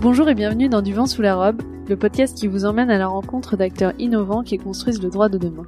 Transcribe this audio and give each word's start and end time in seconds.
Bonjour 0.00 0.28
et 0.28 0.36
bienvenue 0.36 0.68
dans 0.68 0.80
Du 0.80 0.94
vent 0.94 1.06
sous 1.06 1.22
la 1.22 1.34
robe, 1.34 1.60
le 1.88 1.96
podcast 1.96 2.38
qui 2.38 2.46
vous 2.46 2.64
emmène 2.64 2.88
à 2.88 2.98
la 2.98 3.08
rencontre 3.08 3.56
d'acteurs 3.56 3.94
innovants 3.98 4.44
qui 4.44 4.56
construisent 4.56 5.02
le 5.02 5.10
droit 5.10 5.28
de 5.28 5.38
demain. 5.38 5.66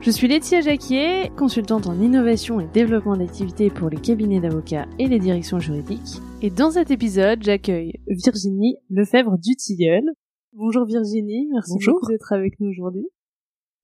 Je 0.00 0.10
suis 0.10 0.26
Laetitia 0.26 0.62
Jacquier, 0.62 1.30
consultante 1.36 1.86
en 1.86 2.00
innovation 2.00 2.58
et 2.58 2.66
développement 2.66 3.16
d'activités 3.16 3.70
pour 3.70 3.88
les 3.88 3.98
cabinets 3.98 4.40
d'avocats 4.40 4.88
et 4.98 5.06
les 5.06 5.20
directions 5.20 5.60
juridiques. 5.60 6.20
Et 6.42 6.50
dans 6.50 6.72
cet 6.72 6.90
épisode, 6.90 7.44
j'accueille 7.44 8.00
Virginie 8.08 8.78
Lefebvre 8.90 9.38
Dutilleul. 9.38 10.10
Bonjour 10.54 10.84
Virginie, 10.84 11.46
merci 11.52 11.74
Bonjour. 11.74 11.94
beaucoup 11.94 12.10
d'être 12.10 12.32
avec 12.32 12.58
nous 12.58 12.68
aujourd'hui. 12.68 13.06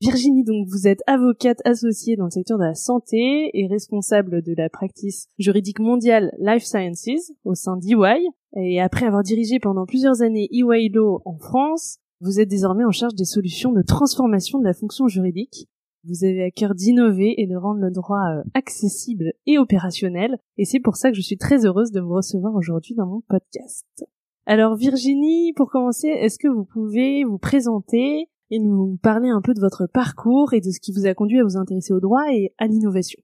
Virginie, 0.00 0.42
donc 0.42 0.66
vous 0.68 0.88
êtes 0.88 1.02
avocate 1.06 1.60
associée 1.64 2.16
dans 2.16 2.24
le 2.24 2.30
secteur 2.30 2.58
de 2.58 2.64
la 2.64 2.74
santé 2.74 3.50
et 3.54 3.68
responsable 3.68 4.42
de 4.42 4.54
la 4.56 4.68
practice 4.68 5.28
juridique 5.38 5.78
mondiale 5.78 6.32
Life 6.40 6.64
Sciences 6.64 7.30
au 7.44 7.54
sein 7.54 7.76
d'EY. 7.76 8.26
Et 8.56 8.80
après 8.80 9.06
avoir 9.06 9.22
dirigé 9.22 9.58
pendant 9.58 9.86
plusieurs 9.86 10.22
années 10.22 10.48
Law 10.52 11.20
en 11.24 11.36
France, 11.36 11.98
vous 12.20 12.40
êtes 12.40 12.48
désormais 12.48 12.84
en 12.84 12.90
charge 12.90 13.14
des 13.14 13.24
solutions 13.24 13.72
de 13.72 13.82
transformation 13.82 14.58
de 14.58 14.64
la 14.64 14.74
fonction 14.74 15.06
juridique. 15.06 15.68
Vous 16.04 16.24
avez 16.24 16.44
à 16.44 16.50
cœur 16.50 16.74
d'innover 16.74 17.40
et 17.40 17.46
de 17.46 17.56
rendre 17.56 17.80
le 17.80 17.90
droit 17.90 18.24
euh, 18.30 18.42
accessible 18.54 19.32
et 19.46 19.58
opérationnel, 19.58 20.38
et 20.56 20.64
c'est 20.64 20.80
pour 20.80 20.96
ça 20.96 21.10
que 21.10 21.16
je 21.16 21.22
suis 21.22 21.36
très 21.36 21.66
heureuse 21.66 21.90
de 21.90 22.00
vous 22.00 22.14
recevoir 22.14 22.54
aujourd'hui 22.54 22.94
dans 22.94 23.06
mon 23.06 23.20
podcast. 23.28 24.06
Alors 24.46 24.76
Virginie, 24.76 25.52
pour 25.54 25.70
commencer, 25.70 26.08
est-ce 26.08 26.38
que 26.38 26.48
vous 26.48 26.64
pouvez 26.64 27.24
vous 27.24 27.38
présenter 27.38 28.28
et 28.50 28.58
nous 28.58 28.96
parler 29.02 29.28
un 29.28 29.42
peu 29.42 29.54
de 29.54 29.60
votre 29.60 29.86
parcours 29.86 30.54
et 30.54 30.60
de 30.60 30.70
ce 30.70 30.80
qui 30.80 30.92
vous 30.92 31.06
a 31.06 31.14
conduit 31.14 31.40
à 31.40 31.44
vous 31.44 31.56
intéresser 31.56 31.92
au 31.92 32.00
droit 32.00 32.24
et 32.32 32.54
à 32.58 32.66
l'innovation? 32.66 33.20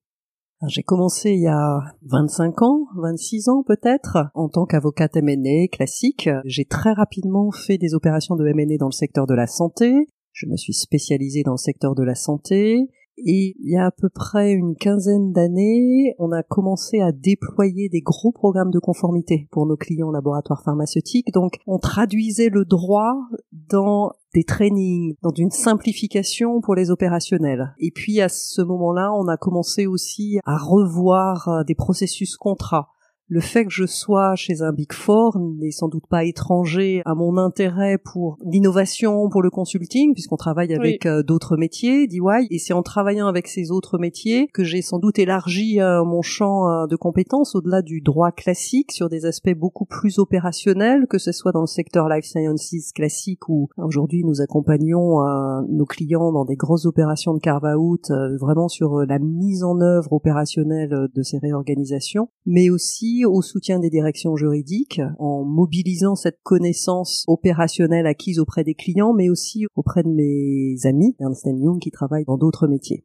J'ai 0.69 0.83
commencé 0.83 1.31
il 1.31 1.43
y 1.43 1.49
a 1.49 1.81
25 2.07 2.63
ans, 2.63 2.87
26 2.97 3.49
ans 3.49 3.63
peut-être, 3.67 4.19
en 4.35 4.49
tant 4.49 4.67
qu'avocate 4.67 5.17
M&A 5.17 5.69
classique. 5.69 6.29
J'ai 6.45 6.65
très 6.65 6.93
rapidement 6.93 7.51
fait 7.51 7.79
des 7.79 7.95
opérations 7.95 8.37
de 8.37 8.47
M&A 8.47 8.77
dans 8.79 8.87
le 8.87 8.93
secteur 8.93 9.27
de 9.27 9.35
la 9.35 9.47
santé. 9.47 10.09
Je 10.33 10.47
me 10.47 10.57
suis 10.57 10.75
spécialisée 10.75 11.43
dans 11.43 11.53
le 11.53 11.59
secteur 11.59 11.95
de 11.95 12.03
la 12.03 12.15
santé. 12.15 12.89
Et 13.19 13.57
il 13.61 13.71
y 13.71 13.77
a 13.77 13.87
à 13.87 13.91
peu 13.91 14.09
près 14.09 14.53
une 14.53 14.75
quinzaine 14.77 15.33
d'années, 15.33 16.15
on 16.19 16.33
a 16.33 16.43
commencé 16.43 17.01
à 17.01 17.13
déployer 17.13 17.89
des 17.89 18.01
gros 18.01 18.33
programmes 18.33 18.71
de 18.71 18.79
conformité 18.79 19.49
pour 19.51 19.67
nos 19.67 19.77
clients 19.77 20.11
laboratoires 20.11 20.63
pharmaceutiques. 20.63 21.33
Donc, 21.33 21.59
on 21.67 21.79
traduisait 21.79 22.49
le 22.49 22.65
droit 22.65 23.15
dans 23.53 24.13
des 24.35 24.45
trainings, 24.45 25.15
dans 25.23 25.33
une 25.37 25.51
simplification 25.51 26.61
pour 26.61 26.75
les 26.75 26.91
opérationnels. 26.91 27.75
Et 27.79 27.93
puis, 27.93 28.21
à 28.21 28.29
ce 28.29 28.63
moment-là, 28.63 29.13
on 29.13 29.29
a 29.29 29.37
commencé 29.37 29.87
aussi 29.87 30.41
à 30.45 30.57
revoir 30.57 31.49
euh, 31.49 31.65
des 31.65 31.77
processus 31.77 32.37
contrats. 32.37 32.89
Le 33.27 33.41
fait 33.41 33.65
que 33.65 33.71
je 33.71 33.87
sois 33.87 34.35
chez 34.37 34.61
un 34.61 34.73
Big 34.73 34.93
Four 34.93 35.39
n'est 35.39 35.71
sans 35.71 35.89
doute 35.89 36.07
pas 36.11 36.25
étranger 36.25 37.01
à 37.07 37.15
mon 37.15 37.39
intérêt 37.39 37.97
pour 37.97 38.37
l'innovation, 38.45 39.31
pour 39.31 39.41
le 39.41 39.49
consulting, 39.49 40.13
puisqu'on 40.13 40.37
travaille 40.37 40.75
avec 40.75 41.07
euh, 41.07 41.23
d'autres 41.23 41.57
métiers 41.57 42.07
d'EY, 42.07 42.47
et 42.51 42.59
c'est 42.59 42.75
en 42.75 42.83
travaillant 42.83 43.27
avec 43.27 43.49
ces 43.49 43.71
autres 43.71 43.97
métiers 43.97 44.49
que 44.53 44.63
j'ai 44.63 44.83
sans 44.83 44.99
doute 44.99 45.19
élargi 45.19 45.81
euh, 45.81 46.05
mon 46.05 46.21
champ 46.21 46.69
euh, 46.69 46.87
de 46.87 46.97
compétences 46.97 47.55
au-delà 47.55 47.81
du 47.81 48.03
droit 48.03 48.31
classique 48.31 48.93
sur 48.93 49.09
des 49.09 49.25
aspects 49.25 49.55
beaucoup 49.57 49.87
plus 49.87 50.19
opérationnels, 50.19 51.07
que 51.09 51.19
ce 51.19 51.33
soit 51.33 51.53
dans 51.53 51.63
le 51.63 51.67
secteur 51.67 52.11
life 52.11 52.27
sciences 52.27 52.93
classique 52.95 53.49
où 53.49 53.69
aujourd'hui 53.79 54.23
nous 54.25 54.43
accompagnons 54.43 55.21
nos 55.69 55.87
clients 55.87 56.33
dans 56.33 56.45
des 56.45 56.57
grosses 56.57 56.87
opérations 56.87 57.35
de 57.35 57.41
carve-out, 57.41 58.11
vraiment 58.41 58.69
sur 58.69 58.99
la 59.07 59.19
mise 59.19 59.63
en 59.63 59.81
œuvre 59.81 60.13
opérationnelle 60.13 61.09
de 61.15 61.23
ces 61.23 61.39
réorganisations, 61.39 62.29
mais 62.47 62.71
aussi 62.71 63.14
au 63.25 63.43
soutien 63.43 63.79
des 63.79 63.91
directions 63.91 64.35
juridiques 64.35 65.01
en 65.19 65.45
mobilisant 65.45 66.17
cette 66.17 66.41
connaissance 66.43 67.25
opérationnelle 67.29 68.07
acquise 68.07 68.41
auprès 68.41 68.65
des 68.65 68.75
clients, 68.75 69.13
mais 69.13 69.29
aussi 69.29 69.67
auprès 69.77 70.03
de 70.03 70.09
mes 70.09 70.77
amis 70.85 71.15
Ernst 71.21 71.47
Young 71.47 71.81
qui 71.81 71.91
travaillent 71.91 72.25
dans 72.25 72.39
d'autres 72.39 72.67
métiers. 72.67 73.05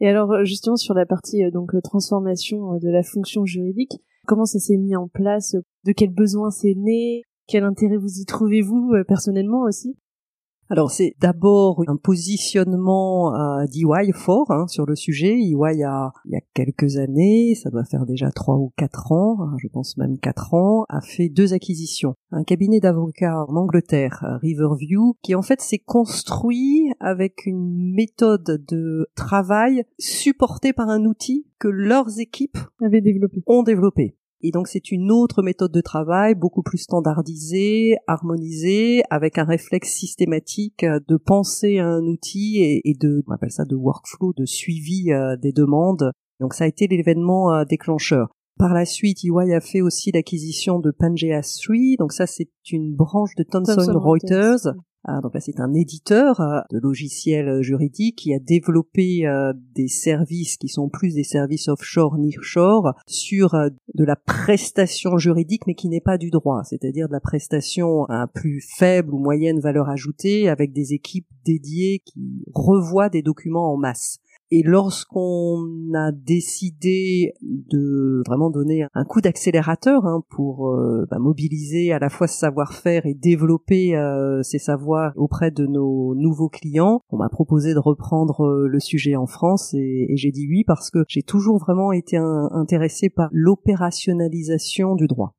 Et 0.00 0.08
alors 0.08 0.30
euh, 0.32 0.44
justement 0.44 0.76
sur 0.76 0.94
la 0.94 1.06
partie 1.06 1.44
euh, 1.44 1.50
donc 1.50 1.74
euh, 1.74 1.80
transformation 1.80 2.78
de 2.78 2.88
la 2.88 3.02
fonction 3.02 3.44
juridique, 3.44 4.00
comment 4.26 4.44
ça 4.44 4.58
s'est 4.58 4.76
mis 4.76 4.94
en 4.94 5.08
place? 5.08 5.56
De 5.84 5.92
quel 5.92 6.10
besoin 6.10 6.50
c'est 6.50 6.74
né? 6.76 7.22
Quel 7.48 7.64
intérêt 7.64 7.96
vous 7.96 8.20
y 8.20 8.24
trouvez-vous 8.24 8.92
personnellement 9.06 9.62
aussi? 9.62 9.96
Alors 10.70 10.90
c'est 10.90 11.14
d'abord 11.18 11.82
un 11.86 11.96
positionnement 11.96 13.34
euh, 13.34 13.64
d'EY 13.66 14.12
fort 14.12 14.50
hein, 14.50 14.66
sur 14.66 14.84
le 14.84 14.96
sujet. 14.96 15.32
EY 15.32 15.82
a, 15.82 16.12
il 16.26 16.32
y 16.32 16.36
a 16.36 16.40
quelques 16.52 16.98
années, 16.98 17.54
ça 17.54 17.70
doit 17.70 17.84
faire 17.84 18.04
déjà 18.04 18.30
trois 18.30 18.56
ou 18.56 18.72
quatre 18.76 19.10
ans, 19.12 19.38
hein, 19.40 19.56
je 19.62 19.68
pense 19.68 19.96
même 19.96 20.18
quatre 20.18 20.52
ans, 20.52 20.84
a 20.90 21.00
fait 21.00 21.30
deux 21.30 21.54
acquisitions. 21.54 22.14
Un 22.32 22.44
cabinet 22.44 22.80
d'avocats 22.80 23.46
en 23.48 23.56
Angleterre, 23.56 24.22
euh, 24.24 24.36
Riverview, 24.36 25.14
qui 25.22 25.34
en 25.34 25.42
fait 25.42 25.62
s'est 25.62 25.78
construit 25.78 26.92
avec 27.00 27.46
une 27.46 27.94
méthode 27.94 28.62
de 28.68 29.08
travail 29.14 29.84
supportée 29.98 30.74
par 30.74 30.90
un 30.90 31.06
outil 31.06 31.46
que 31.58 31.68
leurs 31.68 32.18
équipes 32.20 32.58
développé 32.82 33.42
ont 33.46 33.62
développé. 33.62 34.16
Et 34.40 34.52
donc 34.52 34.68
c'est 34.68 34.92
une 34.92 35.10
autre 35.10 35.42
méthode 35.42 35.72
de 35.72 35.80
travail, 35.80 36.34
beaucoup 36.34 36.62
plus 36.62 36.78
standardisée, 36.78 37.96
harmonisée, 38.06 39.02
avec 39.10 39.36
un 39.38 39.44
réflexe 39.44 39.92
systématique 39.92 40.84
euh, 40.84 41.00
de 41.08 41.16
penser 41.16 41.78
à 41.78 41.86
un 41.88 42.02
outil 42.02 42.58
et, 42.58 42.88
et 42.88 42.94
de, 42.94 43.24
on 43.26 43.32
appelle 43.32 43.50
ça 43.50 43.64
de 43.64 43.74
workflow, 43.74 44.32
de 44.36 44.44
suivi 44.44 45.10
euh, 45.10 45.36
des 45.36 45.52
demandes. 45.52 46.12
Donc 46.40 46.54
ça 46.54 46.64
a 46.64 46.66
été 46.68 46.86
l'événement 46.86 47.52
euh, 47.52 47.64
déclencheur. 47.64 48.28
Par 48.58 48.74
la 48.74 48.84
suite, 48.84 49.24
EY 49.24 49.54
a 49.54 49.60
fait 49.60 49.80
aussi 49.80 50.10
l'acquisition 50.12 50.78
de 50.80 50.90
Pangea 50.90 51.40
3. 51.42 51.76
Donc 51.98 52.12
ça, 52.12 52.26
c'est 52.26 52.50
une 52.70 52.94
branche 52.94 53.34
de 53.36 53.44
Thomson, 53.44 53.76
Thomson 53.76 53.98
Reuters. 53.98 54.52
Reuters. 54.52 54.74
Ah, 55.10 55.22
donc 55.22 55.32
là, 55.32 55.40
c'est 55.40 55.58
un 55.58 55.72
éditeur 55.72 56.38
euh, 56.42 56.60
de 56.70 56.78
logiciels 56.78 57.48
euh, 57.48 57.62
juridiques 57.62 58.16
qui 58.16 58.34
a 58.34 58.38
développé 58.38 59.26
euh, 59.26 59.54
des 59.74 59.88
services 59.88 60.58
qui 60.58 60.68
sont 60.68 60.90
plus 60.90 61.14
des 61.14 61.24
services 61.24 61.68
offshore, 61.68 62.18
nearshore, 62.18 62.92
sur 63.06 63.54
de 63.94 64.04
la 64.04 64.16
prestation 64.16 65.16
juridique, 65.16 65.66
mais 65.66 65.74
qui 65.74 65.88
n'est 65.88 66.02
pas 66.02 66.18
du 66.18 66.28
droit, 66.28 66.62
c'est-à-dire 66.64 67.08
de 67.08 67.14
la 67.14 67.20
prestation 67.20 68.04
à 68.10 68.26
plus 68.26 68.60
faible 68.60 69.14
ou 69.14 69.18
moyenne 69.18 69.60
valeur 69.60 69.88
ajoutée, 69.88 70.50
avec 70.50 70.74
des 70.74 70.92
équipes 70.92 71.28
dédiées 71.42 72.02
qui 72.04 72.44
revoient 72.54 73.08
des 73.08 73.22
documents 73.22 73.72
en 73.72 73.78
masse. 73.78 74.18
Et 74.50 74.62
lorsqu'on 74.62 75.92
a 75.94 76.10
décidé 76.10 77.34
de 77.42 78.22
vraiment 78.26 78.48
donner 78.48 78.86
un 78.94 79.04
coup 79.04 79.20
d'accélérateur 79.20 80.06
hein, 80.06 80.22
pour 80.30 80.70
euh, 80.70 81.04
bah, 81.10 81.18
mobiliser 81.18 81.92
à 81.92 81.98
la 81.98 82.08
fois 82.08 82.26
ce 82.26 82.38
savoir-faire 82.38 83.04
et 83.04 83.12
développer 83.12 83.94
euh, 83.94 84.42
ces 84.42 84.58
savoirs 84.58 85.12
auprès 85.16 85.50
de 85.50 85.66
nos 85.66 86.14
nouveaux 86.14 86.48
clients, 86.48 87.02
on 87.10 87.18
m'a 87.18 87.28
proposé 87.28 87.74
de 87.74 87.78
reprendre 87.78 88.40
euh, 88.46 88.68
le 88.68 88.80
sujet 88.80 89.16
en 89.16 89.26
France 89.26 89.74
et, 89.74 90.06
et 90.08 90.16
j'ai 90.16 90.30
dit 90.30 90.46
oui 90.48 90.64
parce 90.66 90.90
que 90.90 91.00
j'ai 91.08 91.22
toujours 91.22 91.58
vraiment 91.58 91.92
été 91.92 92.16
un- 92.16 92.48
intéressé 92.52 93.10
par 93.10 93.28
l'opérationnalisation 93.32 94.94
du 94.94 95.06
droit. 95.08 95.34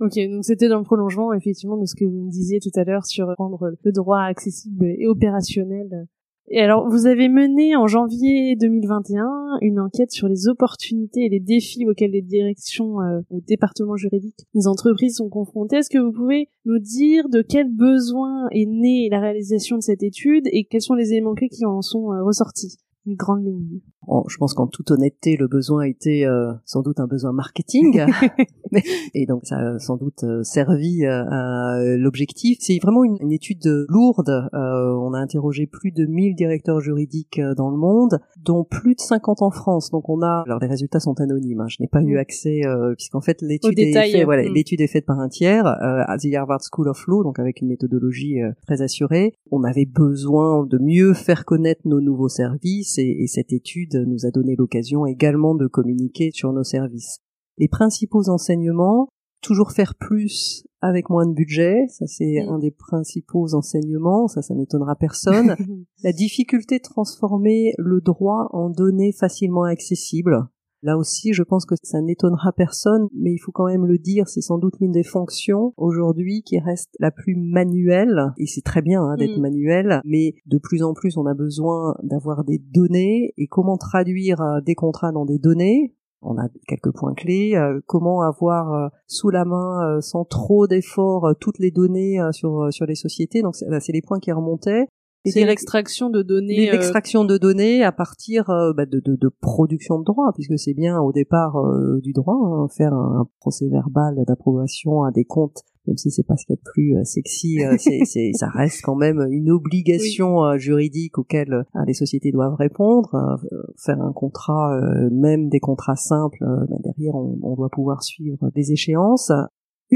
Ok, 0.00 0.14
donc 0.30 0.44
c'était 0.44 0.68
dans 0.68 0.78
le 0.78 0.84
prolongement 0.84 1.32
effectivement 1.34 1.76
de 1.76 1.84
ce 1.84 1.94
que 1.94 2.04
vous 2.04 2.24
me 2.24 2.30
disiez 2.30 2.60
tout 2.60 2.72
à 2.76 2.84
l'heure 2.84 3.04
sur 3.04 3.26
rendre 3.38 3.72
le 3.82 3.92
droit 3.92 4.20
accessible 4.20 4.86
et 4.86 5.06
opérationnel. 5.06 6.06
Et 6.48 6.60
alors, 6.60 6.88
vous 6.88 7.06
avez 7.06 7.28
mené 7.28 7.74
en 7.74 7.86
janvier 7.86 8.54
2021 8.56 9.58
une 9.62 9.80
enquête 9.80 10.10
sur 10.10 10.28
les 10.28 10.46
opportunités 10.46 11.24
et 11.24 11.28
les 11.30 11.40
défis 11.40 11.86
auxquels 11.88 12.10
les 12.10 12.22
directions 12.22 13.00
euh, 13.00 13.20
ou 13.30 13.40
départements 13.40 13.96
juridiques 13.96 14.46
des 14.54 14.66
entreprises 14.66 15.16
sont 15.16 15.30
confrontées. 15.30 15.76
Est-ce 15.76 15.88
que 15.88 15.98
vous 15.98 16.12
pouvez 16.12 16.50
nous 16.66 16.78
dire 16.78 17.30
de 17.30 17.40
quel 17.40 17.74
besoin 17.74 18.48
est 18.50 18.66
née 18.66 19.08
la 19.10 19.20
réalisation 19.20 19.76
de 19.76 19.82
cette 19.82 20.02
étude 20.02 20.46
et 20.52 20.64
quels 20.64 20.82
sont 20.82 20.94
les 20.94 21.12
éléments 21.12 21.34
clés 21.34 21.48
qui 21.48 21.64
en 21.64 21.80
sont 21.80 22.12
euh, 22.12 22.22
ressortis? 22.22 22.76
Une 23.06 23.16
grande 23.16 23.44
ligne. 23.44 23.80
En- 24.08 24.24
je 24.28 24.36
pense 24.38 24.54
qu'en 24.54 24.66
toute 24.66 24.90
honnêteté, 24.90 25.36
le 25.36 25.48
besoin 25.48 25.82
était 25.84 26.24
euh, 26.26 26.52
sans 26.64 26.82
doute 26.82 27.00
un 27.00 27.06
besoin 27.06 27.32
marketing, 27.32 28.04
et 29.14 29.26
donc 29.26 29.42
ça 29.44 29.56
a 29.58 29.78
sans 29.78 29.96
doute 29.96 30.24
euh, 30.24 30.42
servi 30.42 31.04
euh, 31.04 31.24
à 31.30 31.78
l'objectif. 31.96 32.58
C'est 32.60 32.78
vraiment 32.80 33.04
une, 33.04 33.16
une 33.20 33.32
étude 33.32 33.64
lourde. 33.88 34.48
Euh, 34.54 34.92
on 34.94 35.12
a 35.14 35.18
interrogé 35.18 35.66
plus 35.66 35.92
de 35.92 36.06
1000 36.06 36.34
directeurs 36.34 36.80
juridiques 36.80 37.38
euh, 37.38 37.54
dans 37.54 37.70
le 37.70 37.76
monde, 37.76 38.18
dont 38.42 38.64
plus 38.64 38.94
de 38.94 39.00
50 39.00 39.42
en 39.42 39.50
France. 39.50 39.90
Donc 39.90 40.08
on 40.08 40.22
a, 40.22 40.42
alors 40.46 40.58
les 40.60 40.66
résultats 40.66 41.00
sont 41.00 41.20
anonymes. 41.20 41.60
hein, 41.60 41.68
je 41.68 41.76
n'ai 41.80 41.88
pas 41.88 42.00
Mm. 42.00 42.08
eu 42.08 42.18
accès 42.18 42.60
euh, 42.66 42.94
puisqu'en 42.94 43.20
fait 43.20 43.40
l'étude 43.40 43.78
est 43.78 43.92
faite, 44.12 44.24
voilà, 44.24 44.42
mm. 44.42 44.52
l'étude 44.52 44.80
est 44.80 44.86
faite 44.88 45.06
par 45.06 45.18
un 45.20 45.28
tiers 45.28 45.66
euh, 45.66 46.02
à 46.06 46.16
the 46.18 46.34
Harvard 46.34 46.60
School 46.70 46.88
of 46.88 47.06
Law, 47.06 47.22
donc 47.22 47.38
avec 47.38 47.60
une 47.62 47.68
méthodologie 47.68 48.42
euh, 48.42 48.50
très 48.66 48.82
assurée. 48.82 49.32
On 49.50 49.62
avait 49.64 49.86
besoin 49.86 50.66
de 50.66 50.78
mieux 50.78 51.14
faire 51.14 51.44
connaître 51.44 51.82
nos 51.86 52.00
nouveaux 52.00 52.28
services 52.28 52.98
et, 52.98 53.22
et 53.22 53.26
cette 53.26 53.52
étude 53.52 53.93
nous 53.98 54.26
a 54.26 54.30
donné 54.30 54.56
l'occasion 54.56 55.06
également 55.06 55.54
de 55.54 55.66
communiquer 55.66 56.30
sur 56.32 56.52
nos 56.52 56.64
services. 56.64 57.18
Les 57.58 57.68
principaux 57.68 58.28
enseignements, 58.28 59.08
toujours 59.40 59.72
faire 59.72 59.94
plus 59.94 60.64
avec 60.80 61.10
moins 61.10 61.26
de 61.26 61.34
budget, 61.34 61.86
ça 61.88 62.06
c'est 62.06 62.44
Mm. 62.46 62.48
un 62.48 62.58
des 62.58 62.70
principaux 62.70 63.54
enseignements, 63.54 64.26
ça 64.26 64.42
ça 64.42 64.54
n'étonnera 64.54 64.96
personne. 64.96 65.54
La 66.02 66.12
difficulté 66.12 66.78
de 66.78 66.82
transformer 66.82 67.72
le 67.78 68.00
droit 68.00 68.48
en 68.52 68.70
données 68.70 69.12
facilement 69.12 69.64
accessibles. 69.64 70.46
Là 70.84 70.98
aussi, 70.98 71.32
je 71.32 71.42
pense 71.42 71.64
que 71.64 71.74
ça 71.82 72.02
n'étonnera 72.02 72.52
personne, 72.52 73.08
mais 73.16 73.32
il 73.32 73.38
faut 73.38 73.52
quand 73.52 73.66
même 73.66 73.86
le 73.86 73.96
dire, 73.96 74.28
c'est 74.28 74.42
sans 74.42 74.58
doute 74.58 74.74
l'une 74.80 74.92
des 74.92 75.02
fonctions 75.02 75.72
aujourd'hui 75.78 76.42
qui 76.42 76.58
reste 76.58 76.90
la 77.00 77.10
plus 77.10 77.34
manuelle, 77.36 78.32
et 78.36 78.46
c'est 78.46 78.60
très 78.60 78.82
bien 78.82 79.02
hein, 79.02 79.16
d'être 79.16 79.38
Mm. 79.38 79.40
manuel, 79.40 80.00
mais 80.04 80.34
de 80.44 80.58
plus 80.58 80.82
en 80.82 80.92
plus 80.92 81.16
on 81.16 81.24
a 81.24 81.32
besoin 81.32 81.96
d'avoir 82.02 82.44
des 82.44 82.58
données, 82.58 83.32
et 83.38 83.46
comment 83.46 83.78
traduire 83.78 84.42
euh, 84.42 84.60
des 84.60 84.74
contrats 84.74 85.10
dans 85.10 85.24
des 85.24 85.38
données? 85.38 85.94
On 86.20 86.36
a 86.38 86.48
quelques 86.68 86.92
points 86.94 87.14
clés. 87.14 87.54
euh, 87.54 87.80
comment 87.86 88.20
avoir 88.20 88.72
euh, 88.74 88.88
sous 89.06 89.30
la 89.30 89.44
main, 89.46 89.96
euh, 89.96 90.00
sans 90.02 90.24
trop 90.26 90.66
d'efforts, 90.66 91.34
toutes 91.40 91.58
les 91.58 91.70
données 91.70 92.18
sur 92.32 92.68
sur 92.70 92.84
les 92.86 92.94
sociétés. 92.94 93.40
Donc 93.42 93.56
c'est 93.56 93.68
bah, 93.70 93.80
c'est 93.80 93.92
les 93.92 94.02
points 94.02 94.20
qui 94.20 94.32
remontaient. 94.32 94.86
C'est 95.30 95.44
l'extraction 95.46 96.10
de 96.10 96.22
données. 96.22 96.56
les- 96.56 96.68
euh, 96.68 96.72
l'extraction 96.72 97.24
de 97.24 97.38
données 97.38 97.82
à 97.82 97.92
partir 97.92 98.50
euh, 98.50 98.72
bah, 98.76 98.86
de, 98.86 99.00
de, 99.00 99.16
de 99.16 99.28
production 99.40 99.98
de 99.98 100.04
droit, 100.04 100.30
puisque 100.34 100.58
c'est 100.58 100.74
bien 100.74 100.98
au 101.00 101.12
départ 101.12 101.56
euh, 101.56 102.00
du 102.02 102.12
droit, 102.12 102.34
hein, 102.42 102.66
faire 102.76 102.92
un, 102.92 103.20
un 103.22 103.28
procès 103.40 103.68
verbal 103.68 104.16
d'approbation 104.26 105.02
à 105.02 105.10
des 105.10 105.24
comptes, 105.24 105.62
même 105.86 105.96
si 105.96 106.10
c'est 106.10 106.26
pas 106.26 106.36
ce 106.36 106.46
qu'il 106.46 106.54
y 106.54 106.58
a 106.58 106.60
de 106.60 106.70
plus 106.72 106.96
euh, 106.96 107.04
sexy, 107.04 107.58
euh, 107.64 107.76
c'est, 108.04 108.30
ça 108.34 108.48
reste 108.48 108.80
quand 108.82 108.96
même 108.96 109.26
une 109.30 109.50
obligation 109.50 110.56
juridique 110.58 111.18
auquel 111.18 111.64
les 111.86 111.94
sociétés 111.94 112.30
doivent 112.32 112.54
répondre. 112.54 113.38
Faire 113.78 114.00
un 114.00 114.12
contrat, 114.12 114.78
même 115.10 115.48
des 115.48 115.60
contrats 115.60 115.96
simples, 115.96 116.38
bah, 116.68 116.76
derrière 116.82 117.14
on, 117.14 117.38
on 117.42 117.54
doit 117.54 117.70
pouvoir 117.70 118.02
suivre 118.02 118.38
les 118.54 118.72
échéances. 118.72 119.30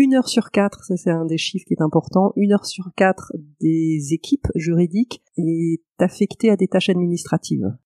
Une 0.00 0.14
heure 0.14 0.28
sur 0.28 0.52
quatre, 0.52 0.84
ça 0.84 0.96
c'est 0.96 1.10
un 1.10 1.24
des 1.24 1.38
chiffres 1.38 1.64
qui 1.66 1.74
est 1.74 1.82
important, 1.82 2.32
une 2.36 2.52
heure 2.52 2.66
sur 2.66 2.92
quatre 2.94 3.32
des 3.60 4.12
équipes 4.12 4.46
juridiques 4.54 5.24
est 5.36 5.80
affectée 5.98 6.50
à 6.50 6.56
des 6.56 6.68
tâches 6.68 6.88
administratives. 6.88 7.76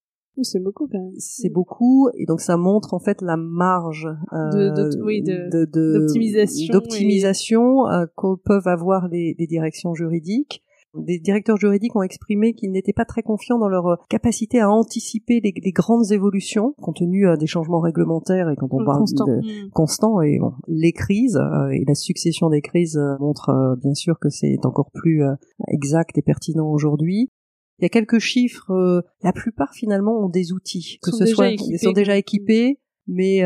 C'est 0.42 0.62
beaucoup 0.62 0.86
quand 0.92 0.98
même. 0.98 1.14
C'est 1.16 1.48
beaucoup, 1.48 2.10
et 2.14 2.26
donc 2.26 2.42
ça 2.42 2.58
montre 2.58 2.92
en 2.92 2.98
fait 2.98 3.22
la 3.22 3.38
marge 3.38 4.08
euh, 4.34 4.50
De- 4.50 5.02
oui, 5.02 5.22
d'optimisation 5.22 6.72
d'optimisation, 6.74 7.86
euh, 7.88 8.04
que 8.14 8.36
peuvent 8.44 8.68
avoir 8.68 9.08
les, 9.08 9.34
les 9.38 9.46
directions 9.46 9.94
juridiques. 9.94 10.62
Des 10.94 11.18
directeurs 11.18 11.56
juridiques 11.56 11.96
ont 11.96 12.02
exprimé 12.02 12.52
qu'ils 12.52 12.70
n'étaient 12.70 12.92
pas 12.92 13.04
très 13.04 13.22
confiants 13.22 13.58
dans 13.58 13.68
leur 13.68 13.86
euh, 13.86 13.96
capacité 14.08 14.60
à 14.60 14.70
anticiper 14.70 15.40
les, 15.42 15.52
les 15.56 15.72
grandes 15.72 16.12
évolutions, 16.12 16.74
compte 16.82 16.96
tenu 16.96 17.26
euh, 17.26 17.36
des 17.36 17.46
changements 17.46 17.80
réglementaires 17.80 18.50
et 18.50 18.56
quand 18.56 18.68
on 18.70 18.84
parle 18.84 18.98
Constant. 18.98 19.26
de, 19.26 19.32
Mm. 19.42 19.70
constant 19.70 20.20
et 20.20 20.38
bon, 20.38 20.52
les 20.68 20.92
crises 20.92 21.36
euh, 21.36 21.70
et 21.70 21.84
la 21.86 21.94
succession 21.94 22.50
des 22.50 22.60
crises 22.60 23.00
montrent 23.20 23.48
euh, 23.50 23.76
bien 23.76 23.94
sûr 23.94 24.18
que 24.18 24.28
c'est 24.28 24.58
encore 24.64 24.90
plus 24.92 25.22
exact 25.68 26.18
et 26.18 26.22
pertinent 26.22 26.68
aujourd'hui. 26.70 27.30
Il 27.78 27.82
y 27.82 27.86
a 27.86 27.88
quelques 27.88 28.18
chiffres, 28.18 29.02
la 29.22 29.32
plupart 29.32 29.72
finalement 29.74 30.24
ont 30.24 30.28
des 30.28 30.52
outils, 30.52 30.98
que 31.02 31.10
Sont 31.10 31.16
ce 31.18 31.26
soit 31.26 31.48
ils 31.48 31.78
sont 31.78 31.92
déjà 31.92 32.16
équipés, 32.16 32.78
mais 33.08 33.42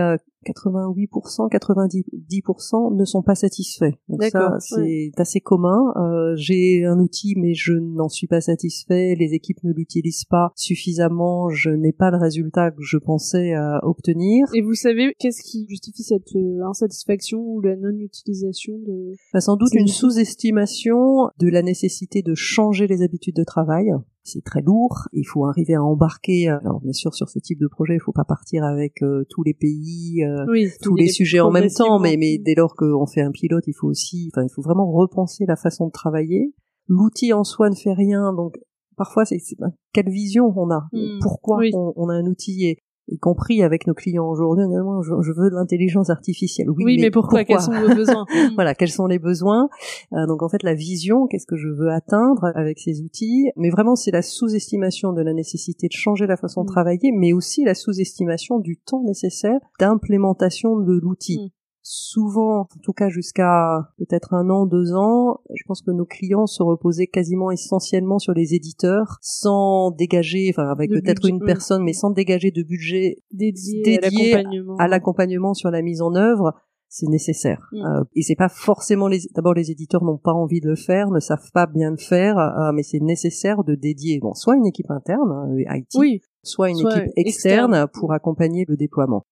88%, 0.46 1.48
90% 1.50 2.94
ne 2.94 3.04
sont 3.04 3.22
pas 3.22 3.34
satisfaits. 3.34 3.92
Donc 4.08 4.22
ça, 4.24 4.56
c'est 4.60 4.76
ouais. 4.76 5.10
assez 5.16 5.40
commun. 5.40 5.92
Euh, 5.96 6.34
J'ai 6.36 6.84
un 6.84 6.98
outil, 6.98 7.34
mais 7.36 7.54
je 7.54 7.72
n'en 7.74 8.08
suis 8.08 8.26
pas 8.26 8.40
satisfait. 8.40 9.14
Les 9.18 9.34
équipes 9.34 9.62
ne 9.64 9.72
l'utilisent 9.72 10.24
pas 10.24 10.52
suffisamment. 10.54 11.48
Je 11.50 11.70
n'ai 11.70 11.92
pas 11.92 12.10
le 12.10 12.18
résultat 12.18 12.70
que 12.70 12.82
je 12.82 12.98
pensais 12.98 13.54
euh, 13.54 13.78
obtenir. 13.82 14.46
Et 14.54 14.62
vous 14.62 14.74
savez 14.74 15.14
qu'est-ce 15.18 15.42
qui 15.42 15.66
justifie 15.68 16.02
cette 16.02 16.34
euh, 16.36 16.64
insatisfaction 16.68 17.40
ou 17.40 17.60
la 17.60 17.76
non-utilisation 17.76 18.74
de 18.78 19.12
Bah, 19.32 19.40
sans 19.40 19.56
doute 19.56 19.70
une- 19.74 19.86
sous-estimation 19.88 21.28
de 21.38 21.48
la 21.48 21.62
nécessité 21.62 22.22
de 22.22 22.34
changer 22.34 22.86
les 22.86 23.02
habitudes 23.02 23.36
de 23.36 23.44
travail. 23.44 23.90
C'est 24.26 24.42
très 24.44 24.60
lourd. 24.60 25.08
Il 25.12 25.24
faut 25.24 25.46
arriver 25.46 25.74
à 25.74 25.82
embarquer. 25.82 26.48
euh, 26.50 26.58
Alors 26.60 26.80
bien 26.80 26.92
sûr, 26.92 27.14
sur 27.14 27.28
ce 27.28 27.38
type 27.38 27.58
de 27.60 27.68
projet, 27.68 27.94
il 27.94 28.00
faut 28.00 28.12
pas 28.12 28.24
partir 28.24 28.64
avec 28.64 29.02
euh, 29.02 29.24
tous 29.30 29.42
les 29.44 29.54
pays, 29.54 30.22
euh, 30.24 30.44
oui, 30.48 30.68
tous 30.82 30.96
les 30.96 31.08
sujets 31.08 31.40
en 31.40 31.50
même 31.50 31.68
temps. 31.70 31.98
Mais, 32.00 32.16
mais 32.18 32.38
dès 32.38 32.54
lors 32.54 32.74
qu'on 32.74 33.06
fait 33.06 33.22
un 33.22 33.30
pilote, 33.30 33.64
il 33.66 33.72
faut 33.74 33.86
aussi, 33.88 34.30
enfin, 34.34 34.44
il 34.44 34.52
faut 34.52 34.62
vraiment 34.62 34.90
repenser 34.90 35.44
la 35.46 35.56
façon 35.56 35.86
de 35.86 35.92
travailler. 35.92 36.52
L'outil 36.88 37.32
en 37.32 37.44
soi 37.44 37.70
ne 37.70 37.74
fait 37.74 37.92
rien, 37.92 38.32
donc 38.32 38.58
parfois 38.96 39.24
c'est 39.24 39.38
ben, 39.58 39.72
quelle 39.92 40.08
vision 40.10 40.52
on 40.56 40.70
a, 40.70 40.86
Hmm. 40.92 41.18
pourquoi 41.20 41.58
Oui. 41.58 41.70
on, 41.74 41.92
on 41.96 42.08
a 42.08 42.14
un 42.14 42.26
outil 42.26 42.66
et 42.66 42.78
y 43.08 43.18
compris 43.18 43.62
avec 43.62 43.86
nos 43.86 43.94
clients 43.94 44.26
aujourd'hui, 44.28 44.64
on 44.64 45.00
dit, 45.00 45.06
je, 45.06 45.32
veux 45.32 45.50
de 45.50 45.54
l'intelligence 45.54 46.10
artificielle. 46.10 46.68
Oui, 46.70 46.84
Oui, 46.84 46.98
mais, 47.00 47.10
pourquoi, 47.10 47.44
Quels 47.44 47.60
sont 47.60 47.72
vos 47.72 47.94
besoins? 47.94 48.24
Mm. 48.36 48.54
voilà, 48.54 48.74
quels 48.74 48.90
sont 48.90 49.06
les 49.06 49.18
besoins? 49.18 49.68
Euh, 50.12 50.26
donc 50.26 50.42
en 50.42 50.48
fait, 50.48 50.62
la 50.62 50.74
vision, 50.74 51.26
qu'est-ce 51.26 51.46
que 51.46 51.56
je 51.56 51.68
veux 51.68 51.90
atteindre 51.90 52.50
avec 52.54 52.78
ces 52.78 53.00
outils? 53.02 53.50
Mais 53.56 53.70
vraiment, 53.70 53.94
c'est 53.96 54.10
la 54.10 54.22
sous-estimation 54.22 55.12
de 55.12 55.22
la 55.22 55.32
nécessité 55.32 55.86
de 55.86 55.92
changer 55.92 56.26
la 56.26 56.36
façon 56.36 56.62
de 56.62 56.66
Mm. 56.66 56.72
travailler, 56.72 57.12
mais 57.12 57.32
aussi 57.32 57.64
la 57.64 57.74
sous-estimation 57.74 58.58
du 58.58 58.76
temps 58.78 59.02
nécessaire 59.04 59.58
d'implémentation 59.78 60.76
de 60.78 60.94
l'outil. 61.00 61.52
Mm. 61.86 61.88
Souvent, 61.88 62.60
en 62.60 62.66
tout 62.82 62.92
cas 62.92 63.08
jusqu'à 63.08 63.92
peut-être 63.98 64.34
un 64.34 64.50
an, 64.50 64.66
deux 64.66 64.92
ans, 64.94 65.40
je 65.54 65.62
pense 65.66 65.82
que 65.82 65.90
nos 65.90 66.04
clients 66.04 66.46
se 66.46 66.62
reposaient 66.62 67.06
quasiment 67.06 67.50
essentiellement 67.50 68.18
sur 68.18 68.32
les 68.32 68.54
éditeurs, 68.54 69.18
sans 69.20 69.92
dégager, 69.92 70.50
enfin 70.50 70.68
avec 70.68 70.90
peut-être 70.90 71.26
une 71.28 71.36
oui. 71.36 71.46
personne, 71.46 71.84
mais 71.84 71.92
sans 71.92 72.10
dégager 72.10 72.50
de 72.50 72.62
budget 72.62 73.18
dédié, 73.32 73.82
dédié 73.82 74.34
à 74.78 74.88
l'accompagnement. 74.88 75.54
sur 75.54 75.70
la 75.70 75.82
mise 75.82 76.02
en 76.02 76.14
œuvre, 76.14 76.54
c'est 76.88 77.06
nécessaire. 77.06 77.68
Mm. 77.72 77.84
Euh, 77.84 78.04
et 78.14 78.22
c'est 78.22 78.36
pas 78.36 78.48
forcément 78.48 79.06
les. 79.06 79.20
D'abord, 79.34 79.54
les 79.54 79.70
éditeurs 79.70 80.02
n'ont 80.02 80.18
pas 80.18 80.32
envie 80.32 80.60
de 80.60 80.68
le 80.68 80.76
faire, 80.76 81.10
ne 81.10 81.20
savent 81.20 81.50
pas 81.52 81.66
bien 81.66 81.92
le 81.92 81.98
faire, 81.98 82.38
euh, 82.38 82.72
mais 82.72 82.82
c'est 82.82 83.00
nécessaire 83.00 83.62
de 83.62 83.74
dédier, 83.76 84.18
bon, 84.20 84.34
soit 84.34 84.56
une 84.56 84.66
équipe 84.66 84.90
interne, 84.90 85.30
hein, 85.30 85.76
IT, 85.76 85.88
Oui, 85.96 86.20
soit 86.42 86.70
une 86.70 86.76
soit 86.76 86.96
équipe 86.96 87.12
externe, 87.16 87.74
externe. 87.74 87.88
pour 87.92 88.12
accompagner 88.12 88.64
le 88.68 88.76
déploiement. 88.76 89.24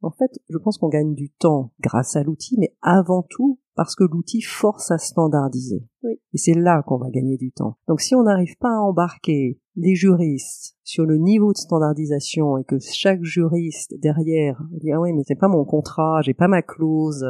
En 0.00 0.10
fait, 0.10 0.30
je 0.48 0.58
pense 0.58 0.78
qu'on 0.78 0.88
gagne 0.88 1.14
du 1.14 1.30
temps 1.30 1.72
grâce 1.80 2.16
à 2.16 2.22
l'outil, 2.22 2.56
mais 2.58 2.74
avant 2.82 3.24
tout 3.28 3.58
parce 3.78 3.94
que 3.94 4.02
l'outil 4.02 4.42
force 4.42 4.90
à 4.90 4.98
standardiser. 4.98 5.86
Oui. 6.02 6.14
Et 6.32 6.38
c'est 6.38 6.54
là 6.54 6.82
qu'on 6.84 6.98
va 6.98 7.10
gagner 7.10 7.36
du 7.36 7.52
temps. 7.52 7.76
Donc 7.86 8.00
si 8.00 8.16
on 8.16 8.24
n'arrive 8.24 8.56
pas 8.58 8.74
à 8.76 8.80
embarquer 8.80 9.60
les 9.76 9.94
juristes 9.94 10.76
sur 10.82 11.04
le 11.04 11.16
niveau 11.16 11.52
de 11.52 11.58
standardisation 11.58 12.58
et 12.58 12.64
que 12.64 12.80
chaque 12.80 13.22
juriste 13.22 13.94
derrière 14.00 14.60
dit 14.72 14.90
ah 14.90 15.00
oui 15.00 15.12
mais 15.12 15.22
c'est 15.24 15.38
pas 15.38 15.46
mon 15.46 15.64
contrat, 15.64 16.22
j'ai 16.22 16.34
pas 16.34 16.48
ma 16.48 16.60
clause, 16.60 17.24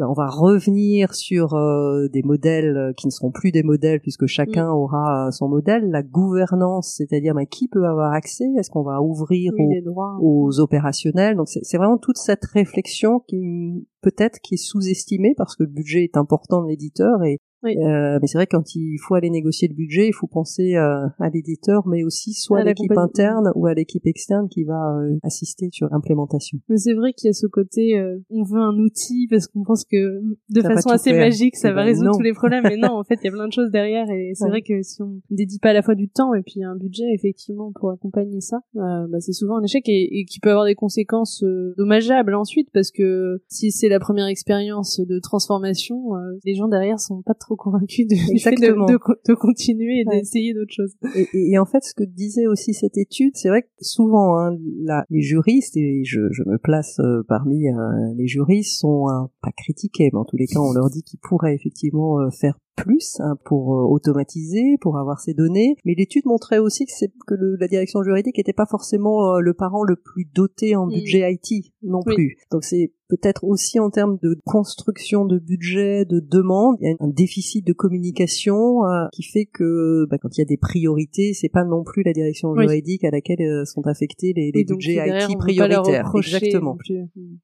on 0.00 0.12
va 0.12 0.26
revenir 0.28 1.14
sur 1.14 1.54
euh, 1.54 2.08
des 2.08 2.22
modèles 2.22 2.92
qui 2.96 3.06
ne 3.06 3.10
seront 3.10 3.30
plus 3.30 3.52
des 3.52 3.62
modèles 3.62 4.00
puisque 4.00 4.26
chacun 4.26 4.66
Mm. 4.66 4.74
aura 4.74 5.30
son 5.30 5.48
modèle. 5.48 5.90
La 5.90 6.02
gouvernance, 6.02 6.94
c'est-à-dire 6.96 7.34
ben, 7.34 7.46
qui 7.46 7.68
peut 7.68 7.86
avoir 7.86 8.12
accès, 8.12 8.44
est-ce 8.58 8.70
qu'on 8.70 8.82
va 8.82 9.00
ouvrir 9.00 9.52
oui, 9.56 9.82
aux, 9.86 10.20
aux 10.20 10.60
opérationnels? 10.60 11.36
Donc 11.36 11.48
c'est 11.48 11.60
c'est 11.62 11.76
vraiment 11.76 11.98
toute 11.98 12.18
cette 12.18 12.44
réflexion 12.44 13.20
qui 13.26 13.86
peut-être 14.02 14.38
qui 14.40 14.54
est 14.54 14.58
sous-estimée 14.58 15.34
parce 15.36 15.56
que 15.56 15.62
le 15.64 15.70
budget 15.70 16.04
est 16.04 16.16
important 16.16 16.62
de 16.62 16.68
l'éditeur 16.68 17.22
et 17.24 17.38
Oui. 17.64 17.76
euh, 17.78 18.18
mais 18.20 18.26
c'est 18.26 18.38
vrai 18.38 18.46
que 18.46 18.56
quand 18.56 18.74
il 18.74 18.98
faut 19.00 19.14
aller 19.14 19.30
négocier 19.30 19.68
le 19.68 19.74
budget, 19.74 20.06
il 20.08 20.12
faut 20.14 20.26
penser 20.26 20.76
euh, 20.76 21.06
à 21.18 21.30
l'éditeur, 21.32 21.86
mais 21.86 22.04
aussi 22.04 22.32
soit 22.34 22.60
À 22.60 22.64
l'équipe 22.64 22.96
interne 22.96 23.50
ou 23.54 23.66
à 23.66 23.74
l'équipe 23.74 24.06
externe 24.06 24.48
qui 24.48 24.64
va 24.64 24.98
euh, 24.98 25.16
assister 25.22 25.68
sur 25.72 25.88
l'implémentation. 25.90 26.58
Mais 26.68 26.76
c'est 26.76 26.94
vrai 26.94 27.12
qu'il 27.12 27.28
y 27.28 27.30
a 27.30 27.32
ce 27.32 27.46
côté, 27.46 27.94
on 28.30 28.42
veut 28.44 28.60
un 28.60 28.76
outil 28.78 29.26
parce 29.30 29.46
qu'on 29.48 29.62
pense 29.64 29.84
que 29.84 30.20
de 30.50 30.60
Ça 30.60 30.68
va 30.68 30.74
façon 30.74 30.90
assez 30.90 31.10
faire. 31.10 31.20
magique, 31.24 31.56
ça 31.56 31.70
Eh 31.70 31.72
va 31.72 31.80
ben, 31.82 31.86
résoudre 31.86 32.10
non. 32.10 32.16
tous 32.16 32.22
les 32.22 32.32
problèmes. 32.32 32.64
Mais 32.64 32.76
non, 32.76 32.92
en 32.92 33.04
fait, 33.04 33.18
il 33.22 33.24
y 33.26 33.28
a 33.28 33.32
plein 33.32 33.46
de 33.48 33.52
choses 33.52 33.70
derrière 33.70 34.08
et 34.10 34.32
c'est 34.34 34.44
Ouais. 34.44 34.50
vrai 34.50 34.62
que 34.62 34.82
si 34.82 35.02
on 35.02 35.20
dédie 35.30 35.58
pas 35.58 35.70
à 35.70 35.72
la 35.72 35.82
fois 35.82 35.94
du 35.94 36.08
temps 36.08 36.34
et 36.34 36.42
puis 36.42 36.62
un 36.62 36.76
budget 36.76 37.04
effectivement 37.14 37.72
pour 37.80 37.90
accompagner 37.90 38.40
ça, 38.40 38.58
bah, 38.74 39.20
c'est 39.20 39.32
souvent 39.32 39.56
un 39.58 39.62
échec 39.62 39.88
et, 39.88 40.20
et 40.20 40.24
qui 40.26 40.40
peut 40.40 40.50
avoir 40.50 40.66
des 40.66 40.74
conséquences 40.74 41.42
dommageables 41.78 42.34
ensuite 42.34 42.68
parce 42.74 42.90
que 42.90 43.42
si 43.48 43.70
c'est 43.70 43.88
la 43.88 43.98
première 44.00 44.26
expérience 44.26 45.00
de 45.00 45.18
transformation, 45.20 46.10
les 46.44 46.54
gens 46.54 46.68
derrière 46.68 46.98
sont 47.00 47.22
pas 47.22 47.34
trop 47.34 47.53
convaincus 47.56 48.06
de, 48.06 48.32
du 48.32 48.38
fait 48.38 48.52
de, 48.52 49.34
continuer 49.34 50.00
et 50.00 50.04
Ouais. 50.06 50.18
d'essayer 50.20 50.54
d'autres 50.54 50.72
choses. 50.72 50.94
Et, 51.14 51.26
et- 51.32 51.52
et 51.52 51.58
en 51.58 51.64
fait, 51.66 51.82
ce 51.84 51.94
que 51.94 52.04
disait 52.04 52.46
aussi 52.46 52.74
cette 52.74 52.96
étude, 52.98 53.32
c'est 53.36 53.48
vrai 53.48 53.62
que 53.62 53.68
souvent, 53.80 54.38
hein, 54.38 54.56
là, 54.82 55.04
les 55.10 55.22
juristes, 55.22 55.76
et 55.76 56.02
je, 56.04 56.20
je 56.30 56.42
me 56.44 56.58
place 56.58 56.98
euh, 57.00 57.22
parmi 57.28 57.68
euh, 57.68 57.74
les 58.16 58.26
juristes, 58.26 58.78
sont 58.80 59.08
euh, 59.08 59.26
pas 59.42 59.52
critiqués, 59.56 60.10
mais 60.12 60.18
en 60.18 60.24
tous 60.24 60.36
les 60.36 60.46
cas, 60.46 60.60
on 60.60 60.72
leur 60.72 60.90
dit 60.90 61.02
qu'ils 61.02 61.20
pourraient 61.20 61.54
effectivement 61.54 62.18
faire 62.30 62.58
plus 62.76 63.20
hein, 63.20 63.36
pour 63.44 63.74
euh, 63.74 63.84
automatiser, 63.84 64.76
pour 64.80 64.98
avoir 64.98 65.20
ces 65.20 65.34
données. 65.34 65.76
Mais 65.84 65.94
l'étude 65.96 66.24
montrait 66.26 66.58
aussi 66.58 66.84
que, 66.86 66.92
c'est 66.94 67.12
que 67.26 67.34
le- 67.34 67.56
la 67.56 67.68
direction 67.68 68.02
juridique 68.02 68.36
n'était 68.38 68.52
pas 68.52 68.66
forcément 68.66 69.34
euh, 69.34 69.40
le 69.40 69.54
parent 69.54 69.82
le 69.84 69.96
plus 69.96 70.24
doté 70.34 70.74
en 70.76 70.86
Mm. 70.86 70.90
budget 70.94 71.32
IT 71.32 71.72
non 71.82 72.00
Oui. 72.06 72.14
plus. 72.14 72.36
Donc 72.50 72.64
c'est 72.64 72.92
peut-être 73.08 73.44
aussi 73.44 73.78
en 73.78 73.90
termes 73.90 74.18
de 74.22 74.36
construction 74.44 75.24
de 75.24 75.38
budget, 75.38 76.04
de 76.04 76.18
demande, 76.20 76.76
il 76.80 76.88
y 76.88 76.92
a 76.92 76.96
un 76.98 77.08
déficit 77.08 77.64
de 77.66 77.72
communication 77.72 78.84
euh, 78.86 79.06
qui 79.12 79.22
fait 79.22 79.46
que 79.46 80.06
bah, 80.10 80.18
quand 80.18 80.36
il 80.36 80.40
y 80.40 80.42
a 80.42 80.46
des 80.46 80.56
priorités, 80.56 81.32
c'est 81.32 81.48
pas 81.48 81.64
non 81.64 81.84
plus 81.84 82.02
la 82.02 82.12
direction 82.12 82.50
Oui. 82.50 82.62
juridique 82.62 83.04
à 83.04 83.10
laquelle 83.10 83.64
sont 83.66 83.86
affectés 83.86 84.32
les, 84.34 84.50
budgets 84.64 84.94
derrière, 84.94 85.30
IT 85.30 85.38
prioritaires. 85.38 86.10
Exactement. 86.16 86.76
Mm. 87.14 87.36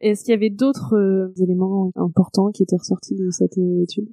Est-ce 0.00 0.24
qu'il 0.24 0.32
y 0.32 0.36
avait 0.36 0.50
d'autres 0.50 0.94
euh, 0.96 1.32
éléments 1.42 1.90
importants 1.94 2.50
qui 2.50 2.62
étaient 2.62 2.76
ressortis 2.76 3.14
de 3.16 3.30
cette 3.30 3.56
étude? 3.56 4.08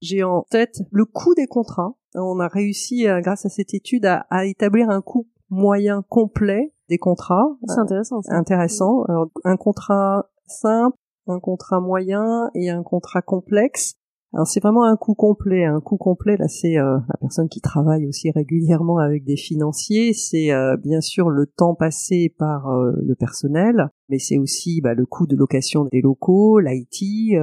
J'ai 0.00 0.22
en 0.22 0.44
tête 0.50 0.82
le 0.90 1.04
coût 1.04 1.34
des 1.34 1.46
contrats. 1.46 1.94
On 2.14 2.40
a 2.40 2.48
réussi, 2.48 3.06
euh, 3.08 3.20
grâce 3.20 3.46
à 3.46 3.48
cette 3.48 3.74
étude, 3.74 4.06
à, 4.06 4.26
à 4.30 4.46
établir 4.46 4.90
un 4.90 5.00
coût 5.00 5.28
moyen 5.50 6.02
complet 6.08 6.72
des 6.88 6.98
contrats. 6.98 7.56
C'est 7.66 7.78
intéressant. 7.78 8.22
Ça. 8.22 8.34
Intéressant. 8.34 9.02
Alors, 9.04 9.28
un 9.44 9.56
contrat 9.56 10.30
simple, 10.46 10.96
un 11.26 11.40
contrat 11.40 11.80
moyen 11.80 12.50
et 12.54 12.70
un 12.70 12.82
contrat 12.82 13.22
complexe. 13.22 13.94
Alors 14.34 14.46
c'est 14.46 14.60
vraiment 14.60 14.84
un 14.84 14.96
coût 14.96 15.14
complet. 15.14 15.64
Un 15.64 15.80
coût 15.80 15.96
complet, 15.96 16.36
là, 16.36 16.48
c'est 16.48 16.78
euh, 16.78 16.98
la 16.98 17.16
personne 17.18 17.48
qui 17.48 17.62
travaille 17.62 18.06
aussi 18.06 18.30
régulièrement 18.30 18.98
avec 18.98 19.24
des 19.24 19.36
financiers. 19.36 20.12
C'est 20.12 20.52
euh, 20.52 20.76
bien 20.76 21.00
sûr 21.00 21.30
le 21.30 21.46
temps 21.46 21.74
passé 21.74 22.34
par 22.38 22.68
euh, 22.68 22.92
le 23.02 23.14
personnel, 23.14 23.88
mais 24.10 24.18
c'est 24.18 24.36
aussi 24.36 24.82
bah, 24.82 24.92
le 24.92 25.06
coût 25.06 25.26
de 25.26 25.34
location 25.34 25.86
des 25.90 26.02
locaux, 26.02 26.60
l'IT, 26.60 27.00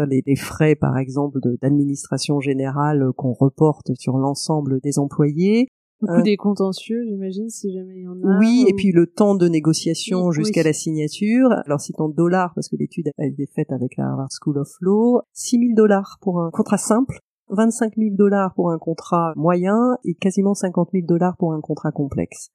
les, 0.07 0.23
les, 0.25 0.35
frais 0.35 0.75
par 0.75 0.97
exemple 0.97 1.39
d'administration 1.61 2.39
générale 2.39 3.11
qu'on 3.17 3.33
reporte 3.33 3.95
sur 3.95 4.17
l'ensemble 4.17 4.79
des 4.81 4.99
employés, 4.99 5.69
Beaucoup 6.01 6.21
des 6.21 6.37
contentieux, 6.37 7.03
j'imagine, 7.05 7.49
si 7.49 7.73
jamais 7.73 7.95
il 7.95 8.03
y 8.03 8.07
en 8.07 8.21
a. 8.21 8.37
Oui, 8.39 8.65
et 8.67 8.73
puis 8.73 8.91
le 8.91 9.07
temps 9.07 9.35
de 9.35 9.47
négociation 9.47 10.31
jusqu'à 10.31 10.63
la 10.63 10.73
signature. 10.73 11.49
Alors 11.65 11.79
c'est 11.79 11.99
en 11.99 12.09
dollars, 12.09 12.53
parce 12.53 12.67
que 12.67 12.75
l'étude 12.75 13.11
a 13.17 13.25
été 13.25 13.47
faite 13.55 13.71
avec 13.71 13.95
la 13.97 14.05
Harvard 14.09 14.29
School 14.31 14.57
of 14.57 14.69
Law. 14.81 15.21
6 15.33 15.57
000 15.57 15.69
dollars 15.75 16.17
pour 16.21 16.41
un 16.41 16.51
contrat 16.51 16.77
simple, 16.77 17.19
25 17.49 17.93
000 17.95 18.15
dollars 18.15 18.53
pour 18.55 18.71
un 18.71 18.77
contrat 18.77 19.33
moyen 19.35 19.97
et 20.03 20.15
quasiment 20.15 20.53
50 20.53 20.89
000 20.93 21.05
dollars 21.07 21.37
pour 21.37 21.53
un 21.53 21.61
contrat 21.61 21.91
complexe. 21.91 22.49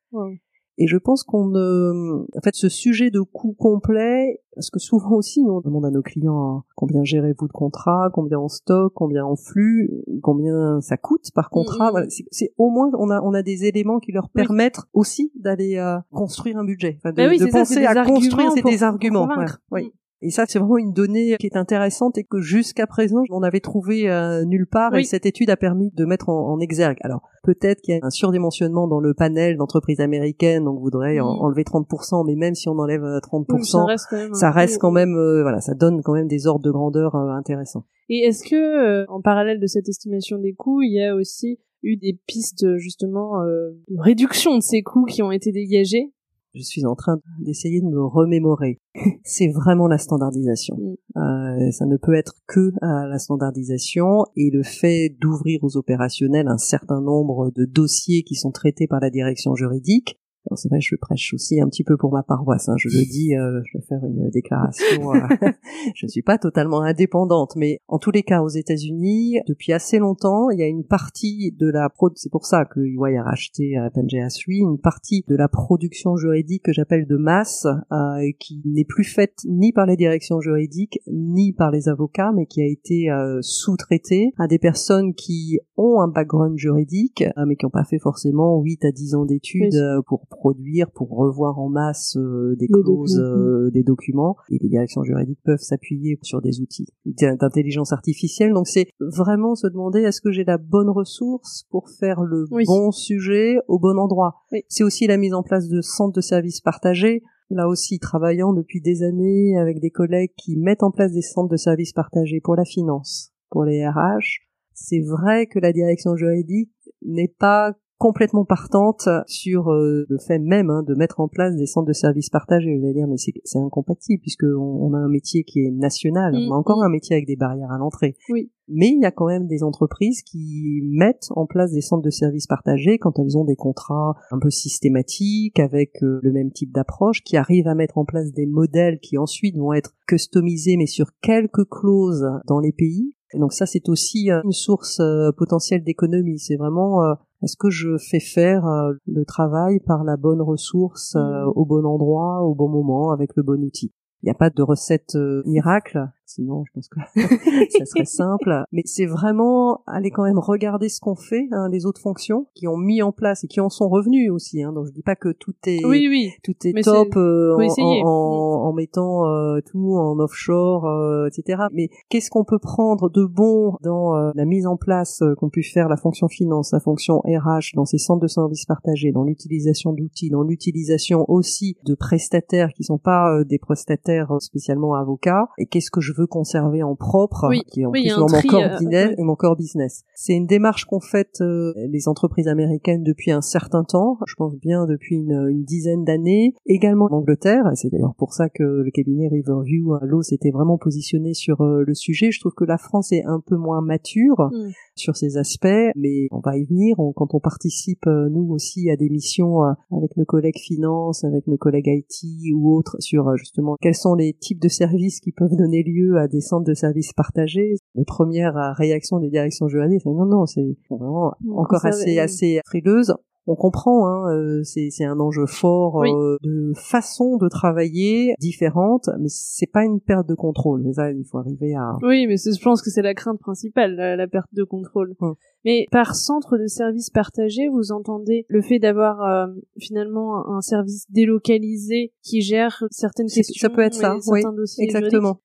Et 0.82 0.86
je 0.86 0.96
pense 0.96 1.24
qu'on 1.24 1.44
ne, 1.44 2.24
en 2.34 2.40
fait, 2.42 2.54
ce 2.54 2.70
sujet 2.70 3.10
de 3.10 3.20
coût 3.20 3.52
complet, 3.52 4.40
parce 4.54 4.70
que 4.70 4.78
souvent 4.78 5.12
aussi, 5.12 5.42
nous, 5.42 5.52
on 5.52 5.60
demande 5.60 5.84
à 5.84 5.90
nos 5.90 6.00
clients 6.00 6.42
hein, 6.42 6.64
combien 6.74 7.04
gérez-vous 7.04 7.48
de 7.48 7.52
contrats, 7.52 8.08
combien 8.14 8.38
en 8.38 8.48
stock, 8.48 8.90
combien 8.94 9.26
en 9.26 9.36
flux, 9.36 9.90
combien 10.22 10.80
ça 10.80 10.96
coûte 10.96 11.30
par 11.34 11.50
contrat. 11.50 11.90
Voilà, 11.90 12.06
c'est 12.08 12.54
au 12.56 12.70
moins, 12.70 12.90
on 12.98 13.10
a, 13.10 13.20
on 13.20 13.34
a 13.34 13.42
des 13.42 13.66
éléments 13.66 13.98
qui 13.98 14.10
leur 14.10 14.30
permettent 14.30 14.80
aussi 14.94 15.30
d'aller 15.34 15.76
euh, 15.76 15.98
construire 16.12 16.56
un 16.56 16.64
budget, 16.64 16.98
de, 17.04 17.10
bah 17.10 17.28
de 17.28 17.50
penser 17.52 17.84
à 17.84 18.02
construire, 18.02 18.50
c'est 18.52 18.64
des 18.64 18.82
arguments. 18.82 19.28
oui. 19.70 19.92
Mm. 20.20 20.26
Et 20.26 20.30
ça, 20.30 20.44
c'est 20.46 20.58
vraiment 20.58 20.78
une 20.78 20.92
donnée 20.92 21.36
qui 21.38 21.46
est 21.46 21.56
intéressante 21.56 22.18
et 22.18 22.24
que 22.24 22.40
jusqu'à 22.40 22.86
présent, 22.86 23.22
on 23.30 23.42
avait 23.42 23.60
trouvé 23.60 24.08
euh, 24.08 24.44
nulle 24.44 24.66
part. 24.66 24.94
Et 24.96 25.04
cette 25.04 25.26
étude 25.26 25.50
a 25.50 25.56
permis 25.56 25.90
de 25.90 26.04
mettre 26.04 26.28
en, 26.28 26.58
exergue. 26.60 26.98
Alors, 27.02 27.22
peut-être 27.42 27.80
qu'il 27.80 27.94
y 27.94 27.98
a 27.98 28.04
un 28.04 28.10
surdimensionnement 28.10 28.86
dans 28.86 29.00
le 29.00 29.14
panel 29.14 29.56
d'entreprises 29.56 30.00
américaines, 30.00 30.64
donc 30.64 30.78
voudrait 30.80 31.18
enlever 31.20 31.62
30%, 31.62 32.26
mais 32.26 32.34
même 32.34 32.54
si 32.54 32.68
on 32.68 32.78
enlève 32.78 33.02
30%, 33.02 33.64
ça 33.64 33.84
reste 33.84 34.06
quand 34.10 34.16
même, 34.16 34.34
ça 34.34 34.50
reste 34.50 34.78
quand 34.78 34.90
même 34.90 35.16
euh, 35.16 35.42
voilà, 35.42 35.60
ça 35.60 35.74
donne 35.74 36.02
quand 36.02 36.12
même 36.12 36.28
des 36.28 36.46
ordres 36.46 36.64
de 36.64 36.70
grandeur 36.70 37.14
euh, 37.14 37.30
intéressants. 37.30 37.84
Et 38.10 38.24
est-ce 38.26 38.46
que, 38.48 39.08
en 39.10 39.22
parallèle 39.22 39.60
de 39.60 39.66
cette 39.66 39.88
estimation 39.88 40.38
des 40.38 40.52
coûts, 40.52 40.82
il 40.82 40.92
y 40.92 41.02
a 41.02 41.14
aussi 41.14 41.58
eu 41.82 41.96
des 41.96 42.18
pistes 42.26 42.76
justement 42.76 43.42
de 43.44 43.98
réduction 43.98 44.56
de 44.56 44.62
ces 44.62 44.82
coûts 44.82 45.06
qui 45.06 45.22
ont 45.22 45.32
été 45.32 45.52
dégagées 45.52 46.12
je 46.54 46.62
suis 46.62 46.84
en 46.84 46.94
train 46.94 47.20
d'essayer 47.40 47.80
de 47.80 47.86
me 47.86 48.04
remémorer. 48.04 48.80
C'est 49.24 49.48
vraiment 49.48 49.86
la 49.86 49.98
standardisation. 49.98 50.76
Mm. 50.76 51.18
Euh, 51.18 51.70
ça 51.70 51.86
ne 51.86 51.96
peut 51.96 52.14
être 52.14 52.34
que 52.46 52.72
à 52.82 53.06
la 53.06 53.18
standardisation 53.18 54.26
et 54.36 54.50
le 54.50 54.62
fait 54.62 55.14
d'ouvrir 55.20 55.60
aux 55.62 55.76
opérationnels 55.76 56.48
un 56.48 56.58
certain 56.58 57.00
nombre 57.00 57.50
de 57.54 57.64
dossiers 57.64 58.22
qui 58.22 58.34
sont 58.34 58.50
traités 58.50 58.86
par 58.86 59.00
la 59.00 59.10
direction 59.10 59.54
juridique 59.54 60.18
c'est 60.56 60.68
vrai, 60.68 60.80
je 60.80 60.96
prêche 60.96 61.32
aussi 61.34 61.60
un 61.60 61.68
petit 61.68 61.84
peu 61.84 61.96
pour 61.96 62.12
ma 62.12 62.22
paroisse. 62.22 62.68
Hein, 62.68 62.74
je 62.78 62.88
le 62.88 63.04
dis, 63.04 63.36
euh, 63.36 63.60
je 63.64 63.78
vais 63.78 63.84
faire 63.84 64.02
une 64.04 64.30
déclaration. 64.30 65.14
Euh, 65.14 65.18
je 65.94 66.06
ne 66.06 66.08
suis 66.08 66.22
pas 66.22 66.38
totalement 66.38 66.82
indépendante, 66.82 67.56
mais 67.56 67.80
en 67.88 67.98
tous 67.98 68.10
les 68.10 68.22
cas, 68.22 68.42
aux 68.42 68.48
États-Unis, 68.48 69.40
depuis 69.46 69.72
assez 69.72 69.98
longtemps, 69.98 70.50
il 70.50 70.58
y 70.58 70.62
a 70.62 70.66
une 70.66 70.84
partie 70.84 71.52
de 71.58 71.68
la 71.68 71.88
pro. 71.88 72.10
C'est 72.14 72.32
pour 72.32 72.46
ça 72.46 72.64
que 72.64 72.80
EY 72.80 73.16
a 73.18 73.22
racheté 73.22 73.78
euh, 73.78 73.90
Pangea 73.90 74.28
3, 74.28 74.70
une 74.70 74.78
partie 74.78 75.24
de 75.28 75.36
la 75.36 75.48
production 75.48 76.16
juridique 76.16 76.64
que 76.64 76.72
j'appelle 76.72 77.06
de 77.06 77.16
masse, 77.16 77.66
euh, 77.92 78.30
qui 78.38 78.62
n'est 78.64 78.84
plus 78.84 79.04
faite 79.04 79.40
ni 79.44 79.72
par 79.72 79.86
les 79.86 79.96
directions 79.96 80.40
juridiques 80.40 81.00
ni 81.06 81.52
par 81.52 81.70
les 81.70 81.88
avocats, 81.88 82.32
mais 82.34 82.46
qui 82.46 82.62
a 82.62 82.66
été 82.66 83.08
sous-traitée 83.40 84.32
à 84.38 84.46
des 84.46 84.58
personnes 84.58 85.14
qui 85.14 85.58
ont 85.76 86.00
un 86.00 86.08
background 86.08 86.56
juridique, 86.56 87.24
mais 87.46 87.56
qui 87.56 87.64
n'ont 87.64 87.70
pas 87.70 87.84
fait 87.84 87.98
forcément 87.98 88.60
8 88.60 88.84
à 88.84 88.92
10 88.92 89.14
ans 89.14 89.24
d'études 89.24 89.78
pour 90.06 90.26
produire, 90.30 90.90
pour 90.90 91.10
revoir 91.10 91.58
en 91.58 91.68
masse 91.68 92.16
euh, 92.16 92.56
des 92.56 92.68
clauses, 92.68 93.18
euh, 93.18 93.70
des 93.70 93.82
documents. 93.82 94.36
Et 94.50 94.58
les 94.58 94.68
directions 94.68 95.02
juridiques 95.02 95.40
peuvent 95.44 95.60
s'appuyer 95.60 96.18
sur 96.22 96.40
des 96.40 96.60
outils 96.60 96.86
d'intelligence 97.04 97.92
artificielle. 97.92 98.54
Donc 98.54 98.66
c'est 98.66 98.88
vraiment 99.00 99.54
se 99.54 99.66
demander 99.66 100.00
est-ce 100.00 100.20
que 100.20 100.30
j'ai 100.30 100.44
la 100.44 100.58
bonne 100.58 100.88
ressource 100.88 101.66
pour 101.70 101.90
faire 101.90 102.22
le 102.22 102.46
bon 102.66 102.90
sujet 102.90 103.58
au 103.68 103.78
bon 103.78 103.98
endroit? 103.98 104.36
C'est 104.68 104.84
aussi 104.84 105.06
la 105.06 105.18
mise 105.18 105.34
en 105.34 105.42
place 105.42 105.68
de 105.68 105.80
centres 105.82 106.16
de 106.16 106.22
services 106.22 106.60
partagés 106.60 107.22
là 107.50 107.66
aussi 107.66 107.98
travaillant 107.98 108.52
depuis 108.52 108.80
des 108.80 109.02
années 109.02 109.58
avec 109.58 109.80
des 109.80 109.90
collègues 109.90 110.32
qui 110.36 110.56
mettent 110.56 110.82
en 110.82 110.90
place 110.90 111.12
des 111.12 111.22
centres 111.22 111.50
de 111.50 111.56
services 111.56 111.92
partagés 111.92 112.40
pour 112.40 112.54
la 112.54 112.64
finance, 112.64 113.32
pour 113.50 113.64
les 113.64 113.86
RH. 113.86 114.46
C'est 114.72 115.00
vrai 115.00 115.46
que 115.46 115.58
la 115.58 115.72
direction 115.72 116.16
juridique 116.16 116.72
n'est 117.02 117.34
pas 117.38 117.74
complètement 118.00 118.46
partante 118.46 119.10
sur 119.26 119.70
euh, 119.70 120.06
le 120.08 120.18
fait 120.18 120.38
même 120.38 120.70
hein, 120.70 120.82
de 120.82 120.94
mettre 120.94 121.20
en 121.20 121.28
place 121.28 121.54
des 121.54 121.66
centres 121.66 121.86
de 121.86 121.92
services 121.92 122.30
partagés. 122.30 122.74
Vous 122.74 122.82
allez 122.82 122.94
dire, 122.94 123.06
mais 123.06 123.18
c'est 123.18 123.58
incompatible 123.58 124.22
puisque 124.22 124.44
on, 124.44 124.94
a 124.94 124.96
un 124.96 125.08
métier 125.10 125.44
qui 125.44 125.60
est 125.60 125.70
national, 125.70 126.34
on 126.34 126.52
a 126.52 126.56
encore 126.56 126.78
mm, 126.78 126.80
mm. 126.80 126.86
un 126.86 126.88
métier 126.88 127.14
avec 127.14 127.26
des 127.26 127.36
barrières 127.36 127.70
à 127.70 127.76
l'entrée. 127.76 128.16
Oui. 128.30 128.50
Mais 128.68 128.88
il 128.88 129.02
y 129.02 129.04
a 129.04 129.10
quand 129.10 129.26
même 129.26 129.46
des 129.46 129.62
entreprises 129.62 130.22
qui 130.22 130.80
mettent 130.82 131.28
en 131.36 131.44
place 131.44 131.72
des 131.72 131.82
centres 131.82 132.02
de 132.02 132.10
services 132.10 132.46
partagés 132.46 132.96
quand 132.96 133.18
elles 133.18 133.36
ont 133.36 133.44
des 133.44 133.56
contrats 133.56 134.14
un 134.30 134.38
peu 134.38 134.50
systématiques 134.50 135.60
avec 135.60 136.02
euh, 136.02 136.20
le 136.22 136.32
même 136.32 136.52
type 136.52 136.72
d'approche, 136.72 137.22
qui 137.22 137.36
arrivent 137.36 137.68
à 137.68 137.74
mettre 137.74 137.98
en 137.98 138.06
place 138.06 138.32
des 138.32 138.46
modèles 138.46 138.98
qui 139.00 139.18
ensuite 139.18 139.58
vont 139.58 139.74
être 139.74 139.92
customisés 140.06 140.78
mais 140.78 140.86
sur 140.86 141.08
quelques 141.20 141.68
clauses 141.68 142.26
dans 142.46 142.60
les 142.60 142.72
pays. 142.72 143.14
Et 143.34 143.38
donc 143.38 143.52
ça, 143.52 143.66
c'est 143.66 143.90
aussi 143.90 144.30
euh, 144.30 144.40
une 144.44 144.52
source 144.52 145.02
potentielle 145.36 145.84
d'économie. 145.84 146.38
C'est 146.38 146.56
vraiment 146.56 147.16
est-ce 147.42 147.56
que 147.56 147.70
je 147.70 147.96
fais 147.96 148.20
faire 148.20 148.66
euh, 148.66 148.92
le 149.06 149.24
travail 149.24 149.80
par 149.80 150.04
la 150.04 150.16
bonne 150.16 150.42
ressource 150.42 151.16
euh, 151.16 151.46
mmh. 151.46 151.52
au 151.56 151.64
bon 151.64 151.86
endroit, 151.86 152.42
au 152.42 152.54
bon 152.54 152.68
moment, 152.68 153.12
avec 153.12 153.30
le 153.36 153.42
bon 153.42 153.62
outil? 153.62 153.92
Il 154.22 154.26
n'y 154.26 154.30
a 154.30 154.34
pas 154.34 154.50
de 154.50 154.62
recette 154.62 155.14
euh, 155.14 155.42
miracle, 155.46 156.06
sinon 156.30 156.64
je 156.64 156.72
pense 156.72 156.88
que 156.88 157.00
ça 157.78 157.84
serait 157.84 158.04
simple. 158.04 158.64
Mais 158.72 158.82
c'est 158.84 159.06
vraiment 159.06 159.82
aller 159.86 160.10
quand 160.10 160.24
même 160.24 160.38
regarder 160.38 160.88
ce 160.88 161.00
qu'on 161.00 161.16
fait, 161.16 161.48
hein, 161.52 161.68
les 161.70 161.86
autres 161.86 162.00
fonctions 162.00 162.46
qui 162.54 162.68
ont 162.68 162.76
mis 162.76 163.02
en 163.02 163.12
place 163.12 163.44
et 163.44 163.48
qui 163.48 163.60
en 163.60 163.68
sont 163.68 163.88
revenus 163.88 164.30
aussi. 164.30 164.62
Hein. 164.62 164.72
Donc 164.72 164.86
je 164.86 164.92
dis 164.92 165.02
pas 165.02 165.16
que 165.16 165.30
tout 165.32 165.54
est 165.66 165.84
oui, 165.84 166.08
oui. 166.08 166.32
tout 166.42 166.54
est 166.64 166.82
top 166.82 167.16
euh, 167.16 167.56
en, 167.56 167.82
en, 167.82 168.68
en, 168.68 168.72
mettant 168.72 169.26
euh, 169.26 169.60
tout 169.64 169.96
en 169.96 170.18
offshore, 170.18 170.86
euh, 170.86 171.28
etc. 171.28 171.64
Mais 171.72 171.88
qu'est-ce 172.08 172.30
qu'on 172.30 172.44
peut 172.44 172.58
prendre 172.58 173.10
de 173.10 173.24
bon 173.24 173.76
dans 173.82 174.14
la 174.34 174.44
mise 174.44 174.66
en 174.66 174.76
place 174.76 175.22
qu'on 175.38 175.50
puisse 175.50 175.72
faire 175.72 175.88
la 175.88 175.96
fonction 175.96 176.28
finance, 176.28 176.72
la 176.72 176.80
fonction 176.80 177.18
RH, 177.20 177.74
dans 177.74 177.84
ces 177.84 177.98
centres 177.98 178.22
de 178.22 178.28
services 178.28 178.64
partagés, 178.64 179.12
dans 179.12 179.24
l'utilisation 179.24 179.92
d'outils, 179.92 180.30
dans 180.30 180.42
l'utilisation 180.42 181.24
aussi 181.28 181.76
de 181.84 181.94
prestataires 181.94 182.72
qui 182.72 182.84
sont 182.84 182.98
pas 182.98 183.42
des 183.44 183.58
prestataires 183.58 184.36
spécialement 184.40 184.94
avocats? 184.94 185.48
Et 185.58 185.66
qu'est-ce 185.66 185.90
que 185.90 186.00
je 186.00 186.12
veux 186.12 186.19
conserver 186.24 186.82
en 186.82 186.96
propre, 186.96 187.50
qui 187.68 187.82
est 187.82 187.86
en 187.86 187.90
plus 187.90 188.10
mon, 188.16 188.26
corps 188.26 188.62
euh, 188.62 188.78
business, 188.78 189.14
mon 189.18 189.34
corps 189.34 189.56
business. 189.56 190.04
C'est 190.14 190.34
une 190.34 190.46
démarche 190.46 190.84
qu'ont 190.84 191.00
faite 191.00 191.40
euh, 191.40 191.72
les 191.88 192.08
entreprises 192.08 192.48
américaines 192.48 193.02
depuis 193.02 193.30
un 193.30 193.40
certain 193.40 193.84
temps, 193.84 194.18
je 194.26 194.34
pense 194.34 194.56
bien 194.56 194.86
depuis 194.86 195.16
une, 195.16 195.48
une 195.48 195.64
dizaine 195.64 196.04
d'années, 196.04 196.54
également 196.66 197.06
en 197.06 197.16
Angleterre, 197.16 197.64
et 197.72 197.76
c'est 197.76 197.90
d'ailleurs 197.90 198.14
pour 198.16 198.32
ça 198.32 198.48
que 198.48 198.62
le 198.62 198.90
cabinet 198.90 199.28
Riverview 199.28 199.94
à 199.94 200.04
l'eau 200.04 200.22
s'était 200.22 200.50
vraiment 200.50 200.78
positionné 200.78 201.34
sur 201.34 201.60
euh, 201.60 201.84
le 201.86 201.94
sujet. 201.94 202.30
Je 202.30 202.40
trouve 202.40 202.54
que 202.54 202.64
la 202.64 202.78
France 202.78 203.12
est 203.12 203.24
un 203.24 203.40
peu 203.44 203.56
moins 203.56 203.80
mature 203.80 204.50
mm. 204.52 204.70
sur 204.94 205.16
ces 205.16 205.36
aspects, 205.36 205.66
mais 205.96 206.28
on 206.30 206.40
va 206.40 206.56
y 206.56 206.64
venir. 206.64 206.96
quand 207.16 207.34
on 207.34 207.40
participe, 207.40 208.06
nous 208.06 208.48
aussi, 208.50 208.90
à 208.90 208.96
des 208.96 209.08
missions 209.08 209.62
avec 209.62 210.16
nos 210.16 210.24
collègues 210.24 210.58
finance, 210.58 211.24
avec 211.24 211.46
nos 211.46 211.56
collègues 211.56 211.88
IT 211.88 212.54
ou 212.54 212.74
autres, 212.76 212.96
sur 213.00 213.36
justement 213.36 213.76
quels 213.80 213.94
sont 213.94 214.14
les 214.14 214.32
types 214.32 214.60
de 214.60 214.68
services 214.68 215.20
qui 215.20 215.32
peuvent 215.32 215.56
donner 215.56 215.82
lieu 215.82 216.09
à 216.18 216.28
des 216.28 216.40
centres 216.40 216.64
de 216.64 216.74
services 216.74 217.12
partagés. 217.12 217.74
Les 217.94 218.04
premières 218.04 218.74
réactions 218.76 219.18
des 219.18 219.30
directions 219.30 219.68
juridiques, 219.68 220.00
c'est 220.02 220.10
non, 220.10 220.26
non, 220.26 220.46
c'est 220.46 220.76
vraiment 220.90 221.34
encore 221.48 221.84
assez, 221.84 222.18
assez 222.18 222.60
frileuse 222.66 223.14
on 223.46 223.56
comprend, 223.56 224.06
hein, 224.06 224.32
euh, 224.32 224.62
c'est 224.62 225.04
un 225.04 225.18
enjeu 225.18 225.46
fort 225.46 226.04
euh, 226.04 226.36
de 226.42 226.72
façon 226.76 227.36
de 227.36 227.48
travailler 227.48 228.34
différente, 228.38 229.08
mais 229.18 229.28
c'est 229.28 229.70
pas 229.70 229.84
une 229.84 230.00
perte 230.00 230.28
de 230.28 230.34
contrôle. 230.34 230.82
Mais 230.84 230.92
ça, 230.92 231.10
il 231.10 231.24
faut 231.24 231.38
arriver 231.38 231.74
à. 231.74 231.96
Oui, 232.02 232.26
mais 232.26 232.36
je 232.36 232.62
pense 232.62 232.82
que 232.82 232.90
c'est 232.90 233.02
la 233.02 233.14
crainte 233.14 233.40
principale, 233.40 233.96
la, 233.96 234.28
perte 234.28 234.48
de 234.52 234.62
contrôle. 234.62 235.14
Hum. 235.20 235.34
Mais 235.64 235.86
par 235.90 236.14
centre 236.14 236.58
de 236.58 236.66
services 236.66 237.10
partagé, 237.10 237.68
vous 237.68 237.92
entendez 237.92 238.46
le 238.48 238.62
fait 238.62 238.78
d'avoir 238.78 239.22
euh, 239.22 239.46
finalement 239.78 240.48
un 240.48 240.60
service 240.60 241.06
délocalisé 241.10 242.12
qui 242.22 242.42
gère 242.42 242.84
certaines 242.90 243.28
questions, 243.28 243.68
ça 243.68 243.74
peut 243.74 243.82
être 243.82 243.94
ça, 243.94 244.16
oui, 244.28 244.42
dossiers 244.56 244.84
exactement. 244.84 245.40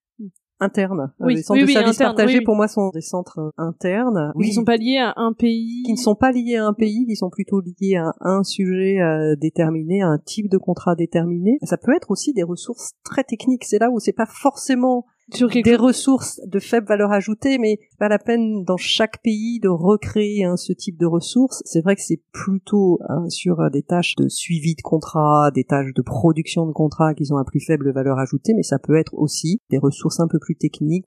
Internes. 0.59 1.11
Oui, 1.19 1.35
les 1.35 1.43
centres 1.43 1.61
oui, 1.61 1.67
de 1.67 1.71
services 1.71 1.97
partagés 1.97 2.41
pour 2.41 2.55
moi 2.55 2.67
sont 2.67 2.89
des 2.89 3.01
centres 3.01 3.39
euh, 3.39 3.51
internes. 3.57 4.31
Qui 4.41 4.53
sont 4.53 4.63
pas 4.63 4.77
liés 4.77 4.97
à 4.97 5.13
un 5.17 5.33
pays. 5.33 5.83
qui 5.85 5.91
ne 5.91 5.97
sont 5.97 6.15
pas 6.15 6.31
liés 6.31 6.55
à 6.55 6.65
un 6.65 6.73
pays, 6.73 7.05
qui 7.05 7.15
sont 7.15 7.29
plutôt 7.29 7.61
liés 7.61 7.97
à 7.97 8.13
un 8.21 8.43
sujet 8.43 8.99
euh, 9.01 9.35
déterminé, 9.35 10.01
à 10.01 10.07
un 10.07 10.17
type 10.17 10.49
de 10.49 10.57
contrat 10.57 10.95
déterminé. 10.95 11.57
Ça 11.63 11.77
peut 11.77 11.95
être 11.95 12.11
aussi 12.11 12.33
des 12.33 12.43
ressources 12.43 12.93
très 13.03 13.23
techniques. 13.23 13.65
C'est 13.65 13.79
là 13.79 13.89
où 13.89 13.99
c'est 13.99 14.13
pas 14.13 14.27
forcément 14.27 15.05
sur 15.33 15.49
des 15.49 15.75
ressources 15.75 16.39
de 16.45 16.59
faible 16.59 16.87
valeur 16.87 17.11
ajoutée, 17.11 17.57
mais 17.57 17.79
pas 17.97 18.09
la 18.09 18.19
peine 18.19 18.63
dans 18.63 18.77
chaque 18.77 19.21
pays 19.23 19.59
de 19.59 19.69
recréer 19.69 20.43
hein, 20.43 20.57
ce 20.57 20.73
type 20.73 20.97
de 20.97 21.05
ressources. 21.05 21.61
C'est 21.65 21.81
vrai 21.81 21.95
que 21.95 22.01
c'est 22.01 22.21
plutôt 22.31 22.99
hein, 23.09 23.27
sur 23.29 23.59
euh, 23.59 23.69
des 23.69 23.81
tâches 23.81 24.15
de 24.15 24.29
suivi 24.29 24.75
de 24.75 24.81
contrat, 24.81 25.51
des 25.51 25.63
tâches 25.63 25.93
de 25.93 26.01
production 26.01 26.65
de 26.67 26.73
contrat 26.73 27.13
qui 27.13 27.31
ont 27.31 27.37
à 27.37 27.43
plus 27.43 27.59
faible 27.59 27.91
valeur 27.91 28.19
ajoutée, 28.19 28.53
mais 28.53 28.63
ça 28.63 28.79
peut 28.79 28.95
être 28.95 29.13
aussi 29.15 29.59
des 29.69 29.77
ressources 29.77 30.19
un 30.19 30.27
peu 30.27 30.39
plus 30.39 30.55
techniques. 30.55 31.05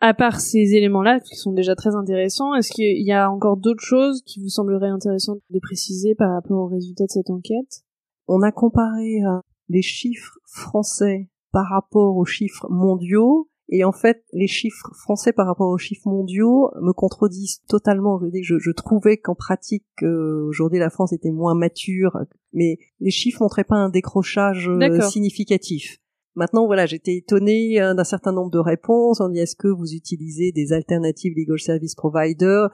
À 0.00 0.14
part 0.14 0.40
ces 0.40 0.74
éléments-là, 0.74 1.20
qui 1.20 1.36
sont 1.36 1.52
déjà 1.52 1.76
très 1.76 1.94
intéressants, 1.94 2.54
est-ce 2.54 2.70
qu'il 2.70 3.06
y 3.06 3.12
a 3.12 3.30
encore 3.30 3.58
d'autres 3.58 3.84
choses 3.84 4.22
qui 4.24 4.40
vous 4.40 4.48
sembleraient 4.48 4.88
intéressantes 4.88 5.40
de 5.50 5.58
préciser 5.60 6.14
par 6.14 6.32
rapport 6.32 6.58
aux 6.58 6.68
résultats 6.68 7.04
de 7.04 7.10
cette 7.10 7.28
enquête? 7.28 7.84
On 8.26 8.40
a 8.40 8.50
comparé 8.50 9.22
euh, 9.22 9.40
les 9.68 9.82
chiffres 9.82 10.38
français 10.46 11.28
par 11.52 11.66
rapport 11.68 12.16
aux 12.16 12.24
chiffres 12.24 12.66
mondiaux. 12.70 13.49
Et 13.72 13.84
en 13.84 13.92
fait, 13.92 14.24
les 14.32 14.48
chiffres 14.48 14.90
français 14.94 15.32
par 15.32 15.46
rapport 15.46 15.68
aux 15.68 15.78
chiffres 15.78 16.08
mondiaux 16.08 16.70
me 16.80 16.92
contredisent 16.92 17.62
totalement. 17.68 18.18
Je 18.18 18.24
veux 18.24 18.30
dire, 18.32 18.42
je, 18.44 18.58
je 18.58 18.70
trouvais 18.72 19.16
qu'en 19.16 19.36
pratique, 19.36 19.86
euh, 20.02 20.44
aujourd'hui, 20.48 20.80
la 20.80 20.90
France 20.90 21.12
était 21.12 21.30
moins 21.30 21.54
mature, 21.54 22.18
mais 22.52 22.78
les 22.98 23.12
chiffres 23.12 23.40
montraient 23.40 23.64
pas 23.64 23.76
un 23.76 23.88
décrochage 23.88 24.68
euh, 24.68 25.00
significatif. 25.02 25.98
Maintenant, 26.34 26.66
voilà, 26.66 26.86
j'étais 26.86 27.16
étonnée 27.16 27.80
euh, 27.80 27.94
d'un 27.94 28.04
certain 28.04 28.32
nombre 28.32 28.50
de 28.50 28.58
réponses. 28.58 29.20
On 29.20 29.28
dit 29.28 29.38
est-ce 29.38 29.56
que 29.56 29.68
vous 29.68 29.92
utilisez 29.94 30.50
des 30.50 30.72
alternatives 30.72 31.34
legal 31.36 31.58
service 31.60 31.94
provider? 31.94 32.66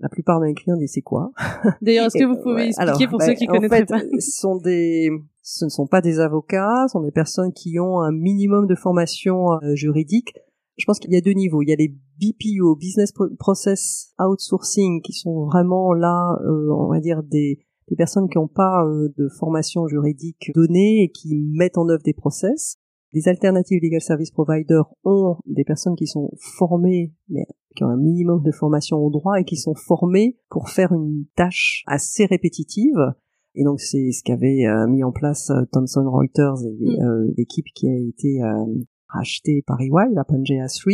La 0.00 0.08
plupart 0.08 0.40
de 0.40 0.46
mes 0.46 0.54
clients 0.54 0.76
disent 0.76 0.92
c'est 0.94 1.02
quoi? 1.02 1.30
D'ailleurs, 1.82 2.06
est-ce 2.06 2.18
que 2.18 2.24
vous 2.24 2.40
pouvez 2.40 2.54
ouais, 2.54 2.66
expliquer 2.68 2.90
alors, 2.90 3.10
pour 3.10 3.18
bah, 3.18 3.26
ceux 3.26 3.34
qui 3.34 3.48
en 3.48 3.52
connaîtraient 3.52 3.80
fait, 3.80 3.86
pas? 3.86 4.00
Ce 4.18 4.30
sont 4.40 4.56
des, 4.56 5.10
ce 5.42 5.66
ne 5.66 5.70
sont 5.70 5.86
pas 5.86 6.00
des 6.00 6.20
avocats, 6.20 6.86
ce 6.88 6.92
sont 6.92 7.02
des 7.02 7.10
personnes 7.10 7.52
qui 7.52 7.78
ont 7.78 8.00
un 8.00 8.10
minimum 8.10 8.66
de 8.66 8.74
formation 8.74 9.52
euh, 9.62 9.74
juridique. 9.74 10.34
Je 10.78 10.86
pense 10.86 10.98
qu'il 10.98 11.12
y 11.12 11.16
a 11.16 11.20
deux 11.20 11.32
niveaux. 11.32 11.60
Il 11.60 11.68
y 11.68 11.72
a 11.72 11.76
les 11.76 11.94
BPO, 12.18 12.76
Business 12.76 13.12
Pro- 13.12 13.28
Process 13.38 14.14
Outsourcing, 14.18 15.02
qui 15.02 15.12
sont 15.12 15.44
vraiment 15.44 15.92
là, 15.92 16.38
euh, 16.44 16.70
on 16.70 16.88
va 16.88 17.00
dire 17.00 17.22
des, 17.22 17.58
des 17.88 17.96
personnes 17.96 18.28
qui 18.30 18.38
n'ont 18.38 18.48
pas 18.48 18.86
euh, 18.86 19.08
de 19.18 19.28
formation 19.28 19.86
juridique 19.86 20.50
donnée 20.54 21.02
et 21.02 21.10
qui 21.10 21.34
mettent 21.52 21.76
en 21.76 21.88
œuvre 21.90 22.02
des 22.02 22.14
process. 22.14 22.76
Les 23.12 23.28
alternatives 23.28 23.80
legal 23.82 24.00
service 24.00 24.30
providers 24.30 24.88
ont 25.04 25.36
des 25.44 25.64
personnes 25.64 25.96
qui 25.96 26.06
sont 26.06 26.30
formées, 26.38 27.12
mais 27.28 27.44
qui 27.76 27.84
ont 27.84 27.88
un 27.88 27.96
minimum 27.96 28.42
de 28.42 28.52
formation 28.52 28.98
au 28.98 29.10
droit 29.10 29.38
et 29.40 29.44
qui 29.44 29.56
sont 29.56 29.74
formées 29.74 30.36
pour 30.48 30.68
faire 30.68 30.92
une 30.92 31.24
tâche 31.36 31.84
assez 31.86 32.26
répétitive. 32.26 32.98
Et 33.54 33.64
donc 33.64 33.80
c'est 33.80 34.12
ce 34.12 34.22
qu'avait 34.22 34.66
euh, 34.66 34.86
mis 34.86 35.02
en 35.04 35.12
place 35.12 35.50
euh, 35.50 35.64
Thomson 35.72 36.08
Reuters 36.10 36.62
et 36.64 36.98
Mm. 36.98 37.02
euh, 37.04 37.34
l'équipe 37.36 37.66
qui 37.74 37.88
a 37.88 37.96
été 37.96 38.42
euh, 38.42 38.64
rachetée 39.08 39.62
par 39.66 39.80
EY, 39.80 40.12
la 40.12 40.24
Pangea 40.24 40.66
3. 40.66 40.92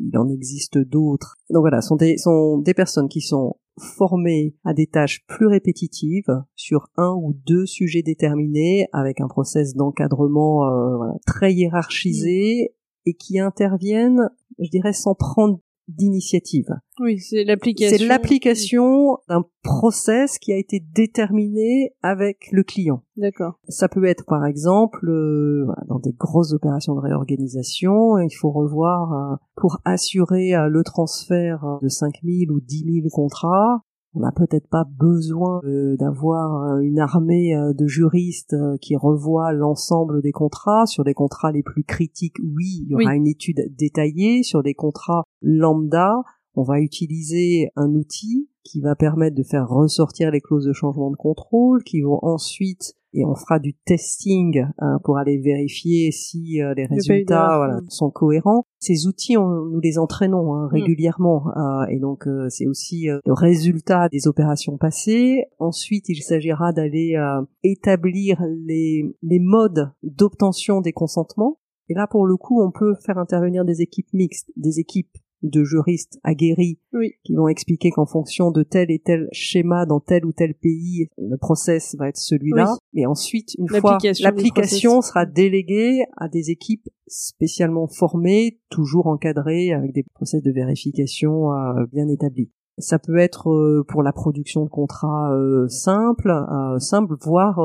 Il 0.00 0.18
en 0.18 0.28
existe 0.28 0.76
d'autres. 0.78 1.36
Donc 1.50 1.60
voilà, 1.60 1.80
sont 1.80 1.96
des, 1.96 2.18
sont 2.18 2.58
des 2.58 2.74
personnes 2.74 3.08
qui 3.08 3.20
sont 3.20 3.56
formées 3.78 4.54
à 4.64 4.74
des 4.74 4.86
tâches 4.86 5.24
plus 5.26 5.46
répétitives 5.46 6.42
sur 6.56 6.88
un 6.96 7.14
ou 7.14 7.34
deux 7.46 7.66
sujets 7.66 8.02
déterminés 8.02 8.86
avec 8.92 9.20
un 9.20 9.28
process 9.28 9.74
d'encadrement 9.74 10.66
euh, 10.66 10.96
voilà, 10.96 11.14
très 11.26 11.52
hiérarchisé 11.54 12.74
et 13.06 13.14
qui 13.14 13.38
interviennent, 13.38 14.30
je 14.58 14.68
dirais, 14.70 14.92
sans 14.92 15.14
prendre 15.14 15.60
d'initiative. 15.88 16.68
Oui, 17.00 17.18
c'est 17.18 17.44
l'application. 17.44 17.96
C'est 17.98 18.06
l'application 18.06 19.18
d'un 19.28 19.44
process 19.62 20.38
qui 20.38 20.52
a 20.52 20.56
été 20.56 20.80
déterminé 20.80 21.94
avec 22.02 22.48
le 22.52 22.62
client. 22.62 23.02
D'accord. 23.16 23.58
Ça 23.68 23.88
peut 23.88 24.04
être 24.04 24.24
par 24.26 24.46
exemple 24.46 25.08
euh, 25.08 25.66
dans 25.88 25.98
des 25.98 26.12
grosses 26.12 26.52
opérations 26.52 26.94
de 26.94 27.00
réorganisation, 27.00 28.18
il 28.18 28.34
faut 28.34 28.50
revoir 28.50 29.12
euh, 29.12 29.36
pour 29.56 29.78
assurer 29.84 30.54
euh, 30.54 30.68
le 30.68 30.82
transfert 30.84 31.78
de 31.82 31.88
5000 31.88 32.50
ou 32.50 32.60
10 32.60 33.02
000 33.02 33.08
contrats. 33.12 33.82
On 34.16 34.20
n'a 34.20 34.30
peut-être 34.30 34.68
pas 34.68 34.84
besoin 34.84 35.60
d'avoir 35.98 36.62
euh, 36.62 36.78
une 36.78 37.00
armée 37.00 37.56
euh, 37.56 37.72
de 37.72 37.86
juristes 37.88 38.54
euh, 38.54 38.76
qui 38.80 38.94
revoient 38.94 39.52
l'ensemble 39.52 40.22
des 40.22 40.30
contrats. 40.30 40.86
Sur 40.86 41.02
les 41.02 41.14
contrats 41.14 41.50
les 41.50 41.64
plus 41.64 41.82
critiques, 41.82 42.36
oui, 42.38 42.82
il 42.84 42.90
y 42.90 42.94
aura 42.94 43.10
Oui. 43.10 43.16
une 43.16 43.26
étude 43.26 43.74
détaillée. 43.76 44.44
Sur 44.44 44.62
les 44.62 44.74
contrats 44.74 45.24
lambda, 45.42 46.22
on 46.54 46.62
va 46.62 46.80
utiliser 46.80 47.70
un 47.74 47.92
outil 47.94 48.48
qui 48.62 48.80
va 48.80 48.94
permettre 48.94 49.36
de 49.36 49.42
faire 49.42 49.68
ressortir 49.68 50.30
les 50.30 50.40
clauses 50.40 50.64
de 50.64 50.72
changement 50.72 51.10
de 51.10 51.16
contrôle, 51.16 51.82
qui 51.82 52.00
vont 52.00 52.20
ensuite 52.22 52.94
et 53.14 53.24
on 53.24 53.34
fera 53.34 53.58
du 53.58 53.74
testing 53.86 54.66
hein, 54.78 54.98
pour 55.04 55.18
aller 55.18 55.38
vérifier 55.38 56.10
si 56.10 56.60
euh, 56.60 56.74
les 56.76 56.86
résultats 56.86 57.56
voilà, 57.56 57.80
sont 57.88 58.10
cohérents. 58.10 58.64
Ces 58.80 59.06
outils, 59.06 59.38
on, 59.38 59.48
nous 59.48 59.80
les 59.80 59.98
entraînons 59.98 60.54
hein, 60.54 60.64
Mm. 60.64 60.74
régulièrement 60.74 61.46
euh, 61.56 61.86
et 61.88 61.98
donc 61.98 62.26
euh, 62.26 62.48
c'est 62.48 62.66
aussi 62.66 63.08
euh, 63.08 63.18
le 63.24 63.32
résultat 63.32 64.08
des 64.08 64.26
opérations 64.26 64.76
passées. 64.76 65.44
Ensuite, 65.58 66.08
il 66.08 66.22
s'agira 66.22 66.72
d'aller 66.72 67.14
euh, 67.16 67.42
établir 67.62 68.42
les, 68.66 69.04
les 69.22 69.38
modes 69.38 69.92
d'obtention 70.02 70.80
des 70.80 70.92
consentements. 70.92 71.58
Et 71.88 71.94
là, 71.94 72.06
pour 72.06 72.26
le 72.26 72.36
coup, 72.36 72.62
on 72.62 72.70
peut 72.70 72.94
faire 73.04 73.18
intervenir 73.18 73.64
des 73.64 73.82
équipes 73.82 74.12
mixtes, 74.14 74.50
des 74.56 74.80
équipes 74.80 75.16
de 75.44 75.62
juristes 75.62 76.18
aguerris 76.24 76.78
Oui. 76.92 77.12
qui 77.22 77.34
vont 77.34 77.48
expliquer 77.48 77.90
qu'en 77.90 78.06
fonction 78.06 78.50
de 78.50 78.62
tel 78.62 78.90
et 78.90 78.98
tel 78.98 79.28
schéma 79.32 79.86
dans 79.86 80.00
tel 80.00 80.24
ou 80.24 80.32
tel 80.32 80.54
pays, 80.54 81.08
le 81.18 81.36
process 81.36 81.94
va 81.96 82.08
être 82.08 82.16
celui-là. 82.16 82.76
Et 82.94 83.06
ensuite, 83.06 83.54
une 83.58 83.68
fois 83.68 83.98
L'application 84.20 85.02
sera 85.02 85.26
déléguée 85.26 86.04
à 86.16 86.28
des 86.28 86.50
équipes 86.50 86.88
spécialement 87.06 87.86
formées, 87.86 88.60
toujours 88.70 89.06
encadrées 89.06 89.72
avec 89.72 89.92
des 89.92 90.04
process 90.14 90.42
de 90.42 90.50
vérification 90.50 91.52
euh, 91.52 91.86
bien 91.92 92.08
établis. 92.08 92.50
Ça 92.78 92.98
peut 92.98 93.18
être 93.18 93.50
euh, 93.50 93.84
pour 93.86 94.02
la 94.02 94.12
production 94.12 94.64
de 94.64 94.68
contrats 94.68 95.30
simples, 95.68 96.30
euh, 96.30 96.78
simples, 96.78 97.14
voire 97.20 97.60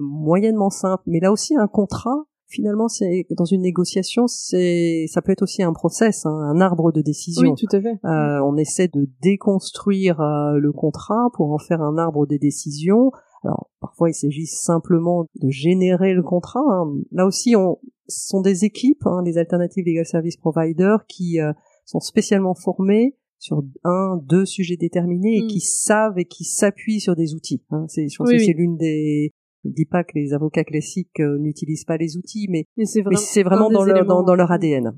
moyennement 0.00 0.70
simples. 0.70 1.04
Mais 1.06 1.20
là 1.20 1.30
aussi, 1.30 1.54
un 1.56 1.68
contrat, 1.68 2.24
finalement, 2.54 2.88
c'est 2.88 3.26
dans 3.36 3.44
une 3.44 3.62
négociation, 3.62 4.26
c'est 4.26 5.06
ça 5.08 5.20
peut 5.22 5.32
être 5.32 5.42
aussi 5.42 5.62
un 5.62 5.72
process, 5.72 6.24
hein, 6.26 6.30
un 6.34 6.60
arbre 6.60 6.92
de 6.92 7.02
décision. 7.02 7.50
Oui, 7.50 7.54
tout 7.58 7.74
à 7.76 7.80
fait. 7.80 7.98
Euh, 8.04 8.40
on 8.44 8.56
essaie 8.56 8.88
de 8.88 9.08
déconstruire 9.22 10.20
euh, 10.20 10.58
le 10.58 10.72
contrat 10.72 11.28
pour 11.34 11.52
en 11.52 11.58
faire 11.58 11.82
un 11.82 11.98
arbre 11.98 12.26
des 12.26 12.38
décisions. 12.38 13.10
Alors 13.42 13.68
parfois 13.80 14.08
il 14.10 14.14
s'agit 14.14 14.46
simplement 14.46 15.26
de 15.42 15.50
générer 15.50 16.14
le 16.14 16.22
contrat. 16.22 16.60
hein. 16.66 16.94
Là 17.12 17.26
aussi, 17.26 17.54
on 17.56 17.78
ce 18.06 18.28
sont 18.28 18.42
des 18.42 18.64
équipes, 18.66 19.06
hein, 19.06 19.22
les 19.24 19.38
alternatives 19.38 19.84
legal 19.86 20.04
service 20.04 20.36
providers, 20.36 21.06
qui 21.08 21.40
euh, 21.40 21.52
sont 21.86 22.00
spécialement 22.00 22.54
formées 22.54 23.16
sur 23.38 23.62
un, 23.82 24.18
deux 24.24 24.44
sujets 24.46 24.76
déterminés 24.76 25.38
et 25.38 25.42
Mm. 25.44 25.46
qui 25.48 25.60
savent 25.60 26.18
et 26.18 26.24
qui 26.26 26.44
s'appuient 26.44 27.00
sur 27.00 27.16
des 27.16 27.34
outils. 27.34 27.62
hein. 27.70 27.86
C'est, 27.88 28.08
je 28.08 28.16
pense 28.18 28.28
Oui, 28.28 28.34
que 28.36 28.40
oui. 28.40 28.46
c'est 28.46 28.52
l'une 28.52 28.76
des 28.76 29.32
je 29.64 29.70
dis 29.70 29.86
pas 29.86 30.04
que 30.04 30.12
les 30.14 30.32
avocats 30.32 30.64
classiques 30.64 31.20
euh, 31.20 31.38
n'utilisent 31.38 31.84
pas 31.84 31.96
les 31.96 32.16
outils, 32.16 32.46
mais, 32.50 32.64
Mais 32.76 32.84
c'est 32.84 33.42
vraiment, 33.42 33.70
dans 33.70 33.82
leur, 33.84 33.96
éléments- 33.96 34.16
dans, 34.20 34.22
dans 34.22 34.34
leur 34.34 34.52
ADN. 34.52 34.92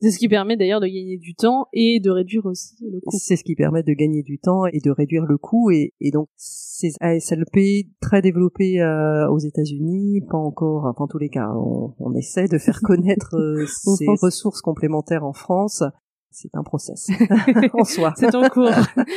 C'est 0.00 0.10
ce 0.10 0.18
qui 0.18 0.28
permet 0.28 0.56
d'ailleurs 0.56 0.80
de 0.80 0.86
gagner 0.86 1.16
du 1.16 1.36
temps 1.36 1.66
et 1.72 2.00
de 2.00 2.10
réduire 2.10 2.44
aussi 2.46 2.74
le 2.80 2.98
coût. 3.00 3.16
C'est 3.16 3.36
ce 3.36 3.44
qui 3.44 3.54
permet 3.54 3.84
de 3.84 3.92
gagner 3.92 4.24
du 4.24 4.40
temps 4.40 4.66
et 4.66 4.80
de 4.80 4.90
réduire 4.90 5.24
le 5.26 5.38
coût. 5.38 5.70
Et, 5.70 5.94
et 6.00 6.10
donc, 6.10 6.26
ces 6.36 6.90
ASLP 7.00 7.86
très 8.00 8.20
développés 8.20 8.80
euh, 8.80 9.28
aux 9.30 9.38
États-Unis, 9.38 10.22
pas 10.28 10.38
encore, 10.38 10.86
enfin, 10.86 11.04
en 11.04 11.06
tous 11.06 11.18
les 11.18 11.28
cas, 11.28 11.50
on, 11.54 11.94
on 12.00 12.14
essaie 12.14 12.48
de 12.48 12.58
faire 12.58 12.80
connaître 12.82 13.36
euh, 13.36 13.64
ces 13.66 14.04
France. 14.06 14.20
ressources 14.22 14.60
complémentaires 14.60 15.24
en 15.24 15.32
France. 15.32 15.84
C'est 16.32 16.50
un 16.54 16.64
process 16.64 17.08
en 17.74 17.84
soi. 17.84 18.12
C'est 18.16 18.34
en 18.34 18.48
cours. 18.48 18.70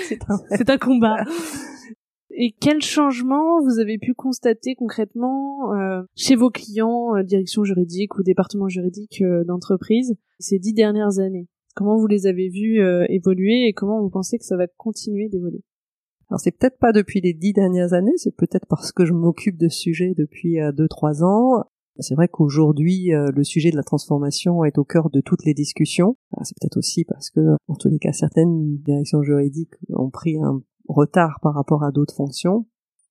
C'est 0.07 0.19
un- 0.29 0.37
C'est 0.55 0.69
un 0.69 0.77
combat. 0.77 1.17
Et 2.37 2.51
quel 2.51 2.81
changement 2.81 3.61
vous 3.63 3.79
avez 3.79 3.97
pu 3.97 4.13
constater 4.13 4.75
concrètement 4.75 5.73
euh, 5.73 6.03
chez 6.15 6.35
vos 6.35 6.49
clients, 6.49 7.15
euh, 7.15 7.23
direction 7.23 7.63
juridique 7.63 8.17
ou 8.17 8.23
département 8.23 8.67
juridique 8.67 9.21
euh, 9.21 9.45
d'entreprise, 9.45 10.15
ces 10.39 10.59
dix 10.59 10.73
dernières 10.73 11.19
années? 11.19 11.47
Comment 11.75 11.95
vous 11.97 12.07
les 12.07 12.27
avez 12.27 12.49
vus 12.49 12.81
euh, 12.81 13.05
évoluer 13.07 13.67
et 13.69 13.73
comment 13.73 14.01
vous 14.01 14.09
pensez 14.09 14.37
que 14.37 14.43
ça 14.43 14.57
va 14.57 14.67
continuer 14.67 15.29
d'évoluer? 15.29 15.63
Alors 16.29 16.41
c'est 16.41 16.51
peut-être 16.51 16.77
pas 16.77 16.91
depuis 16.91 17.21
les 17.21 17.33
dix 17.33 17.53
dernières 17.53 17.93
années, 17.93 18.17
c'est 18.17 18.35
peut-être 18.35 18.65
parce 18.67 18.91
que 18.91 19.05
je 19.05 19.13
m'occupe 19.13 19.57
de 19.57 19.69
ce 19.69 19.79
sujet 19.79 20.13
depuis 20.17 20.59
euh, 20.59 20.73
deux 20.73 20.89
trois 20.89 21.23
ans. 21.23 21.63
C'est 21.99 22.15
vrai 22.15 22.27
qu'aujourd'hui 22.27 23.11
le 23.13 23.43
sujet 23.45 23.71
de 23.71 23.77
la 23.77 23.83
transformation 23.83 24.65
est 24.65 24.77
au 24.77 24.83
cœur 24.83 25.09
de 25.09 25.21
toutes 25.21 25.45
les 25.45 25.53
discussions. 25.53 26.17
C'est 26.43 26.53
peut-être 26.59 26.75
aussi 26.75 27.05
parce 27.05 27.29
que, 27.29 27.55
en 27.69 27.75
tous 27.75 27.87
les 27.87 27.99
cas, 27.99 28.11
certaines 28.11 28.79
directions 28.79 29.23
juridiques 29.23 29.75
ont 29.93 30.09
pris 30.09 30.37
un 30.37 30.61
retard 30.87 31.39
par 31.41 31.53
rapport 31.53 31.83
à 31.83 31.91
d'autres 31.91 32.15
fonctions. 32.15 32.65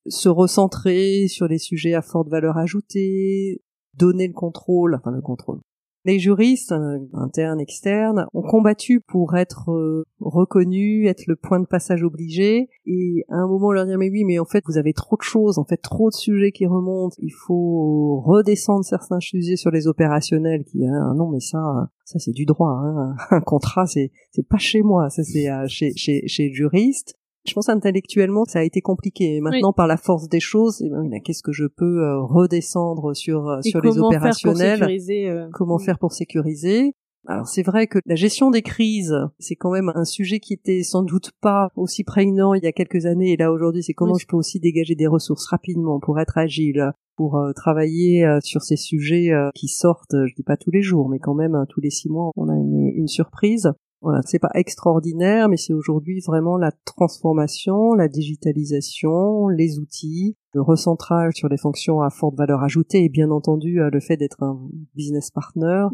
Se 0.06 0.28
recentrer 0.28 1.28
sur 1.28 1.48
les 1.48 1.58
sujets 1.58 1.94
à 1.94 2.02
forte 2.02 2.28
valeur 2.28 2.58
ajoutée, 2.58 3.62
donner 3.96 4.26
le 4.26 4.34
contrôle, 4.34 4.94
enfin 4.94 5.10
le 5.10 5.22
contrôle, 5.22 5.60
Les 6.04 6.18
juristes, 6.18 6.72
euh, 6.72 6.98
internes, 7.14 7.60
externes, 7.60 8.26
ont 8.34 8.42
combattu 8.42 9.00
pour 9.00 9.36
être 9.36 9.70
euh, 9.70 10.04
reconnus, 10.20 11.08
être 11.08 11.26
le 11.26 11.36
point 11.36 11.60
de 11.60 11.66
passage 11.66 12.02
obligé. 12.02 12.68
Et 12.84 13.24
à 13.30 13.36
un 13.36 13.46
moment, 13.46 13.68
on 13.68 13.72
leur 13.72 13.86
dit 13.86 13.96
mais 13.96 14.10
oui, 14.10 14.24
mais 14.24 14.38
en 14.38 14.44
fait, 14.44 14.62
vous 14.66 14.76
avez 14.76 14.92
trop 14.92 15.16
de 15.16 15.22
choses, 15.22 15.58
en 15.58 15.64
fait, 15.64 15.78
trop 15.78 16.10
de 16.10 16.14
sujets 16.14 16.52
qui 16.52 16.66
remontent. 16.66 17.16
Il 17.18 17.32
faut 17.32 18.20
redescendre 18.20 18.84
certains 18.84 19.20
sujets 19.20 19.56
sur 19.56 19.70
les 19.70 19.86
opérationnels. 19.86 20.64
Qui, 20.64 20.84
ah, 20.86 21.14
non, 21.14 21.30
mais 21.30 21.40
ça, 21.40 21.88
ça 22.04 22.18
c'est 22.18 22.32
du 22.32 22.44
droit. 22.44 22.70
Hein. 22.70 23.16
Un 23.30 23.40
contrat, 23.40 23.86
c'est 23.86 24.10
c'est 24.32 24.46
pas 24.46 24.58
chez 24.58 24.82
moi, 24.82 25.08
ça 25.08 25.22
c'est 25.22 25.48
euh, 25.50 25.64
chez 25.68 25.92
chez 25.96 26.26
chez 26.26 26.48
le 26.48 26.54
juriste. 26.54 27.14
Je 27.46 27.52
pense 27.52 27.68
intellectuellement 27.68 28.44
ça 28.46 28.60
a 28.60 28.62
été 28.62 28.80
compliqué. 28.80 29.36
Et 29.36 29.40
maintenant, 29.40 29.72
par 29.72 29.86
la 29.86 29.96
force 29.96 30.28
des 30.28 30.40
choses, 30.40 30.82
eh 30.82 30.88
ben, 30.88 31.20
qu'est-ce 31.22 31.42
que 31.42 31.52
je 31.52 31.66
peux 31.66 32.02
euh, 32.02 32.20
redescendre 32.22 33.14
sur 33.14 33.48
euh, 33.48 33.60
sur 33.62 33.80
les 33.80 33.98
opérationnels? 33.98 34.82
euh, 35.28 35.48
Comment 35.52 35.78
faire 35.78 35.98
pour 35.98 36.12
sécuriser? 36.12 36.94
Alors 37.26 37.46
c'est 37.46 37.62
vrai 37.62 37.86
que 37.86 37.98
la 38.04 38.16
gestion 38.16 38.50
des 38.50 38.60
crises, 38.60 39.14
c'est 39.38 39.56
quand 39.56 39.70
même 39.70 39.90
un 39.94 40.04
sujet 40.04 40.40
qui 40.40 40.52
était 40.52 40.82
sans 40.82 41.02
doute 41.02 41.30
pas 41.40 41.68
aussi 41.74 42.04
prégnant 42.04 42.52
il 42.52 42.62
y 42.62 42.66
a 42.66 42.72
quelques 42.72 43.06
années. 43.06 43.32
Et 43.32 43.36
là 43.38 43.50
aujourd'hui 43.50 43.82
c'est 43.82 43.94
comment 43.94 44.18
je 44.18 44.26
peux 44.26 44.36
aussi 44.36 44.60
dégager 44.60 44.94
des 44.94 45.06
ressources 45.06 45.46
rapidement 45.46 46.00
pour 46.00 46.20
être 46.20 46.36
agile, 46.36 46.92
pour 47.16 47.42
travailler 47.56 48.26
sur 48.42 48.60
ces 48.60 48.76
sujets 48.76 49.30
qui 49.54 49.68
sortent, 49.68 50.14
je 50.26 50.34
dis 50.34 50.42
pas 50.42 50.58
tous 50.58 50.70
les 50.70 50.82
jours, 50.82 51.08
mais 51.08 51.18
quand 51.18 51.32
même 51.32 51.64
tous 51.70 51.80
les 51.80 51.88
six 51.88 52.10
mois 52.10 52.30
on 52.36 52.50
a 52.50 52.54
une, 52.54 52.92
une 52.94 53.08
surprise. 53.08 53.72
Voilà, 54.04 54.20
c'est 54.26 54.38
pas 54.38 54.50
extraordinaire, 54.52 55.48
mais 55.48 55.56
c'est 55.56 55.72
aujourd'hui 55.72 56.20
vraiment 56.20 56.58
la 56.58 56.72
transformation, 56.84 57.94
la 57.94 58.06
digitalisation, 58.06 59.48
les 59.48 59.78
outils, 59.78 60.36
le 60.52 60.60
recentrage 60.60 61.32
sur 61.36 61.48
les 61.48 61.56
fonctions 61.56 62.02
à 62.02 62.10
forte 62.10 62.36
valeur 62.36 62.62
ajoutée 62.62 63.02
et 63.02 63.08
bien 63.08 63.30
entendu 63.30 63.80
euh, 63.80 63.88
le 63.90 64.00
fait 64.00 64.18
d'être 64.18 64.42
un 64.42 64.60
business 64.94 65.30
partner 65.30 65.86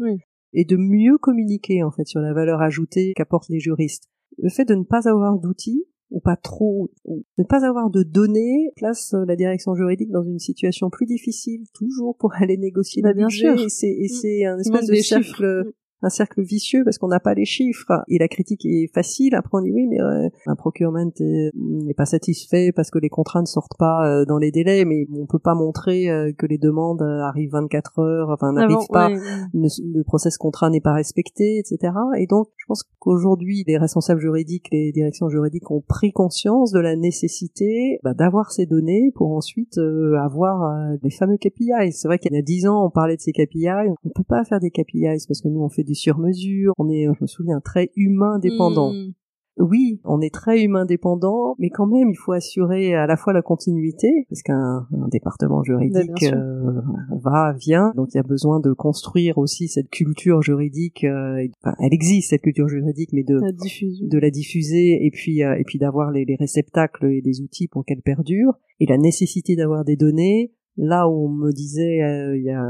et 0.51 0.65
de 0.65 0.75
mieux 0.75 1.17
communiquer 1.17 1.83
en 1.83 1.91
fait 1.91 2.05
sur 2.05 2.19
la 2.19 2.33
valeur 2.33 2.61
ajoutée 2.61 3.13
qu'apportent 3.15 3.47
les 3.47 3.61
juristes. 3.61 4.09
Le 4.37 4.49
fait 4.49 4.65
de 4.65 4.75
ne 4.75 4.83
pas 4.83 5.07
avoir 5.07 5.39
d'outils 5.39 5.85
ou 6.09 6.19
pas 6.19 6.35
trop, 6.35 6.91
de 7.05 7.23
ne 7.37 7.43
pas 7.45 7.65
avoir 7.65 7.89
de 7.89 8.03
données 8.03 8.73
place 8.75 9.13
euh, 9.13 9.23
la 9.25 9.37
direction 9.37 9.73
juridique 9.73 10.11
dans 10.11 10.23
une 10.23 10.39
situation 10.39 10.89
plus 10.89 11.05
difficile 11.05 11.63
toujours 11.73 12.17
pour 12.17 12.33
aller 12.41 12.57
négocier 12.57 13.01
bah, 13.01 13.13
bien 13.13 13.29
sûr. 13.29 13.57
et 13.57 13.69
c'est 13.69 13.87
et 13.87 14.09
mm. 14.11 14.15
c'est 14.21 14.45
un 14.45 14.59
espèce 14.59 14.87
de 14.87 14.95
cercle 14.95 15.71
un 16.01 16.09
cercle 16.09 16.41
vicieux 16.41 16.83
parce 16.83 16.97
qu'on 16.97 17.07
n'a 17.07 17.19
pas 17.19 17.33
les 17.33 17.45
chiffres 17.45 17.91
et 18.07 18.17
la 18.17 18.27
critique 18.27 18.65
est 18.65 18.91
facile. 18.93 19.35
Après 19.35 19.57
on 19.57 19.61
dit 19.61 19.71
oui 19.71 19.87
mais 19.87 20.01
euh, 20.01 20.29
un 20.47 20.55
procurement 20.55 21.11
n'est 21.55 21.93
pas 21.93 22.05
satisfait 22.05 22.71
parce 22.71 22.89
que 22.89 22.99
les 22.99 23.09
contrats 23.09 23.41
ne 23.41 23.45
sortent 23.45 23.77
pas 23.77 24.07
euh, 24.07 24.25
dans 24.25 24.37
les 24.37 24.51
délais, 24.51 24.85
mais 24.85 25.07
on 25.13 25.25
peut 25.25 25.39
pas 25.39 25.55
montrer 25.55 26.09
euh, 26.09 26.31
que 26.37 26.45
les 26.45 26.57
demandes 26.57 27.01
arrivent 27.01 27.51
24 27.51 27.99
heures, 27.99 28.29
enfin 28.29 28.53
n'arrivent 28.53 28.87
pas, 28.89 29.09
le 29.53 30.03
process 30.03 30.37
contrat 30.37 30.69
n'est 30.69 30.81
pas 30.81 30.93
respecté, 30.93 31.59
etc. 31.59 31.93
Et 32.17 32.27
donc 32.27 32.47
je 32.57 32.65
pense 32.67 32.83
qu'aujourd'hui 32.99 33.63
les 33.67 33.77
responsables 33.77 34.21
juridiques, 34.21 34.67
les 34.71 34.91
directions 34.91 35.29
juridiques 35.29 35.69
ont 35.71 35.81
pris 35.81 36.11
conscience 36.11 36.71
de 36.71 36.79
la 36.79 36.95
nécessité 36.95 37.99
bah, 38.03 38.13
d'avoir 38.13 38.51
ces 38.51 38.65
données 38.65 39.11
pour 39.15 39.31
ensuite 39.31 39.77
avoir 40.19 40.95
les 41.03 41.11
fameux 41.11 41.37
KPI. 41.37 41.91
C'est 41.91 42.07
vrai 42.07 42.17
qu'il 42.17 42.33
y 42.33 42.37
a 42.37 42.41
10 42.41 42.67
ans 42.67 42.85
on 42.85 42.89
parlait 42.89 43.15
de 43.15 43.21
ces 43.21 43.31
KPI, 43.31 43.67
on 44.03 44.09
peut 44.09 44.23
pas 44.27 44.43
faire 44.43 44.59
des 44.59 44.71
KPI 44.71 45.05
parce 45.27 45.41
que 45.41 45.47
nous 45.47 45.61
on 45.61 45.69
fait 45.69 45.83
sur 45.95 46.19
mesure, 46.19 46.73
on 46.77 46.89
est, 46.89 47.05
je 47.05 47.21
me 47.21 47.27
souviens, 47.27 47.59
très 47.59 47.91
humain 47.95 48.39
dépendant. 48.39 48.93
Hmm. 48.93 49.13
Oui, 49.57 49.99
on 50.05 50.21
est 50.21 50.33
très 50.33 50.63
humain 50.63 50.85
dépendant, 50.85 51.55
mais 51.59 51.69
quand 51.69 51.85
même, 51.85 52.09
il 52.09 52.15
faut 52.15 52.31
assurer 52.31 52.95
à 52.95 53.05
la 53.05 53.17
fois 53.17 53.33
la 53.33 53.41
continuité, 53.41 54.25
parce 54.29 54.41
qu'un 54.41 54.87
département 55.11 55.61
juridique 55.61 56.23
euh, 56.23 56.81
va, 57.21 57.53
vient, 57.53 57.91
donc 57.95 58.07
il 58.13 58.17
y 58.17 58.19
a 58.19 58.23
besoin 58.23 58.59
de 58.61 58.71
construire 58.71 59.37
aussi 59.37 59.67
cette 59.67 59.89
culture 59.89 60.41
juridique. 60.41 61.03
Euh, 61.03 61.45
elle 61.79 61.93
existe 61.93 62.29
cette 62.29 62.41
culture 62.41 62.69
juridique, 62.69 63.09
mais 63.11 63.23
de 63.23 63.35
la 63.35 63.51
de 63.51 64.17
la 64.17 64.31
diffuser 64.31 65.05
et 65.05 65.11
puis 65.11 65.43
euh, 65.43 65.55
et 65.59 65.63
puis 65.63 65.77
d'avoir 65.77 66.11
les, 66.11 66.23
les 66.23 66.37
réceptacles 66.37 67.05
et 67.11 67.21
des 67.21 67.41
outils 67.41 67.67
pour 67.67 67.83
qu'elle 67.83 68.01
perdure, 68.01 68.53
et 68.79 68.85
la 68.85 68.97
nécessité 68.97 69.55
d'avoir 69.57 69.83
des 69.83 69.97
données 69.97 70.53
Là 70.77 71.07
où 71.07 71.25
on 71.25 71.29
me 71.29 71.51
disait 71.51 72.01
euh, 72.01 72.37
il 72.37 72.43
y 72.43 72.49
a 72.49 72.63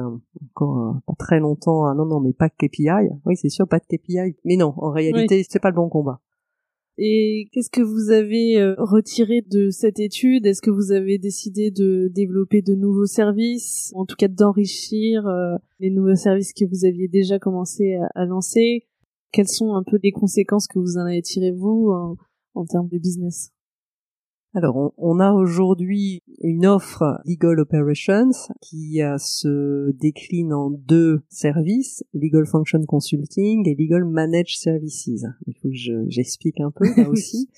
encore 0.49 0.95
pas 1.05 1.13
très 1.19 1.39
longtemps, 1.39 1.85
ah 1.85 1.93
non 1.93 2.05
non 2.05 2.19
mais 2.19 2.33
pas 2.33 2.47
de 2.47 2.53
KPI. 2.67 2.89
Oui 3.25 3.35
c'est 3.35 3.49
sûr 3.49 3.67
pas 3.67 3.79
de 3.79 3.85
KPI. 3.85 4.35
Mais 4.43 4.57
non 4.57 4.73
en 4.77 4.91
réalité 4.91 5.45
c'est 5.47 5.59
pas 5.59 5.69
le 5.69 5.75
bon 5.75 5.89
combat. 5.89 6.19
Et 6.97 7.47
qu'est-ce 7.51 7.69
que 7.69 7.81
vous 7.81 8.11
avez 8.11 8.57
euh, 8.57 8.75
retiré 8.77 9.41
de 9.41 9.69
cette 9.69 9.99
étude? 9.99 10.45
Est-ce 10.45 10.61
que 10.61 10.69
vous 10.69 10.91
avez 10.91 11.17
décidé 11.17 11.71
de 11.71 12.11
développer 12.13 12.61
de 12.61 12.75
nouveaux 12.75 13.05
services, 13.05 13.91
en 13.95 14.05
tout 14.05 14.15
cas 14.15 14.27
d'enrichir 14.27 15.25
euh, 15.25 15.55
les 15.79 15.89
nouveaux 15.89 16.15
services 16.15 16.53
que 16.53 16.65
vous 16.65 16.85
aviez 16.85 17.07
déjà 17.07 17.39
commencé 17.39 17.97
à, 18.13 18.25
lancer? 18.25 18.87
Quelles 19.31 19.47
sont 19.47 19.73
un 19.75 19.83
peu 19.83 19.97
les 20.03 20.11
conséquences 20.11 20.67
que 20.67 20.79
vous 20.79 20.97
en 20.97 21.05
avez 21.05 21.21
tirées 21.21 21.51
vous 21.51 21.91
en 22.53 22.65
termes 22.65 22.89
de 22.89 22.97
business? 22.97 23.51
Alors, 24.53 24.93
on, 24.97 25.19
a 25.21 25.31
aujourd'hui 25.31 26.23
une 26.41 26.65
offre 26.65 27.21
Legal 27.25 27.57
Operations 27.61 28.31
qui 28.61 29.01
euh, 29.01 29.17
se 29.17 29.91
décline 29.91 30.51
en 30.51 30.69
deux 30.69 31.21
services, 31.29 32.03
Legal 32.13 32.45
Function 32.45 32.81
Consulting 32.85 33.69
et 33.69 33.75
Legal 33.75 34.03
Managed 34.03 34.57
Services. 34.57 35.25
Il 35.47 35.53
faut 35.55 35.69
que 35.69 36.09
j'explique 36.09 36.59
un 36.59 36.69
peu 36.69 36.85
là 36.97 37.09
aussi. 37.09 37.49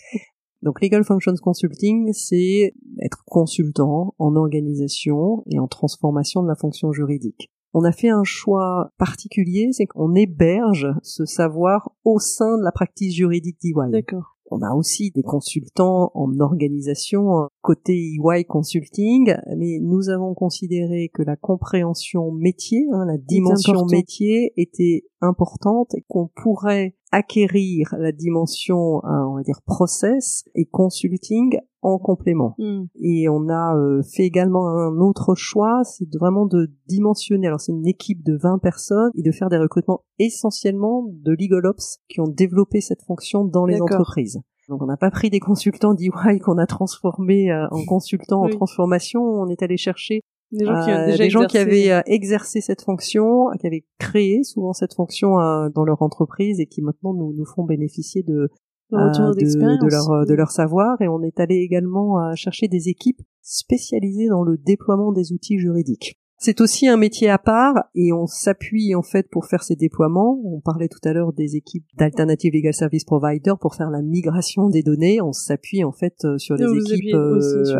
Donc, 0.61 0.81
Legal 0.81 1.03
Functions 1.03 1.35
Consulting, 1.41 2.13
c'est 2.13 2.75
être 3.01 3.23
consultant 3.25 4.13
en 4.19 4.35
organisation 4.35 5.43
et 5.49 5.59
en 5.59 5.67
transformation 5.67 6.43
de 6.43 6.47
la 6.47 6.55
fonction 6.55 6.91
juridique. 6.91 7.49
On 7.73 7.85
a 7.85 7.91
fait 7.91 8.09
un 8.09 8.23
choix 8.23 8.91
particulier, 8.99 9.69
c'est 9.71 9.87
qu'on 9.87 10.13
héberge 10.13 10.87
ce 11.01 11.25
savoir 11.25 11.91
au 12.05 12.19
sein 12.19 12.59
de 12.59 12.63
la 12.63 12.71
pratique 12.71 13.13
juridique 13.13 13.57
d'EY. 13.63 13.89
D'accord. 13.89 14.32
On 14.53 14.61
a 14.61 14.75
aussi 14.75 15.09
des 15.09 15.23
consultants 15.23 16.11
en 16.13 16.39
organisation 16.39 17.39
euh, 17.39 17.47
côté 17.63 17.93
EY 17.93 18.45
Consulting, 18.45 19.35
mais 19.57 19.79
nous 19.81 20.09
avons 20.09 20.35
considéré 20.35 21.09
que 21.11 21.23
la 21.23 21.35
compréhension 21.35 22.31
métier, 22.31 22.85
hein, 22.93 23.05
la 23.07 23.17
dimension 23.17 23.85
métier 23.85 24.53
était 24.55 25.05
importante 25.21 25.95
et 25.95 26.03
qu'on 26.07 26.29
pourrait 26.35 26.95
acquérir 27.13 27.93
la 27.99 28.11
dimension, 28.11 28.97
euh, 29.05 29.25
on 29.29 29.35
va 29.35 29.43
dire, 29.43 29.61
process 29.65 30.43
et 30.55 30.65
consulting 30.65 31.59
en 31.83 31.99
complément. 31.99 32.55
Hmm. 32.57 32.85
Et 32.99 33.29
on 33.29 33.49
a 33.49 33.77
euh, 33.77 34.01
fait 34.01 34.23
également 34.23 34.67
un 34.67 34.97
autre 34.97 35.35
choix, 35.35 35.83
c'est 35.83 36.07
vraiment 36.17 36.47
de 36.47 36.71
dimensionner. 36.87 37.47
Alors 37.47 37.61
c'est 37.61 37.71
une 37.71 37.87
équipe 37.87 38.23
de 38.23 38.35
20 38.35 38.57
personnes 38.57 39.11
et 39.15 39.21
de 39.21 39.31
faire 39.31 39.49
des 39.49 39.57
recrutements 39.57 40.03
essentiellement 40.17 41.05
de 41.07 41.35
legal 41.39 41.67
ops 41.67 41.99
qui 42.09 42.19
ont 42.19 42.27
développé 42.27 42.81
cette 42.81 43.03
fonction 43.03 43.45
dans 43.45 43.65
les 43.65 43.79
entreprises. 43.79 44.39
Donc 44.69 44.81
on 44.81 44.85
n'a 44.85 44.97
pas 44.97 45.11
pris 45.11 45.29
des 45.29 45.41
consultants 45.41 45.93
d'EY 45.93 46.39
qu'on 46.39 46.57
a 46.57 46.65
transformés 46.65 47.51
euh, 47.51 47.67
en 47.69 47.83
consultants 47.87 48.43
en 48.43 48.49
transformation, 48.49 49.21
on 49.21 49.49
est 49.49 49.61
allé 49.61 49.77
chercher 49.77 50.21
des 50.53 50.65
gens 50.65 50.85
qui, 50.85 50.91
euh, 50.91 51.17
des 51.17 51.29
gens 51.29 51.45
qui 51.45 51.57
avaient 51.57 51.91
euh, 51.91 52.01
exercé 52.05 52.61
cette 52.61 52.83
fonction, 52.83 53.47
qui 53.59 53.67
avaient 53.67 53.85
créé 53.99 54.43
souvent 54.43 54.73
cette 54.73 54.93
fonction 54.93 55.39
euh, 55.39 55.69
dans 55.69 55.83
leur 55.83 56.01
entreprise 56.01 56.59
et 56.59 56.67
qui 56.67 56.81
maintenant 56.81 57.13
nous, 57.13 57.33
nous 57.33 57.45
font 57.45 57.63
bénéficier 57.63 58.23
de, 58.23 58.49
de, 58.91 58.97
de, 58.97 59.89
leur, 59.89 60.25
de 60.25 60.33
leur 60.33 60.51
savoir. 60.51 61.01
Et 61.01 61.07
on 61.07 61.23
est 61.23 61.39
allé 61.39 61.55
également 61.55 62.35
chercher 62.35 62.67
des 62.67 62.89
équipes 62.89 63.21
spécialisées 63.41 64.27
dans 64.27 64.43
le 64.43 64.57
déploiement 64.57 65.11
des 65.11 65.33
outils 65.33 65.57
juridiques. 65.57 66.19
C'est 66.37 66.59
aussi 66.59 66.87
un 66.89 66.97
métier 66.97 67.29
à 67.29 67.37
part 67.37 67.85
et 67.95 68.11
on 68.11 68.27
s'appuie 68.27 68.95
en 68.95 69.01
fait 69.01 69.29
pour 69.31 69.45
faire 69.45 69.63
ces 69.63 69.77
déploiements. 69.77 70.41
On 70.43 70.59
parlait 70.59 70.89
tout 70.89 70.99
à 71.05 71.13
l'heure 71.13 71.31
des 71.31 71.55
équipes 71.55 71.85
d'Alternative 71.97 72.53
Legal 72.53 72.73
Service 72.73 73.05
Provider 73.05 73.53
pour 73.59 73.75
faire 73.75 73.89
la 73.89 74.01
migration 74.01 74.69
des 74.69 74.83
données. 74.83 75.21
On 75.21 75.31
s'appuie 75.31 75.85
en 75.85 75.93
fait 75.93 76.15
sur 76.37 76.55
les 76.55 76.65
équipes 76.93 77.15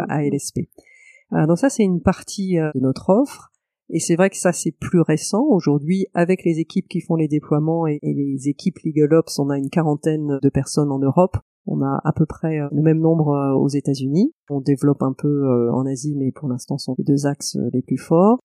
ALSP. 0.08 0.62
Euh, 1.34 1.48
donc 1.48 1.58
ça, 1.58 1.70
c'est 1.70 1.84
une 1.84 2.02
partie 2.02 2.60
euh, 2.60 2.72
de 2.76 2.80
notre 2.80 3.10
offre. 3.10 3.50
Et 3.90 4.00
c'est 4.00 4.16
vrai 4.16 4.30
que 4.30 4.38
ça, 4.38 4.54
c'est 4.54 4.72
plus 4.72 5.02
récent. 5.02 5.44
Aujourd'hui, 5.44 6.08
avec 6.14 6.44
les 6.44 6.60
équipes 6.60 6.88
qui 6.88 7.02
font 7.02 7.16
les 7.16 7.28
déploiements 7.28 7.86
et, 7.86 8.00
les 8.02 8.48
équipes 8.48 8.80
LegalOps, 8.84 9.40
on 9.40 9.50
a 9.50 9.58
une 9.58 9.70
quarantaine 9.70 10.40
de 10.42 10.50
personnes 10.50 10.92
en 10.92 11.00
Europe. 11.00 11.38
On 11.66 11.82
a 11.82 12.02
à 12.04 12.12
peu 12.14 12.26
près 12.26 12.60
euh, 12.60 12.68
le 12.72 12.82
même 12.82 13.00
nombre 13.00 13.56
aux 13.58 13.68
États-Unis. 13.68 14.34
On 14.50 14.62
développe 14.62 15.04
un 15.04 15.14
peu 15.14 15.70
en 15.72 15.86
Asie, 15.86 16.16
mais 16.16 16.32
pour 16.32 16.48
l'instant, 16.48 16.78
sont 16.78 16.96
les 16.98 17.04
deux 17.04 17.26
axes 17.26 17.58
les 17.74 17.82
plus 17.82 17.98
forts. 17.98 18.40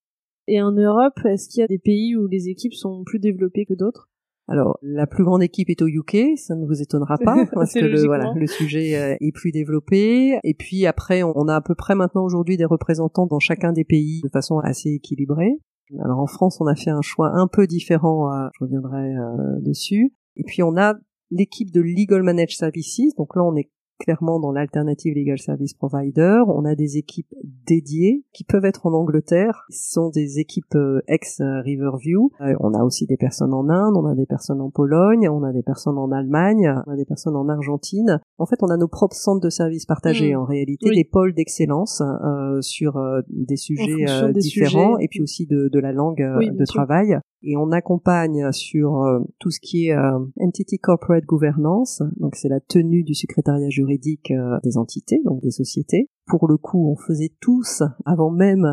Et 0.47 0.61
en 0.61 0.71
Europe, 0.71 1.19
est-ce 1.25 1.47
qu'il 1.47 1.61
y 1.61 1.63
a 1.63 1.67
des 1.67 1.79
pays 1.79 2.15
où 2.15 2.27
les 2.27 2.49
équipes 2.49 2.73
sont 2.73 3.03
plus 3.03 3.19
développées 3.19 3.65
que 3.65 3.73
d'autres? 3.73 4.09
Alors, 4.49 4.79
la 4.81 5.05
plus 5.05 5.23
grande 5.23 5.43
équipe 5.43 5.69
est 5.69 5.81
au 5.83 5.87
UK, 5.87 6.35
ça 6.35 6.55
ne 6.55 6.65
vous 6.65 6.81
étonnera 6.81 7.17
pas, 7.19 7.45
parce 7.53 7.73
que 7.73 7.85
le, 7.85 8.03
voilà, 8.05 8.33
le 8.35 8.47
sujet 8.47 8.97
euh, 8.97 9.15
est 9.21 9.31
plus 9.31 9.51
développé. 9.51 10.39
Et 10.43 10.53
puis 10.55 10.87
après, 10.87 11.21
on 11.21 11.47
a 11.47 11.55
à 11.55 11.61
peu 11.61 11.75
près 11.75 11.93
maintenant 11.93 12.23
aujourd'hui 12.23 12.57
des 12.57 12.65
représentants 12.65 13.27
dans 13.27 13.39
chacun 13.39 13.71
des 13.71 13.83
pays 13.83 14.21
de 14.23 14.29
façon 14.29 14.57
assez 14.57 14.89
équilibrée. 14.89 15.59
Alors 16.03 16.19
en 16.19 16.25
France, 16.25 16.59
on 16.61 16.65
a 16.65 16.75
fait 16.75 16.89
un 16.89 17.01
choix 17.01 17.31
un 17.33 17.47
peu 17.47 17.67
différent, 17.67 18.31
euh, 18.33 18.47
je 18.57 18.65
reviendrai 18.65 19.15
euh, 19.15 19.59
dessus. 19.61 20.13
Et 20.35 20.43
puis 20.43 20.63
on 20.63 20.77
a 20.77 20.95
l'équipe 21.29 21.71
de 21.71 21.81
Legal 21.81 22.23
Managed 22.23 22.57
Services, 22.57 23.15
donc 23.17 23.35
là 23.35 23.43
on 23.43 23.55
est 23.55 23.69
clairement 23.99 24.39
dans 24.39 24.51
l'alternative 24.51 25.13
legal 25.13 25.37
service 25.37 25.73
provider. 25.73 26.41
On 26.47 26.65
a 26.65 26.75
des 26.75 26.97
équipes 26.97 27.33
dédiées 27.67 28.23
qui 28.33 28.43
peuvent 28.43 28.65
être 28.65 28.85
en 28.85 28.93
Angleterre. 28.93 29.65
Ce 29.69 29.91
sont 29.91 30.09
des 30.09 30.39
équipes 30.39 30.75
euh, 30.75 31.01
ex 31.07 31.41
Riverview. 31.41 32.31
Euh, 32.41 32.55
on 32.59 32.73
a 32.73 32.83
aussi 32.83 33.05
des 33.05 33.17
personnes 33.17 33.53
en 33.53 33.69
Inde, 33.69 33.95
on 33.95 34.05
a 34.05 34.15
des 34.15 34.25
personnes 34.25 34.61
en 34.61 34.69
Pologne, 34.69 35.29
on 35.29 35.43
a 35.43 35.51
des 35.51 35.63
personnes 35.63 35.97
en 35.97 36.11
Allemagne, 36.11 36.73
on 36.87 36.91
a 36.91 36.95
des 36.95 37.05
personnes 37.05 37.35
en 37.35 37.49
Argentine. 37.49 38.19
En 38.37 38.45
fait, 38.45 38.57
on 38.61 38.67
a 38.67 38.77
nos 38.77 38.87
propres 38.87 39.15
centres 39.15 39.41
de 39.41 39.49
services 39.49 39.85
partagés. 39.85 40.33
Mmh. 40.33 40.39
En 40.39 40.45
réalité, 40.45 40.89
des 40.89 41.03
pôles 41.03 41.33
d'excellence 41.33 42.01
euh, 42.01 42.61
sur 42.61 42.97
euh, 42.97 43.21
des 43.29 43.57
sujets 43.57 44.05
différents 44.33 44.97
et 44.97 45.07
puis 45.07 45.21
aussi 45.21 45.45
de, 45.45 45.69
de 45.71 45.79
la 45.79 45.91
langue 45.91 46.19
de 46.19 46.65
travail 46.65 47.19
et 47.41 47.55
on 47.55 47.71
accompagne 47.71 48.51
sur 48.51 49.03
euh, 49.03 49.19
tout 49.39 49.49
ce 49.49 49.59
qui 49.61 49.87
est 49.87 49.95
euh, 49.95 50.19
entity 50.39 50.77
corporate 50.77 51.25
governance, 51.25 52.01
donc 52.17 52.35
c'est 52.35 52.49
la 52.49 52.59
tenue 52.59 53.03
du 53.03 53.13
secrétariat 53.13 53.69
juridique 53.69 54.31
euh, 54.31 54.57
des 54.63 54.77
entités, 54.77 55.21
donc 55.23 55.41
des 55.41 55.51
sociétés. 55.51 56.09
Pour 56.27 56.47
le 56.47 56.57
coup, 56.57 56.91
on 56.91 56.97
faisait 56.97 57.31
tous, 57.39 57.81
avant 58.05 58.29
même 58.29 58.67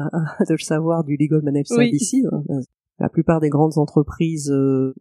de 0.48 0.52
le 0.52 0.58
savoir, 0.58 1.04
du 1.04 1.16
legal 1.16 1.42
managed 1.42 1.68
services. 1.68 2.16
La 2.98 3.10
plupart 3.10 3.40
des 3.40 3.50
grandes 3.50 3.76
entreprises 3.76 4.50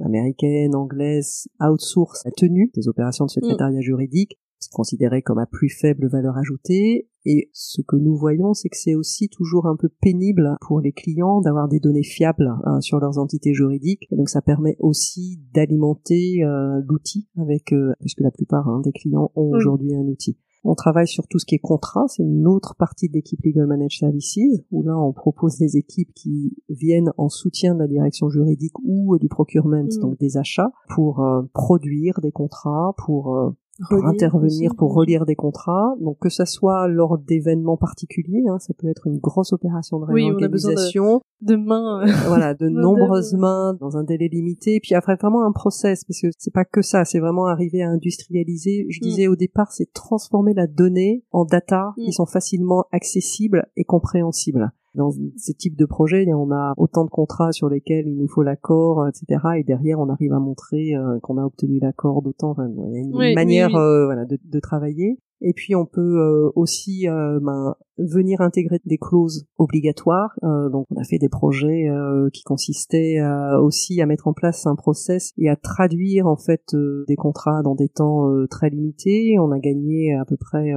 américaines, 0.03 0.75
anglaises, 0.75 1.47
outsourcent 1.61 2.23
la 2.25 2.31
tenue 2.31 2.69
des 2.75 2.89
opérations 2.89 3.25
de 3.25 3.31
secrétariat 3.31 3.79
juridique 3.79 4.37
c'est 4.65 4.73
considéré 4.75 5.21
comme 5.21 5.37
à 5.37 5.45
plus 5.45 5.69
faible 5.69 6.07
valeur 6.07 6.37
ajoutée. 6.37 7.07
Et 7.25 7.49
ce 7.53 7.81
que 7.81 7.95
nous 7.95 8.15
voyons, 8.15 8.53
c'est 8.53 8.69
que 8.69 8.77
c'est 8.77 8.95
aussi 8.95 9.29
toujours 9.29 9.65
un 9.67 9.75
peu 9.75 9.89
pénible 10.01 10.57
pour 10.61 10.79
les 10.79 10.91
clients 10.91 11.41
d'avoir 11.41 11.67
des 11.67 11.79
données 11.79 12.03
fiables 12.03 12.53
hein, 12.65 12.81
sur 12.81 12.99
leurs 12.99 13.17
entités 13.17 13.53
juridiques. 13.53 14.07
Et 14.11 14.15
donc 14.15 14.29
ça 14.29 14.41
permet 14.41 14.75
aussi 14.79 15.39
d'alimenter 15.53 16.43
euh, 16.43 16.81
l'outil 16.87 17.27
avec, 17.37 17.73
euh, 17.73 17.93
puisque 17.99 18.21
la 18.21 18.31
plupart 18.31 18.67
hein, 18.67 18.81
des 18.83 18.91
clients 18.91 19.31
ont 19.35 19.51
aujourd'hui 19.55 19.95
un 19.95 20.07
outil. 20.07 20.37
On 20.67 20.73
travaille 20.73 21.07
sur 21.07 21.27
tout 21.27 21.37
ce 21.37 21.45
qui 21.45 21.53
est 21.53 21.59
contrat, 21.59 22.05
c'est 22.07 22.23
une 22.23 22.47
autre 22.47 22.73
partie 22.75 23.07
de 23.07 23.13
l'équipe 23.13 23.39
Legal 23.43 23.67
Managed 23.67 23.99
Services, 23.99 24.63
où 24.71 24.81
là 24.81 24.97
on 24.97 25.13
propose 25.13 25.59
des 25.59 25.77
équipes 25.77 26.11
qui 26.15 26.57
viennent 26.69 27.11
en 27.17 27.29
soutien 27.29 27.75
de 27.75 27.79
la 27.79 27.87
direction 27.87 28.29
juridique 28.29 28.73
ou 28.83 29.19
du 29.19 29.29
procurement, 29.29 29.83
mm. 29.83 29.99
donc 30.01 30.17
des 30.17 30.37
achats, 30.37 30.71
pour 30.95 31.19
euh, 31.19 31.43
produire 31.53 32.19
des 32.19 32.31
contrats, 32.31 32.95
pour 32.97 33.55
pour 33.89 34.05
intervenir, 34.05 34.75
pour 34.75 34.93
relire 34.93 35.25
des 35.25 35.35
contrats. 35.35 35.95
Donc 35.99 36.19
que 36.19 36.29
ça 36.29 36.45
soit 36.45 36.87
lors 36.87 37.17
d'événements 37.17 37.77
particuliers, 37.77 38.43
hein, 38.49 38.59
ça 38.59 38.73
peut 38.77 38.87
être 38.87 39.07
une 39.07 39.17
grosse 39.17 39.53
opération 39.53 39.99
de 39.99 40.05
réorganisation. 40.05 41.21
de, 41.41 41.55
mains. 41.55 42.01
Euh, 42.07 42.11
voilà, 42.27 42.53
de 42.53 42.69
nombreuses 42.69 43.33
mains 43.33 43.75
dans 43.79 43.97
un 43.97 44.03
délai 44.03 44.27
limité. 44.27 44.79
Puis 44.81 44.95
après 44.95 45.15
vraiment 45.15 45.45
un 45.45 45.51
process, 45.51 46.03
parce 46.05 46.21
que 46.21 46.27
c'est 46.37 46.53
pas 46.53 46.65
que 46.65 46.81
ça, 46.81 47.05
c'est 47.05 47.19
vraiment 47.19 47.47
arriver 47.47 47.83
à 47.83 47.89
industrialiser. 47.89 48.87
Je 48.89 48.99
mm. 48.99 49.03
disais 49.03 49.27
au 49.27 49.35
départ, 49.35 49.71
c'est 49.71 49.91
transformer 49.93 50.53
la 50.53 50.67
donnée 50.67 51.23
en 51.31 51.45
data 51.45 51.93
qui 51.97 52.09
mm. 52.09 52.13
sont 52.13 52.25
facilement 52.25 52.85
accessibles 52.91 53.67
et 53.75 53.83
compréhensibles 53.83 54.71
dans 54.95 55.11
ce 55.11 55.51
type 55.51 55.75
de 55.75 55.85
projet, 55.85 56.25
on 56.33 56.51
a 56.51 56.73
autant 56.77 57.05
de 57.05 57.09
contrats 57.09 57.51
sur 57.51 57.69
lesquels 57.69 58.07
il 58.07 58.17
nous 58.17 58.27
faut 58.27 58.43
l'accord, 58.43 59.07
etc. 59.07 59.41
Et 59.57 59.63
derrière, 59.63 59.99
on 59.99 60.09
arrive 60.09 60.33
à 60.33 60.39
montrer 60.39 60.95
euh, 60.95 61.19
qu'on 61.21 61.37
a 61.37 61.43
obtenu 61.43 61.79
l'accord 61.79 62.21
d'autant. 62.21 62.51
Enfin, 62.51 62.69
il 62.69 62.93
y 62.93 62.97
a 62.97 63.29
une 63.29 63.35
manière 63.35 63.75
euh, 63.75 64.05
voilà, 64.05 64.25
de, 64.25 64.37
de, 64.43 64.59
travailler. 64.59 65.19
Et 65.41 65.53
puis 65.53 65.75
on 65.75 65.85
peut 65.85 66.19
euh, 66.19 66.49
aussi 66.55 67.07
euh, 67.07 67.39
ben, 67.41 67.75
venir 67.97 68.41
intégrer 68.41 68.79
des 68.85 68.97
clauses 68.97 69.45
obligatoires. 69.57 70.31
Euh, 70.43 70.69
donc 70.69 70.85
on 70.89 70.99
a 70.99 71.03
fait 71.03 71.17
des 71.17 71.29
projets 71.29 71.87
qui 72.33 72.43
consistaient 72.43 73.17
aussi 73.59 74.01
à 74.01 74.05
mettre 74.05 74.27
en 74.27 74.33
place 74.33 74.65
un 74.65 74.75
process 74.75 75.31
et 75.37 75.49
à 75.49 75.55
traduire 75.55 76.27
en 76.27 76.37
fait 76.37 76.75
des 77.07 77.15
contrats 77.15 77.61
dans 77.63 77.75
des 77.75 77.89
temps 77.89 78.29
très 78.49 78.69
limités. 78.69 79.37
On 79.39 79.51
a 79.51 79.59
gagné 79.59 80.13
à 80.15 80.25
peu 80.25 80.37
près 80.37 80.71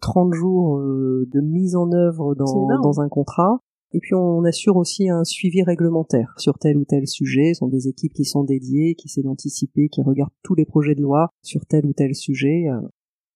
30 0.00 0.34
jours 0.34 0.78
de 0.78 1.40
mise 1.40 1.76
en 1.76 1.92
œuvre 1.92 2.34
dans, 2.34 2.68
dans 2.82 3.00
un 3.00 3.08
contrat. 3.08 3.60
Et 3.92 3.98
puis 3.98 4.14
on 4.14 4.44
assure 4.44 4.76
aussi 4.76 5.08
un 5.08 5.24
suivi 5.24 5.62
réglementaire 5.62 6.34
sur 6.36 6.58
tel 6.58 6.76
ou 6.76 6.84
tel 6.84 7.08
sujet. 7.08 7.54
Ce 7.54 7.60
sont 7.60 7.68
des 7.68 7.88
équipes 7.88 8.12
qui 8.12 8.24
sont 8.24 8.44
dédiées, 8.44 8.94
qui 8.94 9.08
essaient 9.08 9.22
d'anticiper, 9.22 9.88
qui 9.88 10.02
regardent 10.02 10.30
tous 10.42 10.54
les 10.54 10.64
projets 10.64 10.94
de 10.94 11.02
loi 11.02 11.30
sur 11.42 11.66
tel 11.66 11.86
ou 11.86 11.92
tel 11.92 12.14
sujet. 12.14 12.66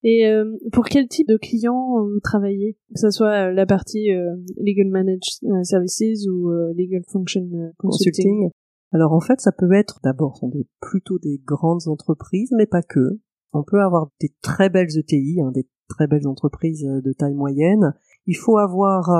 Et 0.04 0.26
euh, 0.26 0.44
pour 0.70 0.84
quel 0.84 1.08
type 1.08 1.26
de 1.26 1.38
clients 1.38 2.04
vous 2.04 2.20
travaillez? 2.22 2.76
Que 2.94 3.00
ce 3.00 3.10
soit 3.10 3.48
euh, 3.48 3.52
la 3.52 3.64
partie 3.64 4.12
euh, 4.12 4.36
Legal 4.58 4.88
Managed 4.88 5.40
Services 5.62 6.28
ou 6.28 6.50
Legal 6.76 7.02
Function 7.10 7.48
Consulting? 7.78 8.50
Alors 8.92 9.12
en 9.12 9.20
fait, 9.20 9.40
ça 9.40 9.50
peut 9.50 9.72
être 9.72 10.00
d'abord 10.04 10.36
sont 10.36 10.48
des 10.48 10.68
plutôt 10.80 11.18
des 11.18 11.40
grandes 11.44 11.88
entreprises, 11.88 12.52
mais 12.56 12.66
pas 12.66 12.82
que. 12.82 13.18
On 13.54 13.64
peut 13.64 13.80
avoir 13.80 14.08
des 14.20 14.32
très 14.42 14.68
belles 14.68 14.96
ETI, 14.96 15.40
hein, 15.40 15.50
des 15.52 15.66
très 15.88 16.06
belles 16.06 16.26
entreprises 16.26 16.84
de 16.84 17.12
taille 17.12 17.34
moyenne. 17.34 17.94
Il 18.26 18.36
faut 18.36 18.58
avoir 18.58 19.10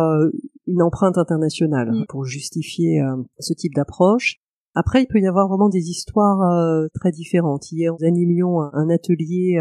une 0.67 0.83
empreinte 0.83 1.19
internationale 1.19 1.93
mm. 1.93 2.07
pour 2.09 2.25
justifier 2.25 3.03
ce 3.39 3.55
type 3.55 3.75
d'approche. 3.75 4.37
Après, 4.75 5.03
il 5.03 5.07
peut 5.07 5.21
y 5.21 5.27
avoir 5.27 5.49
vraiment 5.49 5.69
des 5.69 5.89
histoires 5.91 6.89
très 6.95 7.11
différentes. 7.11 7.71
Hier, 7.73 7.93
nous 7.99 8.07
animions 8.07 8.61
un, 8.61 8.91
atelier 8.91 9.59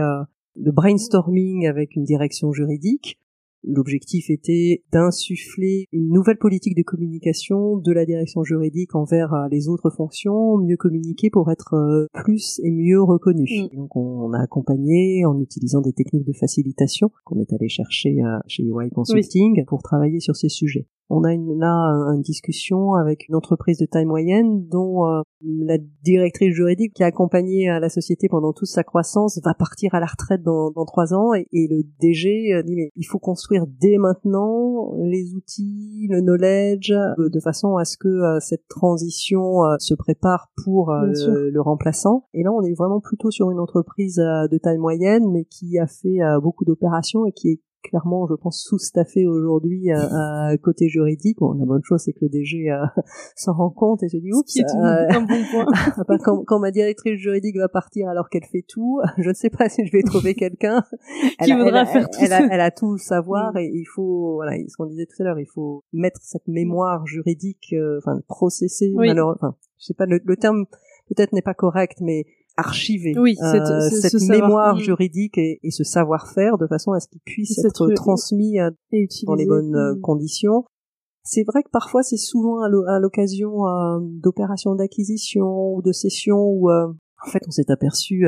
de 0.56 0.72
brainstorming 0.72 1.68
avec 1.68 1.96
une 1.96 2.04
direction 2.04 2.52
juridique. 2.52 3.20
L'objectif 3.66 4.30
était 4.30 4.84
d'insuffler 4.92 5.88
une 5.94 6.10
nouvelle 6.10 6.38
politique 6.38 6.76
de 6.76 6.84
communication 6.84 7.78
de 7.78 7.92
la 7.94 8.06
direction 8.06 8.44
juridique 8.44 8.94
envers 8.94 9.34
euh, 9.34 9.48
les 9.50 9.70
autres 9.70 9.90
fonctions, 9.90 10.58
mieux 10.58 10.76
communiquer 10.76 11.30
pour 11.30 11.50
être 11.50 11.74
euh, 11.76 12.08
plus 12.14 12.60
et 12.62 12.72
mieux 12.72 13.02
reconnu. 13.02 13.46
Mm. 13.50 13.78
Donc 13.78 13.96
on 13.96 14.34
a 14.34 14.40
accompagné 14.40 15.26
en 15.26 15.40
utilisant 15.40 15.80
des 15.80 15.94
techniques 15.94 16.28
de 16.28 16.34
facilitation 16.34 17.10
qu'on 17.24 17.40
est 17.40 17.54
allé 17.54 17.70
chercher 17.70 18.22
euh, 18.22 18.40
chez 18.48 18.64
EY 18.64 18.90
Consulting 18.94 19.64
pour 19.66 19.82
travailler 19.82 20.20
sur 20.20 20.36
ces 20.36 20.50
sujets. 20.50 20.88
On 21.10 21.24
a 21.24 21.34
une, 21.34 21.60
là 21.60 21.92
une 22.14 22.22
discussion 22.22 22.94
avec 22.94 23.28
une 23.28 23.36
entreprise 23.36 23.78
de 23.78 23.86
taille 23.86 24.06
moyenne 24.06 24.68
dont 24.68 25.06
euh, 25.06 25.22
la 25.42 25.78
directrice 26.04 26.54
juridique 26.54 26.94
qui 26.94 27.04
a 27.04 27.08
accompagné 27.08 27.70
euh, 27.70 27.80
la 27.80 27.90
société 27.90 28.30
pendant 28.30 28.54
toute 28.54 28.70
sa 28.70 28.84
croissance 28.84 29.40
va 29.44 29.54
partir 29.54 29.94
à 29.96 30.00
la 30.00 30.06
retraite 30.06 30.42
dans, 30.44 30.72
dans 30.72 30.86
trois 30.86 31.14
ans 31.14 31.34
et, 31.34 31.48
le 31.52 31.84
DG 32.00 32.54
euh, 32.54 32.64
dit 32.64 32.76
mais 32.76 32.90
il 32.96 33.04
faut 33.04 33.20
construire 33.20 33.66
dès 33.68 33.98
maintenant 33.98 34.94
les 34.98 35.34
outils, 35.36 36.08
le 36.10 36.22
knowledge 36.22 36.92
de, 36.92 37.40
façon 37.40 37.76
à 37.76 37.84
ce 37.84 37.98
que 37.98 38.40
cette 38.40 38.68
transition 38.70 39.60
se 39.80 39.94
prépare 39.94 40.52
pour 40.64 40.92
le, 40.94 41.50
le, 41.50 41.62
remplaçant. 41.62 42.28
Et 42.34 42.44
là 42.44 42.52
on 42.52 42.62
est 42.62 42.74
vraiment 42.74 43.02
plutôt 43.02 43.32
sur 43.32 43.52
une 43.52 43.60
entreprise 43.60 44.16
de 44.16 44.58
taille 44.58 44.78
moyenne 44.78 45.30
mais 45.32 45.46
qui 45.46 45.78
a 45.80 45.88
fait 45.88 46.20
beaucoup 46.42 46.64
d'opérations 46.64 47.26
et 47.26 47.32
qui 47.32 47.50
est 47.50 47.62
clairement, 47.84 48.28
je 48.28 48.34
pense, 48.36 48.64
sous-staffé 48.64 49.28
aujourd'hui 49.28 49.92
à, 49.92 50.56
côté 50.64 50.88
juridique. 50.88 51.38
Bon, 51.40 51.54
la 51.54 51.66
bonne 51.66 51.84
chose, 51.84 52.02
c'est 52.04 52.14
que 52.14 52.20
le 52.22 52.30
DG 52.30 52.72
euh, 52.72 52.86
s'en 53.36 53.54
rend 53.54 53.70
compte 53.70 54.02
et 54.04 54.10
se 54.10 54.18
dit, 54.18 54.32
oups, 54.34 54.58
euh, 54.58 55.08
bon 55.20 56.18
quand, 56.24 56.44
quand, 56.46 56.60
ma 56.60 56.72
directrice 56.72 57.20
juridique 57.20 57.58
va 57.58 57.70
partir 57.70 58.10
alors 58.10 58.30
qu'elle 58.30 58.46
fait 58.46 58.66
tout, 58.68 59.00
je 59.18 59.30
ne 59.30 59.34
sais 59.34 59.50
pas 59.50 59.70
si 59.70 59.86
je 59.86 59.92
vais 59.92 60.04
trouver 60.04 60.34
quelqu'un 60.34 60.84
qui 61.44 61.54
voudra 61.54 61.86
faire 61.86 62.10
tout 62.10 62.20
elle, 62.22 62.34
a, 62.34 62.48
elle 62.50 62.62
a 62.62 62.72
tout 62.72 62.98
savoir 62.98 63.54
mm. 63.54 63.58
et 63.58 63.72
il 63.74 63.86
faut, 63.86 64.36
voilà, 64.36 64.58
ce 64.68 64.76
qu'on 64.78 64.86
disait 64.86 65.06
tout 65.06 65.22
à 65.22 65.26
l'heure, 65.26 65.40
il 65.40 65.48
faut 65.48 65.84
mettre 65.94 66.20
cette 66.22 66.48
mémoire 66.48 67.06
juridique, 67.06 67.74
euh, 67.74 68.00
enfin, 68.00 68.20
processer, 68.28 68.94
enfin, 68.98 69.56
je 69.78 69.86
sais 69.86 69.94
pas, 69.94 70.06
le, 70.06 70.22
le 70.24 70.38
terme 70.38 70.66
peut-être 71.10 71.34
n'est 71.34 71.42
pas 71.42 71.54
correct, 71.54 71.98
mais 72.02 72.26
archiver 72.56 73.14
oui, 73.18 73.36
euh, 73.42 73.90
cette, 73.90 74.22
mémoire 74.30 74.78
juridique 74.78 75.38
et, 75.38 75.60
ce 75.72 75.84
savoir-faire 75.84 76.58
de 76.58 76.68
façon 76.68 76.92
à 76.92 77.00
ce 77.00 77.08
qu'il 77.08 77.22
puisse 77.22 77.58
être 77.60 77.90
transmis 77.94 78.58
dans 79.26 79.36
les 79.36 79.46
bonnes 79.46 79.76
euh, 79.76 79.96
conditions. 80.02 80.66
C'est 81.24 81.44
vrai 81.44 81.64
que 81.64 81.70
parfois 81.72 82.04
c'est 82.04 82.18
souvent 82.18 82.62
à 82.62 83.00
l'occasion 83.00 83.66
euh, 83.68 84.00
d'opérations 84.02 84.76
d'acquisition 84.76 85.74
ou 85.76 85.82
de 85.82 85.92
cession 85.92 86.38
où 86.38 86.70
en 86.70 87.30
fait 87.32 87.42
on 87.48 87.52
s'est 87.52 87.72
aperçu 87.72 88.26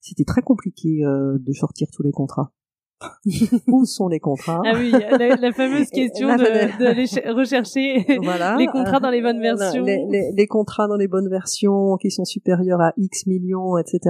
c'était 0.00 0.24
très 0.24 0.42
compliqué 0.42 1.02
de 1.02 1.52
sortir 1.52 1.88
tous 1.92 2.02
les 2.02 2.12
contrats. 2.12 2.52
où 3.68 3.84
sont 3.84 4.08
les 4.08 4.18
contrats 4.18 4.60
Ah 4.64 4.72
oui, 4.74 4.90
la, 4.90 5.52
fameuse 5.52 5.88
question 5.92 6.28
de, 6.28 7.32
rechercher 7.32 8.04
les 8.58 8.66
contrats 8.66 8.98
dans 8.98 9.10
les 9.10 9.22
bonnes 9.22 9.40
versions. 9.40 9.84
Les, 9.84 10.46
contrats 10.48 10.88
dans 10.88 10.96
les 10.96 11.06
bonnes 11.06 11.28
versions 11.28 11.96
qui 11.96 12.10
sont 12.10 12.24
supérieurs 12.24 12.80
à 12.80 12.92
X 12.96 13.26
millions, 13.26 13.78
etc. 13.78 14.00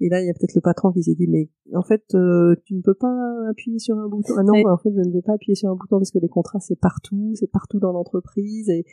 Et, 0.00 0.08
là, 0.08 0.20
il 0.20 0.26
y 0.26 0.30
a 0.30 0.34
peut-être 0.34 0.54
le 0.54 0.60
patron 0.60 0.90
qui 0.90 1.04
s'est 1.04 1.14
dit, 1.14 1.28
mais 1.28 1.48
en 1.74 1.82
fait, 1.82 2.02
euh, 2.14 2.56
tu 2.64 2.74
ne 2.74 2.80
peux 2.80 2.94
pas 2.94 3.14
appuyer 3.50 3.78
sur 3.78 3.96
un 3.96 4.08
bouton. 4.08 4.34
Ah 4.36 4.42
non, 4.42 4.54
en 4.54 4.76
fait, 4.78 4.90
je 4.90 5.08
ne 5.08 5.14
veux 5.14 5.22
pas 5.22 5.34
appuyer 5.34 5.54
sur 5.54 5.70
un 5.70 5.74
bouton 5.74 5.98
parce 5.98 6.10
que 6.10 6.18
les 6.18 6.28
contrats, 6.28 6.60
c'est 6.60 6.78
partout, 6.78 7.32
c'est 7.34 7.50
partout 7.50 7.78
dans 7.78 7.92
l'entreprise. 7.92 8.68
Et, 8.70 8.84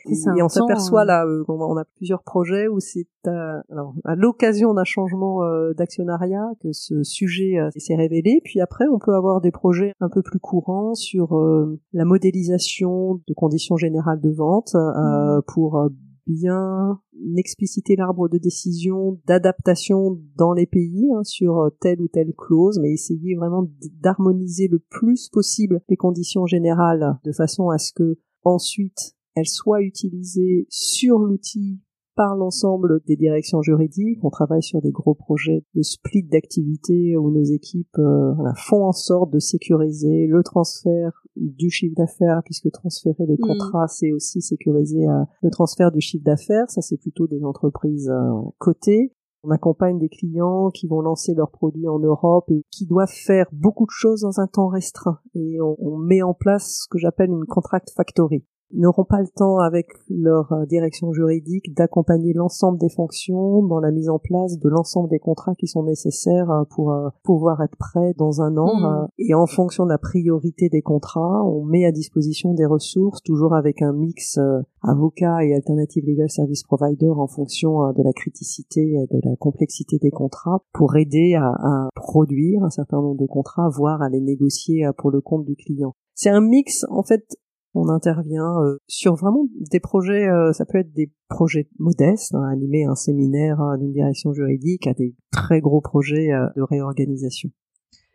on 0.42 0.48
s'aperçoit 0.48 1.02
hein. 1.02 1.06
là, 1.06 1.26
euh, 1.26 1.44
on 1.48 1.76
a 1.76 1.84
plusieurs 1.96 2.22
projets 2.22 2.68
où 2.68 2.78
c'est 2.80 3.06
à, 3.26 3.62
alors, 3.70 3.94
à 4.04 4.14
l'occasion 4.14 4.74
d'un 4.74 4.84
changement 4.84 5.44
euh, 5.44 5.72
d'actionnariat 5.72 6.46
que 6.60 6.72
ce 6.72 7.02
sujet 7.02 7.56
s'est 7.76 7.96
révélé. 7.96 8.40
Puis 8.44 8.60
après, 8.60 8.84
on 8.92 8.98
peut 8.98 9.14
avoir 9.14 9.23
avoir 9.28 9.40
des 9.40 9.50
projets 9.50 9.92
un 10.00 10.08
peu 10.08 10.22
plus 10.22 10.38
courants 10.38 10.94
sur 10.94 11.36
euh, 11.36 11.80
la 11.92 12.04
modélisation 12.04 13.20
de 13.26 13.34
conditions 13.34 13.76
générales 13.76 14.20
de 14.20 14.30
vente 14.30 14.74
euh, 14.74 15.38
mmh. 15.38 15.42
pour 15.48 15.78
euh, 15.78 15.88
bien 16.26 17.00
expliciter 17.36 17.96
l'arbre 17.96 18.28
de 18.28 18.38
décision 18.38 19.20
d'adaptation 19.26 20.18
dans 20.36 20.52
les 20.52 20.66
pays 20.66 21.10
hein, 21.14 21.22
sur 21.22 21.70
telle 21.80 22.00
ou 22.00 22.08
telle 22.08 22.32
clause, 22.36 22.78
mais 22.80 22.92
essayer 22.92 23.34
vraiment 23.34 23.68
d'harmoniser 24.00 24.68
le 24.68 24.78
plus 24.78 25.28
possible 25.28 25.82
les 25.88 25.96
conditions 25.96 26.46
générales 26.46 27.18
de 27.24 27.32
façon 27.32 27.68
à 27.68 27.78
ce 27.78 27.92
que 27.92 28.18
ensuite 28.42 29.14
elles 29.34 29.48
soient 29.48 29.82
utilisées 29.82 30.66
sur 30.70 31.18
l'outil 31.18 31.80
par 32.16 32.36
l'ensemble 32.36 33.00
des 33.06 33.16
directions 33.16 33.62
juridiques. 33.62 34.18
On 34.22 34.30
travaille 34.30 34.62
sur 34.62 34.80
des 34.80 34.90
gros 34.90 35.14
projets 35.14 35.64
de 35.74 35.82
split 35.82 36.24
d'activités 36.24 37.16
où 37.16 37.30
nos 37.30 37.44
équipes 37.44 37.98
euh, 37.98 38.34
font 38.56 38.84
en 38.84 38.92
sorte 38.92 39.30
de 39.30 39.38
sécuriser 39.38 40.26
le 40.26 40.42
transfert 40.42 41.24
du 41.36 41.70
chiffre 41.70 41.94
d'affaires, 41.96 42.42
puisque 42.44 42.70
transférer 42.70 43.26
les 43.26 43.34
mm. 43.34 43.46
contrats, 43.46 43.88
c'est 43.88 44.12
aussi 44.12 44.40
sécuriser 44.40 45.06
euh, 45.06 45.24
le 45.42 45.50
transfert 45.50 45.90
du 45.90 46.00
chiffre 46.00 46.24
d'affaires. 46.24 46.70
Ça, 46.70 46.80
c'est 46.80 46.98
plutôt 46.98 47.26
des 47.26 47.42
entreprises 47.44 48.08
euh, 48.08 48.50
cotées. 48.58 49.12
On 49.42 49.50
accompagne 49.50 49.98
des 49.98 50.08
clients 50.08 50.70
qui 50.70 50.86
vont 50.86 51.02
lancer 51.02 51.34
leurs 51.34 51.50
produits 51.50 51.88
en 51.88 51.98
Europe 51.98 52.50
et 52.50 52.62
qui 52.70 52.86
doivent 52.86 53.12
faire 53.12 53.46
beaucoup 53.52 53.84
de 53.84 53.90
choses 53.90 54.22
dans 54.22 54.40
un 54.40 54.46
temps 54.46 54.68
restreint. 54.68 55.18
Et 55.34 55.60
on, 55.60 55.76
on 55.80 55.98
met 55.98 56.22
en 56.22 56.32
place 56.32 56.84
ce 56.84 56.88
que 56.88 56.98
j'appelle 56.98 57.30
une 57.30 57.44
contract 57.44 57.90
factory 57.94 58.46
n'auront 58.74 59.04
pas 59.04 59.20
le 59.20 59.28
temps 59.28 59.58
avec 59.58 59.86
leur 60.08 60.52
euh, 60.52 60.66
direction 60.66 61.12
juridique 61.12 61.74
d'accompagner 61.74 62.32
l'ensemble 62.32 62.78
des 62.78 62.88
fonctions 62.88 63.62
dans 63.62 63.80
la 63.80 63.90
mise 63.90 64.08
en 64.08 64.18
place 64.18 64.58
de 64.58 64.68
l'ensemble 64.68 65.08
des 65.08 65.18
contrats 65.18 65.54
qui 65.54 65.66
sont 65.66 65.84
nécessaires 65.84 66.50
euh, 66.50 66.64
pour 66.70 66.92
euh, 66.92 67.08
pouvoir 67.22 67.62
être 67.62 67.76
prêts 67.76 68.14
dans 68.18 68.42
un 68.42 68.56
an. 68.56 68.64
Hmm. 68.74 69.06
Et 69.18 69.34
en 69.34 69.46
fonction 69.46 69.84
de 69.84 69.90
la 69.90 69.98
priorité 69.98 70.68
des 70.68 70.82
contrats, 70.82 71.44
on 71.44 71.64
met 71.64 71.84
à 71.84 71.92
disposition 71.92 72.54
des 72.54 72.66
ressources, 72.66 73.22
toujours 73.22 73.54
avec 73.54 73.82
un 73.82 73.92
mix 73.92 74.38
avocat 74.82 75.44
et 75.44 75.54
alternative 75.54 76.04
legal 76.06 76.30
service 76.30 76.62
provider 76.62 77.08
en 77.08 77.26
fonction 77.26 77.92
de 77.92 78.02
la 78.02 78.12
criticité 78.12 78.80
et 78.80 79.06
de 79.14 79.20
la 79.22 79.36
complexité 79.36 79.98
des 79.98 80.10
contrats 80.10 80.60
pour 80.72 80.96
aider 80.96 81.34
à, 81.34 81.48
à 81.48 81.88
produire 81.94 82.62
un 82.64 82.70
certain 82.70 83.00
nombre 83.00 83.20
de 83.20 83.26
contrats, 83.26 83.68
voire 83.68 84.02
à 84.02 84.08
les 84.08 84.20
négocier 84.20 84.86
pour 84.98 85.10
le 85.10 85.20
compte 85.20 85.44
du 85.44 85.56
client. 85.56 85.94
C'est 86.14 86.30
un 86.30 86.40
mix 86.40 86.84
en 86.90 87.02
fait 87.02 87.24
on 87.74 87.88
intervient 87.88 88.60
euh, 88.62 88.78
sur 88.86 89.14
vraiment 89.14 89.46
des 89.70 89.80
projets, 89.80 90.28
euh, 90.28 90.52
ça 90.52 90.64
peut 90.64 90.78
être 90.78 90.92
des 90.92 91.12
projets 91.28 91.68
modestes, 91.78 92.34
hein, 92.34 92.44
animer 92.44 92.84
un 92.84 92.94
séminaire 92.94 93.60
euh, 93.60 93.76
d'une 93.76 93.92
direction 93.92 94.32
juridique, 94.32 94.86
à 94.86 94.94
des 94.94 95.14
très 95.32 95.60
gros 95.60 95.80
projets 95.80 96.28
de 96.56 96.62
réorganisation. 96.62 97.50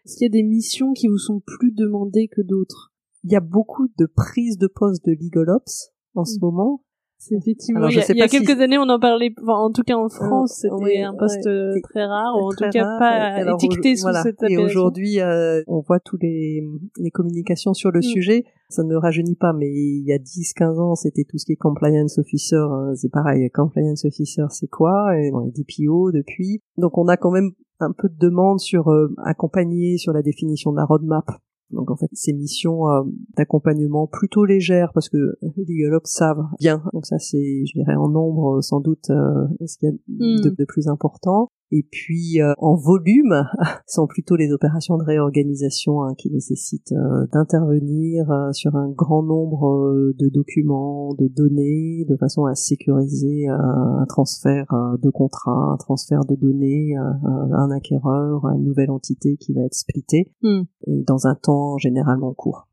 Est-ce 0.05 0.15
qu'il 0.15 0.25
y 0.25 0.29
a 0.29 0.41
des 0.41 0.43
missions 0.43 0.93
qui 0.93 1.07
vous 1.07 1.17
sont 1.17 1.41
plus 1.45 1.71
demandées 1.71 2.29
que 2.29 2.41
d'autres? 2.41 2.93
Il 3.23 3.31
y 3.31 3.35
a 3.35 3.41
beaucoup 3.41 3.89
de 3.97 4.05
prises 4.05 4.57
de 4.57 4.67
poste 4.67 5.05
de 5.05 5.11
legal 5.11 5.49
ops 5.49 5.91
en 6.15 6.23
ce 6.23 6.37
mmh. 6.37 6.41
moment, 6.41 6.83
c'est 7.21 7.36
effectivement. 7.36 7.86
il 7.89 7.95
y 8.15 8.21
a, 8.21 8.27
quelques 8.29 8.62
années, 8.62 8.77
on 8.77 8.88
en 8.88 8.97
parlait. 8.97 9.34
en 9.45 9.71
tout 9.71 9.84
cas, 9.84 9.97
en 9.97 10.08
France, 10.08 10.62
c'était 10.62 11.01
un 11.01 11.13
poste 11.13 11.45
euh, 11.47 11.75
très 11.84 12.05
rare, 12.05 12.34
ou 12.38 12.47
en 12.47 12.51
tout 12.51 12.69
cas 12.71 12.97
pas 12.97 13.41
étiqueté 13.55 13.97
sous 13.97 14.08
cette 14.23 14.41
appellation. 14.41 14.47
Et 14.47 14.63
aujourd'hui, 14.63 15.19
euh, 15.19 15.62
on 15.67 15.82
voit 15.82 15.99
tous 15.99 16.17
les, 16.21 16.63
les 16.97 17.12
communications 17.12 17.73
sur 17.73 17.91
le 17.91 17.99
mm. 17.99 18.03
sujet. 18.03 18.45
Ça 18.69 18.84
ne 18.84 18.95
rajeunit 18.95 19.36
pas, 19.36 19.51
mais 19.51 19.69
il 19.69 20.05
y 20.05 20.13
a 20.13 20.17
10-15 20.17 20.79
ans, 20.79 20.95
c'était 20.95 21.25
tout 21.25 21.38
ce 21.38 21.45
qui 21.45 21.51
est 21.51 21.58
compliance 21.58 22.17
officer. 22.19 22.55
Hein. 22.55 22.93
C'est 22.95 23.12
pareil, 23.12 23.49
compliance 23.51 24.05
officer, 24.05 24.45
c'est 24.49 24.69
quoi? 24.69 25.17
Et 25.17 25.29
bon, 25.29 25.51
DPO 25.53 26.13
depuis. 26.13 26.62
Donc, 26.77 26.97
on 26.97 27.10
a 27.10 27.17
quand 27.17 27.32
même 27.32 27.51
un 27.82 27.91
peu 27.91 28.08
de 28.08 28.17
demande 28.17 28.60
sur 28.60 28.89
euh, 28.91 29.13
accompagner 29.25 29.97
sur 29.97 30.13
la 30.13 30.21
définition 30.21 30.71
de 30.71 30.77
la 30.77 30.86
roadmap 30.86 31.25
donc 31.71 31.91
en 31.91 31.95
fait, 31.95 32.10
ces 32.13 32.34
missions 32.34 32.89
euh, 32.89 33.03
d'accompagnement 33.38 34.08
plutôt 34.08 34.45
légères 34.45 34.91
parce 34.93 35.10
que 35.10 35.36
les 35.41 35.65
Legal 35.67 35.99
savent 36.03 36.45
bien. 36.60 36.84
Donc 36.93 37.05
ça, 37.05 37.19
c'est, 37.19 37.65
je 37.65 37.73
dirais, 37.73 37.95
en 37.95 38.10
nombre 38.10 38.62
sans 38.62 38.79
doute 38.79 39.10
euh, 39.10 39.47
ce 39.65 39.77
qu'il 39.77 39.89
y 39.89 39.91
a 39.91 39.95
de, 40.08 40.49
hmm. 40.49 40.55
de, 40.55 40.65
plus 40.65 40.88
important. 40.88 41.51
Et 41.71 41.86
puis 41.91 42.41
euh, 42.41 42.53
en 42.58 42.75
volume, 42.75 43.43
sont 43.88 44.08
plutôt 44.08 44.36
les 44.36 44.51
opérations 44.51 44.97
de 44.97 45.03
réorganisation 45.03 46.03
hein, 46.03 46.15
qui 46.17 46.32
nécessitent 46.32 46.93
euh, 46.93 47.27
d'intervenir 47.32 48.29
euh, 48.32 48.51
sur 48.53 48.75
un 48.75 48.89
grand 48.89 49.21
nombre 49.21 50.13
de 50.17 50.29
documents, 50.29 51.13
de 51.13 51.27
données, 51.27 52.05
de 52.10 52.17
façon 52.17 52.45
à 52.45 52.55
sécuriser 52.55 53.47
un 53.47 54.05
transfert 54.08 54.65
de 55.01 55.10
contrat, 55.10 55.73
un 55.73 55.77
transfert 55.77 56.25
de 56.25 56.36
données 56.36 56.95
à 56.97 57.62
un 57.62 57.71
acquéreur, 57.71 58.45
à 58.45 58.55
une 58.55 58.65
nouvelle 58.65 58.91
entité 58.91 59.38
qui 59.38 59.53
va 59.53 59.62
être 59.62 59.73
splittée, 59.73 60.34
hmm. 60.41 60.62
et 60.88 61.03
dans 61.03 61.27
un 61.27 61.36
temps 61.36 61.77
généralement 61.77 62.34
court. 62.34 62.68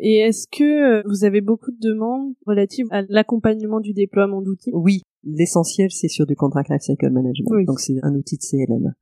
Et 0.00 0.18
est-ce 0.18 0.46
que 0.48 1.06
vous 1.08 1.24
avez 1.24 1.40
beaucoup 1.40 1.70
de 1.70 1.78
demandes 1.80 2.34
relatives 2.46 2.86
à 2.90 3.02
l'accompagnement 3.08 3.80
du 3.80 3.92
déploiement 3.92 4.42
d'outils? 4.42 4.70
Oui, 4.72 5.02
L'essentiel, 5.24 5.90
c'est 5.90 6.08
sur 6.08 6.26
du 6.26 6.36
contract 6.36 6.68
lifecycle 6.68 7.08
management. 7.10 7.64
Donc 7.64 7.80
c'est 7.80 7.96
un 8.02 8.14
outil 8.14 8.36
de 8.36 8.42
CLM. 8.42 8.94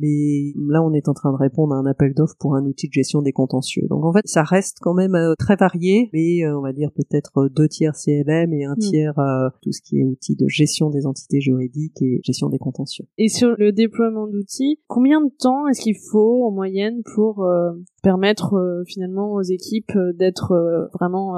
Mais 0.00 0.52
là, 0.68 0.82
on 0.82 0.92
est 0.92 1.08
en 1.08 1.14
train 1.14 1.32
de 1.32 1.36
répondre 1.36 1.74
à 1.74 1.78
un 1.78 1.86
appel 1.86 2.14
d'offres 2.14 2.36
pour 2.38 2.54
un 2.54 2.64
outil 2.64 2.88
de 2.88 2.92
gestion 2.92 3.22
des 3.22 3.32
contentieux. 3.32 3.86
Donc 3.88 4.04
en 4.04 4.12
fait, 4.12 4.26
ça 4.26 4.42
reste 4.42 4.78
quand 4.80 4.94
même 4.94 5.14
euh, 5.14 5.34
très 5.38 5.56
varié, 5.56 6.10
mais 6.12 6.44
euh, 6.44 6.58
on 6.58 6.62
va 6.62 6.72
dire 6.72 6.90
peut-être 6.92 7.38
euh, 7.38 7.48
deux 7.48 7.68
tiers 7.68 7.94
CLM 7.94 8.52
et 8.52 8.64
un 8.64 8.74
mm. 8.74 8.78
tiers 8.78 9.14
tout 9.62 9.72
ce 9.72 9.80
qui 9.82 10.00
est 10.00 10.04
outil 10.04 10.36
de 10.36 10.46
gestion 10.48 10.90
des 10.90 11.06
entités 11.06 11.40
juridiques 11.40 12.00
et 12.02 12.20
gestion 12.24 12.48
des 12.48 12.58
contentieux. 12.58 13.06
Et 13.18 13.28
sur 13.28 13.54
le 13.58 13.72
déploiement 13.72 14.26
d'outils, 14.26 14.80
combien 14.86 15.20
de 15.20 15.30
temps 15.38 15.66
est-ce 15.68 15.80
qu'il 15.80 15.96
faut 15.96 16.46
en 16.46 16.50
moyenne 16.50 17.02
pour 17.14 17.46
permettre 18.02 18.82
finalement 18.86 19.32
aux 19.32 19.42
équipes 19.42 19.92
d'être 20.14 20.90
vraiment 20.94 21.34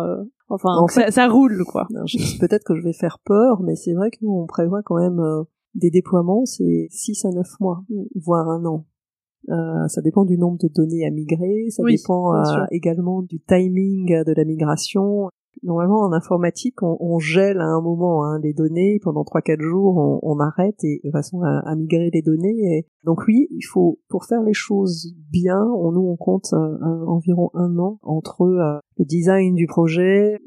Enfin, 0.52 0.70
ça, 0.88 1.12
ça, 1.12 1.28
roule, 1.28 1.64
quoi? 1.64 1.86
Peut-être 2.40 2.64
que 2.64 2.74
je 2.74 2.82
vais 2.82 2.92
faire 2.92 3.18
peur, 3.24 3.62
mais 3.62 3.76
c'est 3.76 3.94
vrai 3.94 4.10
que 4.10 4.16
nous, 4.22 4.32
on 4.32 4.46
prévoit 4.46 4.82
quand 4.82 4.96
même 4.96 5.22
des 5.74 5.90
déploiements, 5.90 6.44
c'est 6.46 6.88
6 6.90 7.24
à 7.24 7.30
9 7.30 7.46
mois, 7.60 7.84
mm. 7.88 8.02
voire 8.16 8.48
un 8.48 8.64
an. 8.64 8.86
Euh, 9.48 9.88
ça 9.88 10.02
dépend 10.02 10.24
du 10.24 10.36
nombre 10.36 10.58
de 10.58 10.68
données 10.68 11.06
à 11.06 11.10
migrer, 11.10 11.66
ça 11.70 11.82
dépend 11.82 12.34
euh, 12.34 12.64
également 12.70 13.22
du 13.22 13.40
timing 13.40 14.22
de 14.24 14.32
la 14.36 14.44
migration. 14.44 15.30
Normalement, 15.62 16.00
en 16.00 16.12
informatique, 16.12 16.82
on, 16.82 16.96
on 17.00 17.18
gèle 17.18 17.58
à 17.58 17.66
un 17.66 17.80
moment 17.80 18.24
hein, 18.24 18.38
les 18.42 18.52
données 18.52 18.98
pendant 19.02 19.22
3-4 19.22 19.60
jours, 19.60 19.96
on, 19.96 20.20
on, 20.22 20.40
arrête 20.40 20.82
et 20.84 21.00
de 21.04 21.10
façon 21.10 21.42
à, 21.42 21.58
à 21.60 21.74
migrer 21.74 22.10
les 22.12 22.22
données. 22.22 22.78
Et 22.78 22.86
donc 23.04 23.24
oui, 23.26 23.48
il 23.50 23.62
faut 23.62 23.98
pour 24.08 24.24
faire 24.26 24.42
les 24.42 24.54
choses 24.54 25.14
bien, 25.30 25.62
on, 25.62 25.92
nous 25.92 26.06
on 26.06 26.16
compte 26.16 26.52
euh, 26.52 27.04
environ 27.06 27.50
un 27.54 27.78
an 27.78 27.98
entre 28.02 28.42
euh, 28.42 28.78
le 28.98 29.04
design 29.04 29.54
du 29.54 29.66
projet, 29.66 30.38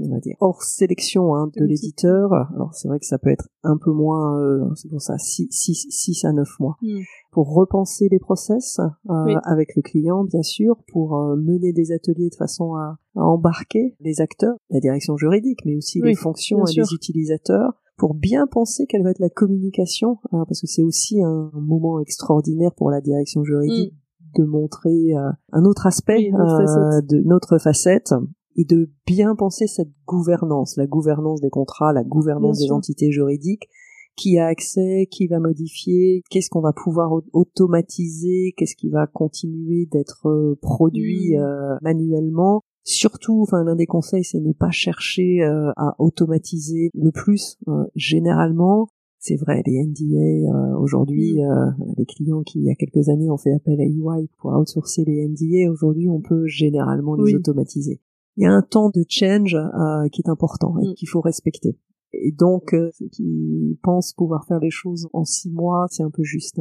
on 0.00 0.08
va 0.08 0.18
dire 0.18 0.36
hors 0.40 0.62
sélection 0.62 1.34
hein, 1.34 1.50
de 1.56 1.64
l'éditeur. 1.64 2.32
Alors 2.54 2.74
c'est 2.74 2.88
vrai 2.88 2.98
que 2.98 3.06
ça 3.06 3.18
peut 3.18 3.30
être 3.30 3.48
un 3.62 3.76
peu 3.76 3.92
moins, 3.92 4.38
euh, 4.40 4.68
c'est 4.74 4.88
pour 4.88 5.00
ça 5.00 5.16
6 5.18 6.24
à 6.24 6.32
9 6.32 6.48
mois. 6.60 6.76
Hmm. 6.82 7.00
Pour 7.30 7.52
repenser 7.54 8.08
les 8.10 8.18
process 8.18 8.80
euh, 9.08 9.34
avec 9.44 9.74
le 9.76 9.82
client, 9.82 10.24
bien 10.24 10.42
sûr, 10.42 10.76
pour 10.92 11.16
euh, 11.16 11.36
mener 11.36 11.72
des 11.72 11.92
ateliers 11.92 12.30
de 12.30 12.34
façon 12.34 12.74
à, 12.74 12.98
embarquer 13.16 13.94
les 14.00 14.20
acteurs, 14.20 14.56
la 14.70 14.80
direction 14.80 15.16
juridique, 15.16 15.60
mais 15.64 15.76
aussi 15.76 16.00
les 16.02 16.16
fonctions 16.16 16.66
et 16.66 16.80
les 16.80 16.92
utilisateurs, 16.92 17.80
pour 17.96 18.14
bien 18.14 18.48
penser 18.48 18.86
quelle 18.88 19.04
va 19.04 19.10
être 19.10 19.20
la 19.20 19.30
communication, 19.30 20.18
hein, 20.32 20.44
parce 20.48 20.60
que 20.60 20.66
c'est 20.66 20.82
aussi 20.82 21.22
un, 21.22 21.50
moment 21.54 22.00
extraordinaire 22.00 22.72
pour 22.74 22.90
la 22.90 23.00
direction 23.00 23.44
juridique. 23.44 23.92
Hmm. 23.92 24.40
de 24.40 24.44
montrer 24.44 25.12
un 25.52 25.64
autre 25.64 25.86
aspect 25.86 26.32
de 26.32 27.22
notre 27.24 27.58
facette 27.58 28.12
et 28.56 28.64
de 28.64 28.90
bien 29.06 29.34
penser 29.34 29.66
cette 29.66 29.92
gouvernance, 30.06 30.76
la 30.76 30.86
gouvernance 30.86 31.40
des 31.40 31.50
contrats, 31.50 31.92
la 31.92 32.04
gouvernance 32.04 32.58
des 32.58 32.70
entités 32.70 33.10
juridiques, 33.10 33.68
qui 34.16 34.38
a 34.38 34.46
accès, 34.46 35.08
qui 35.10 35.26
va 35.26 35.40
modifier, 35.40 36.22
qu'est-ce 36.30 36.50
qu'on 36.50 36.60
va 36.60 36.72
pouvoir 36.72 37.20
automatiser, 37.32 38.54
qu'est-ce 38.56 38.76
qui 38.76 38.90
va 38.90 39.06
continuer 39.06 39.86
d'être 39.90 40.28
euh, 40.28 40.58
produit 40.60 41.36
hmm. 41.36 41.40
euh, 41.40 41.76
manuellement. 41.82 42.62
Surtout, 42.84 43.40
enfin, 43.42 43.64
l'un 43.64 43.76
des 43.76 43.86
conseils, 43.86 44.24
c'est 44.24 44.40
ne 44.40 44.52
pas 44.52 44.70
chercher 44.70 45.42
euh, 45.42 45.70
à 45.76 45.94
automatiser 45.98 46.90
le 46.94 47.10
plus. 47.10 47.58
généralement, 47.94 48.88
c'est 49.18 49.36
vrai, 49.36 49.62
les 49.66 49.82
NDA 49.82 50.78
aujourd'hui, 50.78 51.40
hmm. 51.42 51.94
les 51.96 52.04
clients 52.04 52.42
qui 52.42 52.58
il 52.58 52.66
y 52.66 52.70
a 52.70 52.74
quelques 52.74 53.08
années 53.08 53.30
ont 53.30 53.38
fait 53.38 53.54
appel 53.54 53.80
à 53.80 53.84
EY 53.84 54.28
pour 54.38 54.52
outsourcer 54.52 55.04
les 55.04 55.26
NDA, 55.26 55.72
aujourd'hui 55.72 56.08
on 56.10 56.20
peut 56.20 56.46
généralement 56.46 57.16
les 57.16 57.34
automatiser 57.34 58.00
il 58.36 58.44
y 58.44 58.46
a 58.46 58.52
un 58.52 58.62
temps 58.62 58.90
de 58.90 59.04
change 59.08 59.54
euh, 59.54 60.08
qui 60.10 60.22
est 60.22 60.28
important 60.28 60.74
et 60.78 60.90
mm. 60.90 60.94
qu'il 60.94 61.08
faut 61.08 61.20
respecter. 61.20 61.76
Et 62.12 62.32
donc, 62.32 62.74
euh, 62.74 62.90
ceux 62.92 63.08
qui 63.08 63.78
pensent 63.82 64.12
pouvoir 64.12 64.44
faire 64.46 64.60
les 64.60 64.70
choses 64.70 65.08
en 65.12 65.24
six 65.24 65.50
mois, 65.50 65.86
c'est 65.90 66.02
un 66.02 66.10
peu 66.10 66.22
juste. 66.22 66.60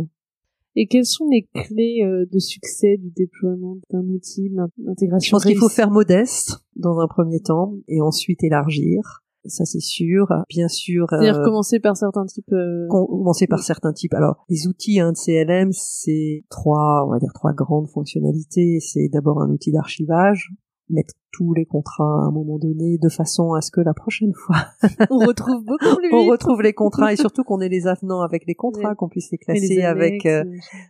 Et 0.76 0.88
quelles 0.88 1.06
sont 1.06 1.28
les 1.30 1.48
clés 1.54 2.02
euh, 2.04 2.26
de 2.32 2.40
succès 2.40 2.98
du 2.98 3.12
déploiement 3.12 3.78
d'un 3.92 4.04
outil, 4.08 4.52
l'intégration 4.78 5.28
Je 5.28 5.32
pense 5.32 5.46
qu'il 5.46 5.58
faut 5.58 5.70
faire 5.70 5.92
modeste 5.92 6.58
dans 6.76 7.00
un 7.00 7.08
premier 7.08 7.40
temps 7.40 7.76
et 7.88 8.02
ensuite 8.02 8.44
élargir. 8.44 9.22
Ça 9.46 9.66
c'est 9.66 9.82
sûr. 9.82 10.26
Bien 10.48 10.70
sûr. 10.70 11.06
C'est-à-dire 11.10 11.42
commencer 11.44 11.80
par 11.80 11.98
certains 11.98 12.26
types. 12.26 12.56
Commencer 12.90 13.46
par 13.46 13.62
certains 13.62 13.92
types. 13.92 14.14
Alors 14.14 14.46
les 14.50 14.68
outils 14.68 15.02
hein, 15.02 15.12
de 15.12 15.18
CLM, 15.18 15.72
c'est 15.74 16.46
trois, 16.50 17.04
on 17.06 17.12
va 17.12 17.20
dire 17.20 17.34
trois 17.34 17.52
grandes 17.52 17.90
fonctionnalités. 17.90 18.80
C'est 18.80 19.10
d'abord 19.10 19.42
un 19.42 19.50
outil 19.50 19.74
d'archivage, 19.74 20.54
mettre 20.94 21.14
tous 21.32 21.54
les 21.54 21.66
contrats 21.66 22.24
à 22.24 22.28
un 22.28 22.32
moment 22.32 22.60
donné 22.60 22.98
de 22.98 23.10
façon 23.10 23.54
à 23.54 23.62
ce 23.62 23.72
que 23.72 23.82
la 23.82 23.94
prochaine 23.94 24.34
fois 24.34 24.58
on 25.10 25.18
retrouve 25.18 25.66
beaucoup 25.66 25.98
plus 25.98 26.10
on 26.14 26.26
retrouve 26.28 26.62
les 26.62 26.74
contrats 26.74 27.12
et 27.12 27.16
surtout 27.16 27.44
qu'on 27.44 27.60
ait 27.60 27.70
les 27.70 27.88
avenants 27.88 28.22
avec 28.22 28.46
les 28.46 28.56
contrats, 28.56 28.96
qu'on 28.96 29.10
puisse 29.10 29.32
les 29.32 29.38
classer 29.38 29.82
avec 29.82 30.26
euh, 30.26 30.44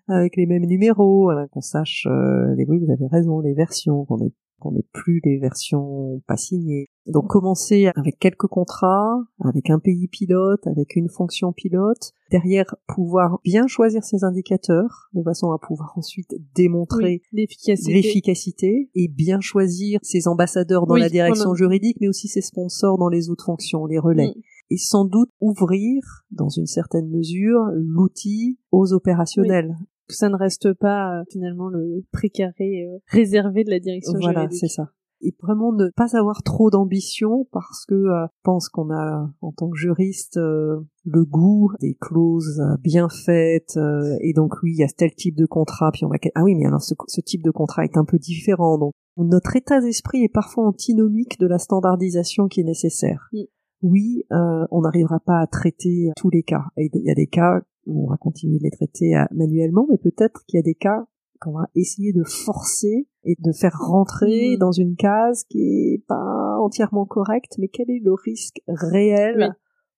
avec 0.08 0.36
les 0.36 0.46
mêmes 0.46 0.66
numéros, 0.66 1.32
qu'on 1.52 1.62
sache 1.62 2.08
euh, 2.10 2.54
les 2.56 2.66
oui 2.68 2.80
vous 2.80 2.92
avez 2.92 3.08
raison 3.08 3.40
les 3.40 3.54
versions, 3.54 4.06
qu'on 4.06 4.20
ait 4.20 4.34
qu'on 4.64 4.72
n'ait 4.72 4.88
plus 4.94 5.22
les 5.26 5.38
versions 5.38 6.22
pas 6.26 6.38
signées. 6.38 6.88
Donc 7.06 7.28
commencer 7.28 7.92
avec 7.96 8.18
quelques 8.18 8.48
contrats, 8.48 9.22
avec 9.44 9.70
un 9.70 9.80
pays 9.80 10.08
pilote, 10.08 10.66
avec 10.68 10.96
une 10.96 11.10
fonction 11.10 11.52
pilote, 11.52 12.14
derrière 12.32 12.76
pouvoir 12.88 13.40
bien 13.44 13.68
choisir 13.68 14.04
ses 14.04 14.24
indicateurs 14.24 15.10
de 15.14 15.22
façon 15.22 15.52
à 15.52 15.58
pouvoir 15.60 15.94
ensuite 15.98 16.34
démontrer 16.56 17.22
l'efficacité 17.34 18.90
et 18.96 19.08
bien 19.10 19.42
choisir 19.42 20.00
ses 20.02 20.28
ambassadeurs 20.28 20.88
dans 20.88 20.96
la 20.96 21.10
direction 21.10 21.54
juridique 21.54 21.98
mais 22.00 22.08
aussi 22.08 22.30
ses 22.30 22.42
sponsors 22.42 22.98
dans 22.98 23.10
les 23.10 23.30
autres 23.30 23.46
fonctions, 23.46 23.86
les 23.86 24.00
relais. 24.00 24.30
Mm. 24.30 24.42
Et 24.70 24.78
sans 24.78 25.04
doute 25.06 25.30
ouvrir, 25.42 26.02
dans 26.32 26.50
une 26.50 26.66
certaine 26.66 27.10
mesure, 27.10 27.60
l'outil 27.76 28.58
aux 28.72 28.94
opérationnels 28.94 29.76
ça 30.08 30.30
ne 30.30 30.36
reste 30.36 30.74
pas 30.74 31.20
euh, 31.20 31.24
finalement 31.32 31.70
le 31.70 32.04
précaré 32.12 32.86
euh, 32.86 32.98
réservé 33.08 33.64
de 33.64 33.70
la 33.70 33.80
direction 33.80 34.14
voilà, 34.20 34.48
c'est 34.52 34.68
ça. 34.68 34.90
Et 35.26 35.34
vraiment 35.42 35.72
ne 35.72 35.88
pas 35.96 36.18
avoir 36.18 36.44
trop 36.44 36.70
d'ambition 36.70 37.48
parce 37.54 37.86
que 37.86 37.96
euh, 37.96 38.26
je 38.26 38.42
pense 38.44 38.68
qu'on 38.68 38.92
a 38.92 39.30
en 39.40 39.52
tant 39.54 39.70
que 39.70 39.78
juriste 39.78 40.38
le 40.38 41.26
goût 41.26 41.72
des 41.80 41.96
clauses 42.00 42.62
bien 42.82 43.08
faites 43.08 43.80
et 44.20 44.34
donc 44.34 44.56
oui 44.64 44.72
il 44.74 44.80
y 44.80 44.84
a 44.84 44.88
tel 44.88 45.14
type 45.16 45.38
de 45.38 45.46
contrat 45.46 45.92
puis 45.94 46.04
on 46.04 46.10
va 46.10 46.18
ah 46.36 46.44
oui 46.44 46.56
mais 46.56 46.66
alors 46.66 46.82
ce, 46.82 46.94
ce 47.08 47.22
type 47.22 47.42
de 47.42 47.52
contrat 47.52 47.86
est 47.86 47.96
un 47.96 48.04
peu 48.04 48.20
différent 48.20 48.78
donc 48.78 48.92
notre 49.16 49.56
état 49.56 49.80
d'esprit 49.80 50.24
est 50.24 50.34
parfois 50.34 50.68
antinomique 50.68 51.40
de 51.40 51.48
la 51.48 51.58
standardisation 51.58 52.50
qui 52.50 52.60
est 52.60 52.66
nécessaire. 52.66 53.30
Mm. 53.32 53.44
Oui, 53.84 54.24
on 54.32 54.82
n'arrivera 54.82 55.20
pas 55.20 55.40
à 55.40 55.48
traiter 55.48 56.12
tous 56.16 56.30
les 56.30 56.44
cas. 56.44 56.64
Il 56.78 56.90
y 56.94 57.12
a 57.12 57.16
des 57.16 57.28
cas 57.28 57.62
on 57.88 58.08
va 58.08 58.18
continuer 58.18 58.58
de 58.58 58.64
les 58.64 58.72
traiter 58.72 59.16
euh, 59.16 59.26
manuellement, 59.32 59.86
mais 59.90 59.98
peut-être 59.98 60.46
qu'il 60.46 60.58
y 60.58 60.60
a 60.60 60.64
des 60.64 60.76
cas 60.76 61.06
qu'on 61.40 61.54
va 61.54 61.68
essayer 61.76 62.14
de 62.14 62.24
forcer 62.24 63.08
et 63.24 63.36
de 63.38 63.52
faire 63.52 63.78
rentrer 63.78 64.56
mm. 64.56 64.60
dans 64.60 64.72
une 64.72 64.96
case 64.96 65.44
qui 65.50 65.60
est 65.60 66.04
pas 66.08 66.58
entièrement 66.60 67.06
correcte, 67.06 67.56
mais 67.58 67.68
quel 67.68 67.90
est 67.90 68.02
le 68.04 68.14
risque 68.14 68.62
réel 68.68 69.56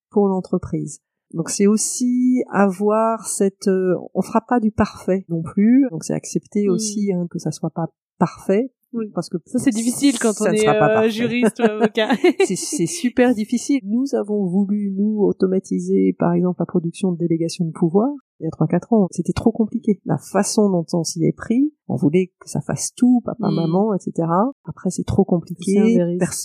pour 0.09 0.27
l'entreprise? 0.27 1.01
Donc 1.33 1.49
c'est 1.49 1.67
aussi 1.67 2.43
avoir 2.51 3.27
cette, 3.27 3.67
euh, 3.67 3.95
on 4.13 4.21
fera 4.21 4.41
pas 4.41 4.59
du 4.59 4.71
parfait 4.71 5.25
non 5.29 5.41
plus, 5.41 5.87
donc 5.91 6.03
c'est 6.03 6.13
accepter 6.13 6.67
mm. 6.67 6.71
aussi 6.71 7.13
hein, 7.13 7.27
que 7.29 7.39
ça 7.39 7.51
soit 7.51 7.71
pas 7.71 7.87
parfait 8.17 8.71
parce 9.13 9.29
que 9.29 9.37
ça 9.45 9.59
c'est 9.59 9.71
difficile 9.71 10.17
quand 10.19 10.33
on 10.41 10.45
est 10.45 10.67
euh, 10.67 11.09
juriste 11.09 11.59
ou 11.59 11.63
avocat. 11.63 12.09
c'est 12.45 12.85
super 12.85 13.33
difficile. 13.33 13.79
Nous 13.83 14.15
avons 14.15 14.45
voulu 14.45 14.91
nous 14.91 15.21
automatiser 15.21 16.15
par 16.17 16.33
exemple 16.33 16.57
la 16.59 16.65
production 16.65 17.11
de 17.11 17.17
délégations 17.17 17.65
de 17.65 17.71
pouvoir 17.71 18.09
il 18.39 18.43
y 18.43 18.47
a 18.47 18.51
trois 18.51 18.67
quatre 18.67 18.91
ans, 18.91 19.07
c'était 19.11 19.33
trop 19.33 19.51
compliqué. 19.51 20.01
La 20.05 20.17
façon 20.17 20.69
dont 20.69 20.85
on 20.93 21.03
s'y 21.03 21.23
est 21.23 21.35
pris, 21.35 21.71
on 21.87 21.95
voulait 21.95 22.33
que 22.39 22.49
ça 22.49 22.59
fasse 22.59 22.93
tout, 22.95 23.21
papa, 23.23 23.49
mm. 23.49 23.55
maman, 23.55 23.93
etc. 23.93 24.27
Après, 24.65 24.89
c'est 24.89 25.05
trop 25.05 25.23
compliqué, 25.23 25.97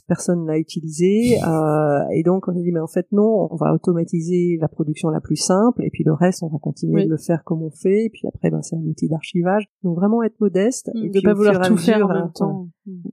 personne 0.07 0.47
l'a 0.47 0.59
utilisé, 0.59 1.39
euh, 1.43 2.05
et 2.13 2.23
donc 2.23 2.47
on 2.47 2.53
a 2.53 2.61
dit 2.61 2.71
mais 2.73 2.81
en 2.81 2.87
fait 2.87 3.07
non, 3.11 3.49
on 3.51 3.57
va 3.57 3.75
automatiser 3.75 4.57
la 4.61 4.69
production 4.69 5.09
la 5.09 5.21
plus 5.21 5.37
simple, 5.37 5.83
et 5.83 5.91
puis 5.91 6.05
le 6.05 6.13
reste 6.13 6.43
on 6.43 6.49
va 6.49 6.59
continuer 6.59 7.05
de 7.05 7.11
le 7.11 7.17
faire 7.17 7.43
comme 7.45 7.63
on 7.63 7.71
fait, 7.71 8.05
et 8.05 8.11
puis 8.11 8.23
après 8.29 8.51
ben 8.51 8.63
c'est 8.63 8.77
un 8.77 8.87
outil 8.87 9.09
d'archivage. 9.09 9.69
Donc 9.83 9.97
vraiment 9.97 10.23
être 10.23 10.39
modeste, 10.41 10.91
mm, 10.95 11.05
et 11.05 11.11
de 11.11 11.21
pas 11.23 11.35
vouloir 11.35 11.61
tout 11.61 11.77
faire 11.77 12.05
en 12.05 12.09
même 12.09 12.33
temps. 12.33 12.40
Mm. 12.87 13.09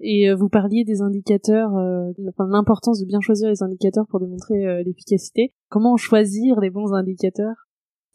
Et 0.00 0.28
euh, 0.28 0.34
vous 0.34 0.48
parliez 0.48 0.84
des 0.84 1.00
indicateurs, 1.00 1.76
euh, 1.76 2.12
enfin, 2.28 2.46
l'importance 2.48 3.00
de 3.00 3.06
bien 3.06 3.20
choisir 3.20 3.48
les 3.48 3.62
indicateurs 3.62 4.06
pour 4.08 4.20
démontrer 4.20 4.66
euh, 4.66 4.82
l'efficacité. 4.82 5.52
Comment 5.68 5.96
choisir 5.96 6.60
les 6.60 6.70
bons 6.70 6.92
indicateurs? 6.92 7.68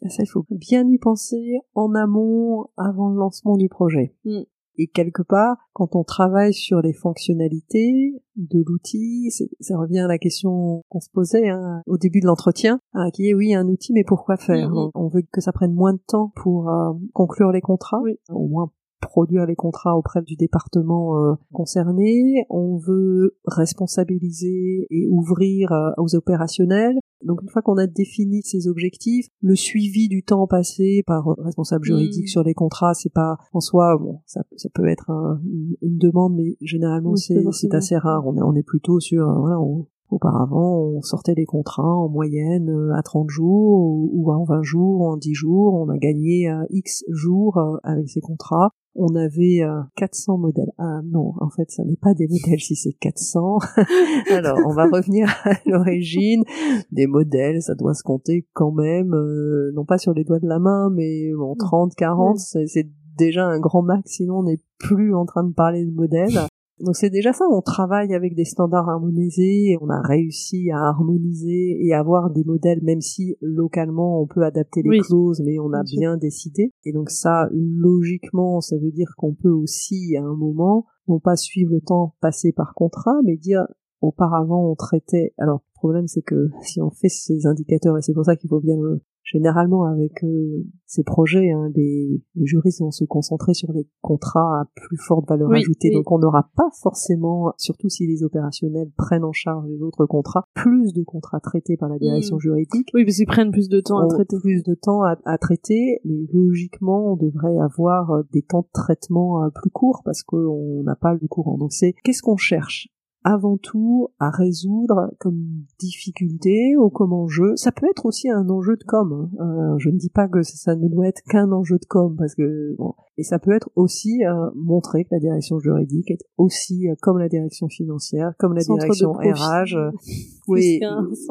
Ça, 0.08 0.22
il 0.22 0.28
faut 0.28 0.44
bien 0.50 0.86
y 0.86 0.98
penser 0.98 1.58
en 1.74 1.94
amont, 1.94 2.66
avant 2.76 3.08
le 3.08 3.18
lancement 3.18 3.56
du 3.56 3.68
projet. 3.68 4.14
Mm. 4.24 4.42
Et 4.80 4.86
quelque 4.86 5.22
part, 5.22 5.56
quand 5.72 5.96
on 5.96 6.04
travaille 6.04 6.54
sur 6.54 6.80
les 6.80 6.92
fonctionnalités 6.92 8.14
de 8.36 8.62
l'outil, 8.64 9.28
ça 9.58 9.76
revient 9.76 9.98
à 9.98 10.06
la 10.06 10.18
question 10.18 10.84
qu'on 10.88 11.00
se 11.00 11.10
posait 11.10 11.48
hein, 11.48 11.82
au 11.86 11.98
début 11.98 12.20
de 12.20 12.26
l'entretien, 12.26 12.80
hein, 12.92 13.10
qui 13.12 13.28
est 13.28 13.34
oui, 13.34 13.54
un 13.54 13.66
outil, 13.66 13.92
mais 13.92 14.04
pourquoi 14.04 14.36
faire? 14.36 14.70
Mm-hmm. 14.70 14.90
On 14.94 15.08
veut 15.08 15.22
que 15.32 15.40
ça 15.40 15.50
prenne 15.50 15.74
moins 15.74 15.94
de 15.94 16.00
temps 16.06 16.32
pour 16.36 16.68
euh, 16.68 16.92
conclure 17.12 17.50
les 17.50 17.60
contrats, 17.60 18.02
au 18.30 18.46
moins 18.46 18.70
produire 19.00 19.46
les 19.46 19.54
contrats 19.54 19.96
auprès 19.96 20.22
du 20.22 20.36
département 20.36 21.18
euh, 21.18 21.34
concerné, 21.52 22.44
on 22.50 22.76
veut 22.76 23.36
responsabiliser 23.46 24.86
et 24.90 25.06
ouvrir 25.08 25.72
euh, 25.72 25.90
aux 25.98 26.14
opérationnels. 26.14 26.98
Donc 27.24 27.42
une 27.42 27.48
fois 27.48 27.62
qu'on 27.62 27.78
a 27.78 27.86
défini 27.86 28.42
ces 28.42 28.68
objectifs, 28.68 29.26
le 29.40 29.56
suivi 29.56 30.08
du 30.08 30.22
temps 30.22 30.46
passé 30.46 31.02
par 31.06 31.26
responsable 31.38 31.84
juridique 31.84 32.24
mm. 32.24 32.28
sur 32.28 32.42
les 32.42 32.54
contrats, 32.54 32.94
c'est 32.94 33.12
pas 33.12 33.38
en 33.52 33.60
soi 33.60 33.96
bon, 33.98 34.20
ça, 34.26 34.42
ça 34.56 34.68
peut 34.72 34.86
être 34.86 35.10
une, 35.10 35.76
demande, 35.98 36.36
mais 36.36 36.56
généralement 36.60 37.16
c'est 37.16 37.74
assez 37.74 37.96
rare. 37.96 38.26
On 38.26 38.36
est, 38.36 38.42
on 38.42 38.54
est 38.54 38.62
plutôt 38.62 39.00
sur 39.00 39.26
voilà, 39.40 39.58
on, 39.60 39.86
Auparavant, 40.10 40.78
on 40.78 41.02
sortait 41.02 41.34
les 41.34 41.44
contrats 41.44 41.96
en 41.96 42.08
moyenne 42.08 42.70
euh, 42.70 42.94
à 42.94 43.02
30 43.02 43.28
jours 43.28 44.08
ou 44.12 44.32
en 44.32 44.44
20 44.44 44.62
jours 44.62 45.00
ou 45.00 45.06
en 45.06 45.16
10 45.16 45.34
jours. 45.34 45.74
On 45.74 45.88
a 45.88 45.98
gagné 45.98 46.50
X 46.70 47.04
jours 47.08 47.58
avec 47.82 48.08
ces 48.08 48.20
contrats 48.20 48.72
on 48.98 49.14
avait 49.14 49.60
400 49.96 50.34
euh, 50.34 50.36
modèles. 50.38 50.72
Ah 50.76 51.00
non, 51.04 51.32
en 51.40 51.48
fait, 51.50 51.70
ça 51.70 51.84
n'est 51.84 51.96
pas 51.96 52.14
des 52.14 52.26
modèles 52.26 52.60
si 52.60 52.74
c'est 52.74 52.92
400. 52.92 53.58
Alors, 54.30 54.58
on 54.66 54.74
va 54.74 54.86
revenir 54.86 55.28
à 55.44 55.52
l'origine. 55.66 56.42
Des 56.90 57.06
modèles, 57.06 57.62
ça 57.62 57.74
doit 57.74 57.94
se 57.94 58.02
compter 58.02 58.46
quand 58.52 58.72
même, 58.72 59.14
euh, 59.14 59.70
non 59.74 59.84
pas 59.84 59.98
sur 59.98 60.12
les 60.12 60.24
doigts 60.24 60.40
de 60.40 60.48
la 60.48 60.58
main, 60.58 60.90
mais 60.90 61.30
bon, 61.36 61.54
30, 61.54 61.94
40, 61.94 62.38
c'est 62.38 62.88
déjà 63.16 63.46
un 63.46 63.58
grand 63.58 63.82
max, 63.82 64.10
sinon 64.10 64.38
on 64.38 64.42
n'est 64.44 64.60
plus 64.78 65.14
en 65.14 65.24
train 65.24 65.44
de 65.44 65.52
parler 65.52 65.84
de 65.84 65.92
modèles. 65.92 66.38
Donc 66.80 66.96
c'est 66.96 67.10
déjà 67.10 67.32
ça, 67.32 67.44
on 67.50 67.60
travaille 67.60 68.14
avec 68.14 68.34
des 68.34 68.44
standards 68.44 68.88
harmonisés, 68.88 69.76
on 69.80 69.88
a 69.88 70.00
réussi 70.00 70.70
à 70.70 70.88
harmoniser 70.88 71.78
et 71.84 71.92
avoir 71.92 72.30
des 72.30 72.44
modèles, 72.44 72.80
même 72.82 73.00
si 73.00 73.36
localement 73.40 74.22
on 74.22 74.26
peut 74.26 74.42
adapter 74.42 74.82
les 74.82 75.00
clauses, 75.00 75.42
mais 75.44 75.58
on 75.58 75.72
a 75.72 75.82
bien, 75.82 76.16
décidé. 76.16 76.72
Et 76.84 76.92
donc 76.92 77.10
ça, 77.10 77.48
logiquement, 77.52 78.60
ça 78.60 78.76
veut 78.76 78.92
dire 78.92 79.14
qu'on 79.16 79.34
peut 79.34 79.50
aussi, 79.50 80.16
à 80.16 80.22
un 80.22 80.36
moment, 80.36 80.86
non 81.08 81.18
pas 81.18 81.36
suivre 81.36 81.72
le 81.72 81.80
temps 81.80 82.14
passé 82.20 82.52
par 82.52 82.74
contrat, 82.74 83.20
mais 83.24 83.36
dire 83.36 83.66
auparavant 84.00 84.70
on 84.70 84.74
traitait. 84.76 85.34
Alors 85.38 85.60
le 85.74 85.74
problème 85.74 86.06
c'est 86.06 86.22
que 86.22 86.50
si 86.62 86.80
on 86.80 86.90
fait 86.90 87.08
ces 87.08 87.46
indicateurs, 87.46 87.98
et 87.98 88.02
c'est 88.02 88.14
pour 88.14 88.24
ça 88.24 88.36
qu'il 88.36 88.48
faut 88.48 88.60
bien 88.60 88.76
le, 88.76 89.02
généralement 89.32 89.84
avec 89.84 90.24
euh, 90.24 90.64
ces 90.86 91.04
projets, 91.04 91.50
hein, 91.50 91.70
les, 91.74 92.22
juristes 92.34 92.80
vont 92.80 92.90
se 92.90 93.04
concentrer 93.04 93.52
sur 93.52 93.72
les 93.72 93.86
contrats 94.00 94.62
à 94.62 94.64
plus 94.74 94.96
forte 94.96 95.28
valeur 95.28 95.52
ajoutée. 95.52 95.90
Donc 95.90 96.10
on 96.10 96.18
n'aura 96.18 96.48
pas 96.56 96.70
forcément, 96.80 97.52
surtout 97.58 97.88
si 97.90 98.06
les 98.06 98.22
opérationnels 98.22 98.90
prennent 98.96 99.24
en 99.24 99.32
charge 99.32 99.66
les 99.68 99.82
autres 99.82 100.06
contrats, 100.06 100.44
plus 100.54 100.92
de 100.94 101.02
contrats 101.02 101.40
traités 101.40 101.76
par 101.76 101.90
la 101.90 101.98
direction 101.98 102.36
mm. 102.36 102.40
juridique. 102.40 102.90
Oui, 102.94 103.04
parce 103.04 103.16
qu'ils 103.16 103.26
prennent 103.26 103.50
plus 103.50 103.68
de 103.68 103.80
temps 103.80 103.98
à 103.98 104.06
traiter. 104.06 104.36
Plus 104.40 104.62
de 104.62 104.74
temps 104.74 105.02
à, 105.02 105.16
à, 105.24 105.36
traiter, 105.36 106.00
mais 106.04 106.26
logiquement 106.32 107.12
on 107.12 107.16
devrait 107.16 107.58
avoir 107.58 108.10
euh, 108.12 108.22
des 108.32 108.42
temps 108.42 108.62
de 108.62 108.70
traitement 108.72 109.44
euh, 109.44 109.48
plus 109.54 109.70
courts 109.70 110.02
parce 110.04 110.22
qu'on 110.22 110.82
n'a 110.84 110.96
pas 110.96 111.12
le 111.12 111.28
courant. 111.28 111.58
Donc 111.58 111.72
c'est 111.72 111.94
qu'est-ce 112.02 112.22
qu'on 112.22 112.36
cherche? 112.36 112.88
Avant 113.28 113.58
tout 113.58 114.08
à 114.18 114.30
résoudre 114.30 115.12
comme 115.18 115.38
difficulté 115.78 116.76
ou 116.78 116.88
comme 116.88 117.12
enjeu. 117.12 117.56
Ça 117.56 117.72
peut 117.72 117.86
être 117.90 118.06
aussi 118.06 118.30
un 118.30 118.48
enjeu 118.48 118.76
de 118.76 118.84
com. 118.84 119.12
Hein. 119.12 119.44
Euh, 119.44 119.78
je 119.78 119.90
ne 119.90 119.98
dis 119.98 120.08
pas 120.08 120.28
que 120.28 120.42
ça 120.42 120.74
ne 120.74 120.88
doit 120.88 121.08
être 121.08 121.20
qu'un 121.28 121.52
enjeu 121.52 121.76
de 121.76 121.84
com 121.84 122.16
parce 122.16 122.34
que 122.34 122.74
bon, 122.78 122.94
et 123.18 123.24
ça 123.24 123.38
peut 123.38 123.52
être 123.52 123.68
aussi 123.76 124.24
euh, 124.24 124.48
montrer 124.54 125.04
que 125.04 125.10
la 125.12 125.18
direction 125.18 125.58
juridique 125.58 126.10
est 126.10 126.24
aussi 126.38 126.88
euh, 126.88 126.94
comme 127.02 127.18
la 127.18 127.28
direction 127.28 127.68
financière, 127.68 128.32
comme 128.38 128.54
la 128.54 128.64
direction 128.64 129.12
RH. 129.12 129.76
oui, 130.48 130.80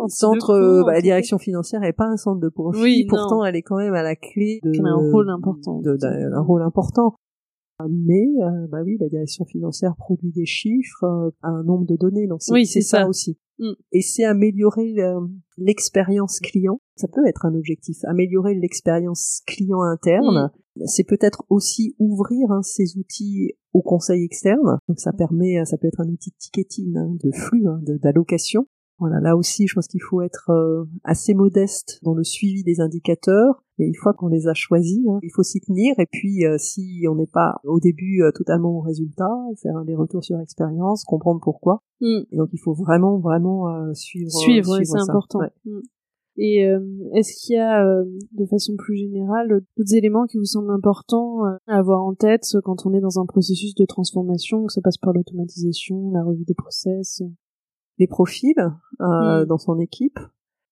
centre. 0.08 0.84
Bah, 0.86 0.94
la 0.94 1.02
direction 1.02 1.40
financière 1.40 1.82
n'est 1.82 1.94
pas 1.94 2.06
un 2.06 2.18
centre 2.18 2.40
de 2.40 2.50
profit. 2.50 3.08
pourtant, 3.08 3.44
elle 3.44 3.56
est 3.56 3.64
quand 3.64 3.78
même 3.78 3.96
à 3.96 4.04
la 4.04 4.16
clé 4.16 4.60
de. 4.64 4.72
un 4.86 5.12
rôle 5.12 5.32
important. 5.32 5.82
De, 5.82 5.98
un 6.06 6.42
rôle 6.42 6.62
important 6.62 7.16
mais 7.90 8.26
euh, 8.42 8.68
bah 8.70 8.80
oui, 8.84 8.98
la 9.00 9.08
direction 9.08 9.46
financière 9.46 9.96
produit 9.96 10.32
des 10.32 10.46
chiffres 10.46 11.04
euh, 11.04 11.30
à 11.42 11.50
un 11.50 11.64
nombre 11.64 11.86
de 11.86 11.96
données, 11.96 12.28
donc 12.28 12.42
c'est 12.42 12.66
ça. 12.82 13.02
ça. 13.02 13.08
aussi. 13.08 13.38
Mm. 13.60 13.74
Et 13.92 14.02
c'est 14.02 14.24
améliorer 14.24 14.96
l'expérience 15.58 16.40
client. 16.40 16.80
Ça 16.96 17.08
peut 17.08 17.26
être 17.28 17.46
un 17.46 17.56
objectif, 17.56 17.98
améliorer 18.06 18.56
l'expérience 18.56 19.42
client 19.46 19.82
interne. 19.82 20.52
Mm. 20.76 20.86
C'est 20.86 21.06
peut-être 21.06 21.44
aussi 21.50 21.96
ouvrir 21.98 22.52
hein, 22.52 22.62
ces 22.62 22.98
outils 22.98 23.54
au 23.74 23.82
conseil 23.82 24.24
externe. 24.24 24.78
Donc 24.88 25.00
ça 25.00 25.12
permet, 25.12 25.64
ça 25.66 25.78
peut 25.78 25.88
être 25.88 26.02
un 26.02 26.10
outil 26.10 26.32
de 26.32 26.36
ticketing, 26.38 26.98
hein, 26.98 27.16
de 27.24 27.32
flux, 27.32 27.68
hein, 27.68 27.80
d'allocation. 28.02 28.68
Voilà, 29.00 29.20
là 29.20 29.36
aussi, 29.36 29.68
je 29.68 29.76
pense 29.76 29.88
qu'il 29.88 30.02
faut 30.02 30.22
être 30.22 30.50
euh, 30.50 30.86
assez 31.04 31.36
modeste 31.36 32.00
dans 32.02 32.16
le 32.16 32.24
suivi 32.24 32.64
des 32.64 32.80
indicateurs, 32.80 33.64
Mais 33.78 33.86
une 33.86 33.96
fois 33.96 34.14
qu'on 34.14 34.28
les 34.28 34.48
a 34.48 34.54
choisis, 34.54 35.08
hein, 35.08 35.20
il 35.22 35.30
faut 35.34 35.44
s'y 35.44 35.60
tenir. 35.60 35.94
Et 36.00 36.08
puis, 36.12 36.46
euh, 36.46 36.58
si 36.58 37.06
on 37.10 37.16
n'est 37.16 37.28
pas 37.28 37.60
au 37.64 37.80
début 37.80 38.24
euh, 38.24 38.32
totalement 38.32 38.78
au 38.78 38.82
résultat, 38.82 39.32
faire 39.62 39.84
des 39.86 39.96
retours 39.96 40.24
sur 40.24 40.40
expérience, 40.40 41.04
comprendre 41.04 41.40
pourquoi. 41.42 41.84
Mm. 42.02 42.22
Et 42.32 42.38
donc, 42.38 42.50
il 42.54 42.60
faut 42.60 42.74
vraiment, 42.74 43.20
vraiment 43.20 43.70
euh, 43.70 43.94
suivre. 43.94 44.32
Suivre, 44.32 44.78
ouais, 44.78 44.86
c'est 44.86 45.00
important. 45.00 45.40
Ouais. 45.40 45.52
Mm. 45.66 45.82
Et 46.40 46.60
est-ce 47.16 47.34
qu'il 47.34 47.56
y 47.56 47.60
a, 47.60 47.84
de 47.84 48.46
façon 48.46 48.76
plus 48.78 48.96
générale, 48.96 49.48
d'autres 49.76 49.96
éléments 49.96 50.28
qui 50.28 50.38
vous 50.38 50.46
semblent 50.46 50.70
importants 50.70 51.44
à 51.66 51.80
avoir 51.80 52.04
en 52.04 52.14
tête 52.14 52.46
quand 52.64 52.86
on 52.86 52.94
est 52.94 53.00
dans 53.00 53.20
un 53.20 53.26
processus 53.26 53.74
de 53.74 53.86
transformation, 53.86 54.68
que 54.68 54.72
ça 54.72 54.82
passe 54.84 55.00
par 55.00 55.14
l'automatisation, 55.14 56.12
la 56.12 56.24
revue 56.24 56.46
des 56.46 56.54
process? 56.54 57.24
Les 57.98 58.06
profils 58.06 58.54
Mm. 59.00 59.46
dans 59.46 59.58
son 59.58 59.80
équipe, 59.80 60.20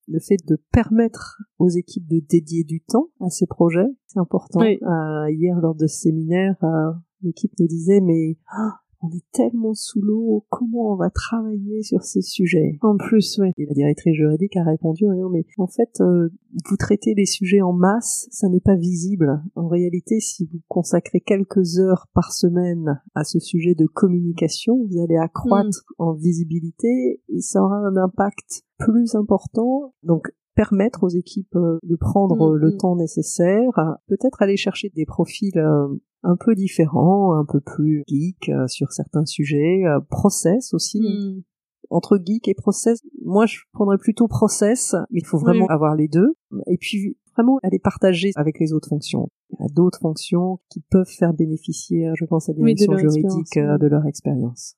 le 0.08 0.20
fait 0.20 0.38
de 0.47 0.58
permettre 0.72 1.41
aux 1.60 1.70
équipes 1.70 2.08
de 2.08 2.20
dédier 2.20 2.64
du 2.64 2.82
temps 2.82 3.10
à 3.20 3.30
ces 3.30 3.47
projets, 3.47 3.88
c'est 4.08 4.20
important. 4.20 4.60
Oui. 4.60 4.80
Euh, 4.84 5.32
hier, 5.32 5.60
lors 5.60 5.76
de 5.76 5.88
ce 5.88 5.97
séminaire, 5.97 6.56
euh, 6.64 6.91
l'équipe 7.22 7.51
nous 7.60 7.68
disait, 7.68 8.01
mais 8.01 8.38
ah, 8.51 8.80
on 9.06 9.16
est 9.16 9.24
tellement 9.32 9.74
sous 9.74 10.01
l'eau, 10.01 10.45
comment 10.49 10.93
on 10.93 10.95
va 10.95 11.10
travailler 11.10 11.84
sur 11.84 12.03
ces 12.03 12.22
sujets? 12.22 12.78
En 12.82 12.97
plus, 12.97 13.38
ouais. 13.39 13.51
Et 13.58 13.66
la 13.66 13.74
directrice 13.74 14.16
juridique 14.16 14.56
a 14.58 14.64
répondu, 14.64 15.08
rien, 15.08 15.30
mais 15.32 15.45
en 15.58 15.68
fait, 15.68 16.01
euh, 16.01 16.30
vous 16.70 16.78
traitez 16.78 17.14
les 17.16 17.26
sujets 17.26 17.62
en 17.62 17.74
masse, 17.74 18.28
ça 18.32 18.49
n'est 18.49 18.62
pas 18.62 18.76
visible. 18.76 19.41
En 19.56 19.68
réalité, 19.68 20.20
si 20.20 20.45
vous 20.51 20.60
consacrez 20.68 21.22
quelques 21.22 21.80
heures 21.80 22.08
par 22.14 22.32
semaine 22.32 23.01
à 23.14 23.24
ce 23.24 23.39
sujet 23.39 23.76
de 23.76 23.86
communication, 23.86 24.86
vous 24.86 25.01
allez 25.01 25.18
accroître 25.18 25.86
en 25.97 26.14
visibilité 26.14 27.22
et 27.30 27.41
ça 27.41 27.62
aura 27.62 27.78
un 27.78 27.97
impact 27.97 28.64
plus 28.78 29.16
important. 29.16 29.93
Donc, 30.03 30.32
permettre 30.56 31.03
aux 31.03 31.10
équipes 31.10 31.56
euh, 31.56 31.78
de 31.84 31.95
prendre 31.95 32.53
Mm, 32.53 32.56
le 32.56 32.68
mm. 32.70 32.78
temps 32.78 32.95
nécessaire, 32.95 33.72
peut-être 34.08 34.41
aller 34.41 34.58
chercher 34.58 34.91
des 34.95 35.06
profils 35.06 35.58
euh, 35.58 35.88
un 36.26 36.36
peu 36.36 36.56
différents, 36.56 37.34
un 37.34 37.46
peu 37.46 37.60
plus 37.62 38.04
geek 38.08 38.50
euh, 38.50 38.68
sur 38.68 38.92
certains 38.92 39.26
sujets, 39.26 39.84
euh, 39.86 40.00
process 40.10 40.74
aussi, 40.74 41.00
Mm. 41.00 41.44
entre 41.90 42.18
geek 42.24 42.48
et 42.48 42.54
process, 42.56 43.00
moi 43.24 43.46
je 43.46 43.60
prendrais 43.74 43.98
plutôt 43.98 44.28
process, 44.28 44.94
mais 45.12 45.20
il 45.22 45.26
faut 45.26 45.38
vraiment 45.38 45.66
Oui. 45.68 45.74
avoir 45.74 45.96
les 45.96 46.08
deux. 46.08 46.34
Et 46.68 46.78
puis 46.78 47.18
vraiment 47.36 47.60
aller 47.64 47.80
partager 47.80 48.32
avec 48.36 48.60
les 48.60 48.72
autres 48.74 48.88
fonctions. 48.88 49.30
Il 49.52 49.58
y 49.62 49.66
a 49.66 49.68
d'autres 49.74 50.00
fonctions 50.00 50.60
qui 50.70 50.82
peuvent 50.90 51.10
faire 51.20 51.34
bénéficier, 51.34 52.10
je 52.16 52.26
pense, 52.26 52.50
à 52.50 52.54
la 52.54 52.60
Oui, 52.64 52.74
de 52.74 52.78
direction 52.78 52.92
leur 52.94 53.00
juridique 53.00 53.42
expérience, 53.42 53.70
euh, 53.70 53.74
oui. 53.74 53.80
de 53.82 53.88
leur 53.88 54.06
expérience. 54.06 54.76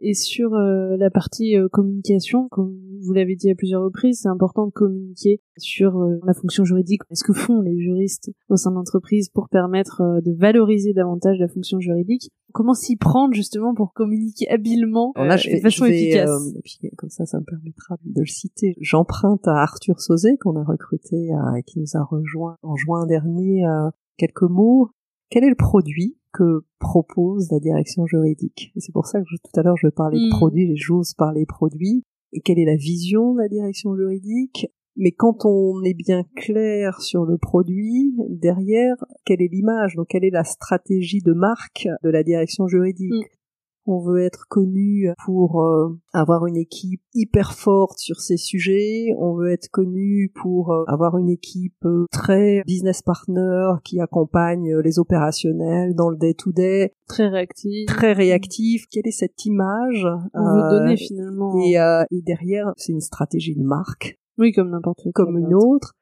Et 0.00 0.14
sur 0.14 0.54
euh, 0.54 0.96
la 0.96 1.10
partie 1.10 1.56
euh, 1.56 1.68
communication, 1.68 2.48
comme 2.50 2.74
vous 3.02 3.12
l'avez 3.12 3.36
dit 3.36 3.50
à 3.50 3.54
plusieurs 3.54 3.82
reprises, 3.82 4.20
c'est 4.22 4.28
important 4.28 4.66
de 4.66 4.72
communiquer 4.72 5.40
sur 5.58 5.98
euh, 5.98 6.18
la 6.24 6.34
fonction 6.34 6.64
juridique. 6.64 7.02
Ce 7.12 7.24
que 7.24 7.32
font 7.32 7.60
les 7.60 7.78
juristes 7.78 8.30
au 8.48 8.56
sein 8.56 8.70
de 8.70 8.76
l'entreprise 8.76 9.28
pour 9.28 9.48
permettre 9.48 10.00
euh, 10.00 10.20
de 10.20 10.32
valoriser 10.32 10.92
davantage 10.92 11.38
la 11.38 11.48
fonction 11.48 11.80
juridique? 11.80 12.30
Comment 12.52 12.74
s'y 12.74 12.96
prendre 12.96 13.34
justement 13.34 13.74
pour 13.74 13.92
communiquer 13.92 14.48
habilement 14.48 15.12
là, 15.16 15.34
euh, 15.34 15.36
je 15.36 15.56
de 15.56 15.60
façon 15.60 15.84
je 15.84 15.90
vais, 15.90 16.02
efficace? 16.02 16.30
euh, 16.30 16.58
et 16.58 16.62
puis 16.62 16.78
comme 16.96 17.10
ça, 17.10 17.26
ça 17.26 17.38
me 17.38 17.44
permettra 17.44 17.96
de 18.04 18.20
le 18.20 18.26
citer. 18.26 18.74
J'emprunte 18.80 19.46
à 19.46 19.62
Arthur 19.62 20.00
Sauzet, 20.00 20.36
qu'on 20.38 20.56
a 20.56 20.64
recruté, 20.64 21.30
et 21.56 21.62
qui 21.62 21.78
nous 21.78 21.94
a 21.94 22.02
rejoint 22.02 22.56
en 22.62 22.76
juin 22.76 23.06
dernier, 23.06 23.66
euh, 23.66 23.90
quelques 24.16 24.42
mots. 24.42 24.90
Quel 25.30 25.44
est 25.44 25.48
le 25.48 25.54
produit 25.54 26.16
que 26.32 26.64
propose 26.78 27.50
la 27.50 27.58
direction 27.60 28.06
juridique? 28.06 28.72
Et 28.76 28.80
c'est 28.80 28.92
pour 28.92 29.06
ça 29.06 29.20
que 29.20 29.26
je- 29.30 29.36
tout 29.36 29.58
à 29.58 29.62
l'heure 29.62 29.76
je 29.76 29.88
parlais 29.88 30.18
de 30.18 30.30
produit, 30.30 30.72
et 30.72 30.76
j'ose 30.76 31.14
parler 31.14 31.46
produit. 31.46 32.02
Et 32.32 32.40
quelle 32.40 32.58
est 32.58 32.64
la 32.64 32.76
vision 32.76 33.34
de 33.34 33.38
la 33.40 33.48
direction 33.48 33.96
juridique? 33.96 34.68
Mais 34.96 35.12
quand 35.12 35.44
on 35.44 35.82
est 35.84 35.94
bien 35.94 36.24
clair 36.36 37.00
sur 37.00 37.24
le 37.24 37.38
produit, 37.38 38.14
derrière, 38.28 38.96
quelle 39.24 39.40
est 39.40 39.48
l'image? 39.50 39.94
Donc, 39.96 40.08
quelle 40.08 40.24
est 40.24 40.30
la 40.30 40.44
stratégie 40.44 41.22
de 41.22 41.32
marque 41.32 41.88
de 42.02 42.10
la 42.10 42.22
direction 42.22 42.66
juridique? 42.66 43.12
Mm. 43.12 43.39
On 43.86 43.98
veut 43.98 44.20
être 44.22 44.46
connu 44.48 45.08
pour 45.24 45.62
euh, 45.62 45.98
avoir 46.12 46.46
une 46.46 46.56
équipe 46.56 47.00
hyper 47.14 47.54
forte 47.54 47.98
sur 47.98 48.20
ces 48.20 48.36
sujets. 48.36 49.14
On 49.18 49.34
veut 49.34 49.50
être 49.50 49.68
connu 49.70 50.30
pour 50.34 50.70
euh, 50.72 50.84
avoir 50.86 51.16
une 51.18 51.30
équipe 51.30 51.84
euh, 51.86 52.04
très 52.12 52.62
business 52.66 53.02
partner 53.02 53.72
qui 53.82 53.98
accompagne 54.00 54.76
les 54.78 54.98
opérationnels 54.98 55.94
dans 55.94 56.10
le 56.10 56.16
day-to-day, 56.18 56.94
très 57.08 57.28
réactif. 57.28 57.86
très 57.86 58.12
réactif. 58.12 58.84
Quelle 58.90 59.06
est 59.06 59.12
cette 59.12 59.44
image 59.46 60.06
On 60.34 60.44
veut 60.54 60.70
donner 60.78 60.96
finalement. 60.96 61.54
et, 61.64 61.74
et 62.10 62.22
derrière, 62.22 62.72
c'est 62.76 62.92
une 62.92 63.00
stratégie 63.00 63.56
de 63.56 63.62
marque 63.62 64.20
Oui, 64.38 64.52
comme 64.52 64.70
n'importe 64.70 65.02
quoi. 65.02 65.12
comme 65.14 65.38
une 65.38 65.54
autre. 65.54 65.94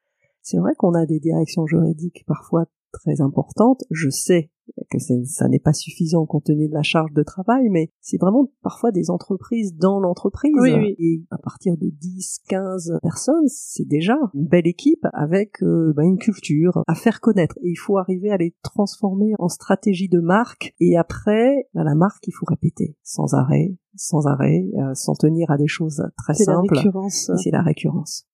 C'est 0.43 0.59
vrai 0.59 0.73
qu'on 0.77 0.95
a 0.95 1.07
des 1.07 1.21
directions 1.21 1.67
juridiques 1.67 2.25
parfois 2.27 2.65
très 2.93 3.21
importantes. 3.21 3.83
Je 3.91 4.09
sais 4.09 4.51
que 4.91 4.99
ça 4.99 5.49
n'est 5.49 5.59
pas 5.59 5.73
suffisant 5.73 6.27
compte 6.27 6.45
tenu 6.45 6.69
de 6.69 6.75
la 6.75 6.83
charge 6.83 7.13
de 7.13 7.23
travail, 7.23 7.69
mais 7.71 7.91
c'est 8.01 8.19
vraiment 8.21 8.51
parfois 8.63 8.91
des 8.93 9.11
entreprises 9.11 9.77
dans 9.77 10.01
l'entreprise. 10.01 10.53
Oui, 10.61 10.73
oui. 10.75 10.95
Et 10.99 11.25
à 11.31 11.39
partir 11.39 11.77
de 11.77 11.89
10, 11.91 12.41
15 12.49 12.99
personnes, 13.03 13.47
c'est 13.49 13.87
déjà 13.87 14.17
une 14.35 14.47
belle 14.47 14.67
équipe 14.67 15.07
avec 15.13 15.63
euh, 15.63 15.93
bah, 15.95 16.05
une 16.05 16.19
culture 16.19 16.83
à 16.87 16.95
faire 16.95 17.21
connaître. 17.21 17.57
Et 17.63 17.71
il 17.71 17.77
faut 17.77 17.99
arriver 17.99 18.31
à 18.31 18.37
les 18.37 18.55
transformer 18.63 19.33
en 19.39 19.49
stratégie 19.49 20.09
de 20.09 20.21
marque. 20.21 20.75
Et 20.81 20.97
après, 20.97 21.69
bah, 21.75 21.85
la 21.85 21.95
marque, 21.95 22.27
il 22.27 22.33
faut 22.33 22.47
répéter 22.49 22.97
sans 23.03 23.35
arrêt, 23.35 23.77
sans 23.95 24.27
arrêt, 24.27 24.67
euh, 24.79 24.95
sans 24.95 25.15
tenir 25.15 25.51
à 25.51 25.57
des 25.57 25.69
choses 25.69 26.03
très 26.17 26.35
C'est 26.35 26.47
la 26.47 26.55
simples. 26.55 26.77
récurrence. 26.77 27.31
C'est 27.43 27.51
la 27.51 27.63
récurrence. 27.63 28.28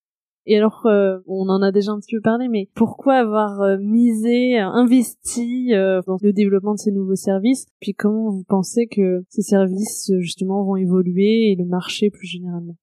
Et 0.47 0.59
alors, 0.59 0.85
euh, 0.87 1.19
on 1.27 1.49
en 1.49 1.63
a 1.63 1.73
déjà 1.73 1.93
un 1.93 2.01
petit 2.01 2.17
peu 2.17 2.21
parlé, 2.21 2.49
mais 2.49 2.69
pourquoi 2.75 3.15
avoir 3.15 3.63
euh, 3.63 3.79
misé, 3.79 4.59
investi 4.59 5.73
euh, 5.73 6.03
dans 6.07 6.19
le 6.21 6.33
développement 6.33 6.75
de 6.75 6.79
ces 6.79 6.93
nouveaux 6.93 7.17
services? 7.17 7.67
Puis 7.81 7.95
comment 7.95 8.31
vous 8.31 8.45
pensez 8.45 8.87
que 8.87 9.25
ces 9.31 9.43
services, 9.43 10.13
justement, 10.19 10.63
vont 10.65 10.77
évoluer 10.77 11.51
et 11.51 11.57
le 11.57 11.65
marché 11.65 12.11
plus 12.11 12.27
généralement? 12.27 12.77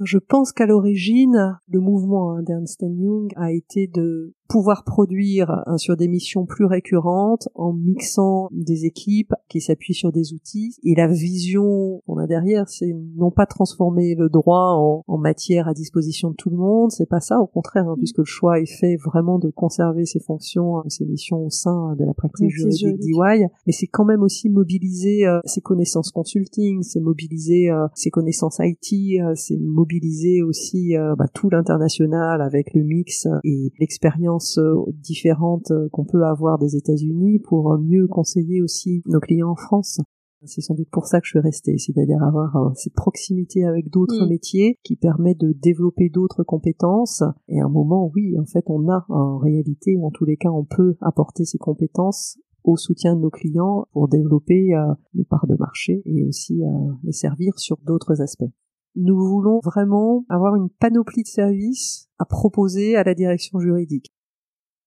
Je 0.00 0.18
pense 0.18 0.52
qu'à 0.52 0.66
l'origine, 0.66 1.58
le 1.68 1.80
mouvement 1.80 2.32
hein, 2.32 2.42
d'Ernst 2.42 2.82
Young 2.82 3.32
a 3.36 3.52
été 3.52 3.86
de 3.86 4.34
pouvoir 4.48 4.84
produire 4.84 5.62
hein, 5.66 5.78
sur 5.78 5.96
des 5.96 6.08
missions 6.08 6.46
plus 6.46 6.64
récurrentes 6.64 7.48
en 7.54 7.72
mixant 7.72 8.48
des 8.52 8.84
équipes 8.84 9.34
qui 9.48 9.60
s'appuient 9.60 9.94
sur 9.94 10.12
des 10.12 10.32
outils. 10.32 10.74
Et 10.84 10.94
la 10.94 11.06
vision 11.06 12.02
qu'on 12.06 12.18
a 12.18 12.26
derrière, 12.26 12.68
c'est 12.68 12.94
non 13.16 13.30
pas 13.30 13.46
transformer 13.46 14.14
le 14.14 14.28
droit 14.28 14.74
en, 14.76 15.04
en 15.06 15.18
matière 15.18 15.68
à 15.68 15.74
disposition 15.74 16.30
de 16.30 16.36
tout 16.36 16.50
le 16.50 16.56
monde, 16.56 16.90
c'est 16.90 17.08
pas 17.08 17.20
ça, 17.20 17.40
au 17.40 17.46
contraire, 17.46 17.88
hein, 17.88 17.96
puisque 17.98 18.18
le 18.18 18.24
choix 18.24 18.60
est 18.60 18.66
fait 18.66 18.96
vraiment 18.96 19.38
de 19.38 19.50
conserver 19.50 20.06
ces 20.06 20.20
fonctions, 20.20 20.78
hein, 20.78 20.84
ces 20.88 21.04
missions 21.04 21.44
au 21.44 21.50
sein 21.50 21.94
de 21.96 22.04
la 22.04 22.14
pratique 22.14 22.28
Pratique 22.28 22.50
juridique 22.50 22.98
d'EY, 23.00 23.48
mais 23.66 23.72
c'est 23.72 23.86
quand 23.86 24.04
même 24.04 24.22
aussi 24.22 24.48
mobiliser 24.50 25.26
euh, 25.26 25.40
ses 25.44 25.60
connaissances 25.60 26.10
consulting, 26.10 26.82
c'est 26.82 27.00
mobiliser 27.00 27.70
euh, 27.70 27.86
ses 27.94 28.10
connaissances 28.10 28.58
IT, 28.60 29.20
euh, 29.20 29.32
c'est 29.34 29.56
mobiliser 29.56 30.42
aussi 30.42 30.96
euh, 30.96 31.14
bah, 31.16 31.26
tout 31.32 31.50
l'international 31.50 32.40
avec 32.42 32.74
le 32.74 32.82
mix 32.82 33.26
euh, 33.26 33.38
et 33.44 33.72
l'expérience 33.78 34.37
euh, 34.58 34.74
différente 34.92 35.70
euh, 35.70 35.88
qu'on 35.90 36.04
peut 36.04 36.24
avoir 36.24 36.58
des 36.58 36.76
États-Unis 36.76 37.38
pour 37.40 37.72
euh, 37.72 37.78
mieux 37.78 38.06
conseiller 38.06 38.62
aussi 38.62 39.02
nos 39.06 39.20
clients 39.20 39.50
en 39.50 39.56
France. 39.56 40.00
C'est 40.44 40.60
sans 40.60 40.74
doute 40.74 40.88
pour 40.92 41.06
ça 41.06 41.20
que 41.20 41.26
je 41.26 41.30
suis 41.30 41.40
restée, 41.40 41.78
c'est-à-dire 41.78 42.22
avoir 42.22 42.70
cette 42.76 42.94
proximité 42.94 43.64
avec 43.64 43.90
d'autres 43.90 44.24
Mm. 44.24 44.28
métiers 44.28 44.78
qui 44.84 44.94
permet 44.94 45.34
de 45.34 45.52
développer 45.52 46.10
d'autres 46.10 46.44
compétences. 46.44 47.24
Et 47.48 47.60
à 47.60 47.64
un 47.64 47.68
moment, 47.68 48.08
oui, 48.14 48.38
en 48.38 48.46
fait, 48.46 48.64
on 48.68 48.88
a 48.88 49.04
en 49.08 49.38
réalité, 49.38 49.96
ou 49.96 50.06
en 50.06 50.12
tous 50.12 50.24
les 50.24 50.36
cas, 50.36 50.50
on 50.50 50.64
peut 50.64 50.94
apporter 51.00 51.44
ces 51.44 51.58
compétences 51.58 52.38
au 52.64 52.76
soutien 52.76 53.16
de 53.16 53.20
nos 53.20 53.30
clients 53.30 53.86
pour 53.92 54.08
développer 54.08 54.74
euh, 54.74 54.94
nos 55.14 55.24
parts 55.24 55.46
de 55.46 55.56
marché 55.58 56.02
et 56.04 56.24
aussi 56.24 56.62
euh, 56.62 56.92
les 57.02 57.12
servir 57.12 57.58
sur 57.58 57.78
d'autres 57.84 58.20
aspects. 58.20 58.50
Nous 58.94 59.16
voulons 59.16 59.60
vraiment 59.62 60.24
avoir 60.28 60.56
une 60.56 60.68
panoplie 60.68 61.22
de 61.22 61.28
services 61.28 62.08
à 62.18 62.24
proposer 62.24 62.96
à 62.96 63.04
la 63.04 63.14
direction 63.14 63.58
juridique. 63.58 64.12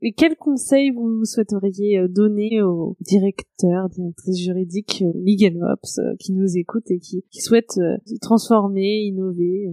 Et 0.04 0.14
quels 0.14 0.36
conseils 0.36 0.90
vous 0.90 1.24
souhaiteriez 1.26 2.00
euh, 2.00 2.08
donner 2.08 2.62
aux 2.64 2.98
directeurs, 3.02 3.88
directrices 3.90 4.40
juridiques, 4.40 5.04
euh, 5.06 5.12
Legal 5.14 5.64
Ops, 5.64 6.00
euh, 6.00 6.16
qui 6.20 6.34
nous 6.34 6.58
écoutent 6.58 6.90
et 6.90 6.98
qui, 6.98 7.24
qui 7.30 7.42
souhaitent 7.42 7.80
se 8.06 8.18
transformer, 8.20 9.02
innover 9.04 9.70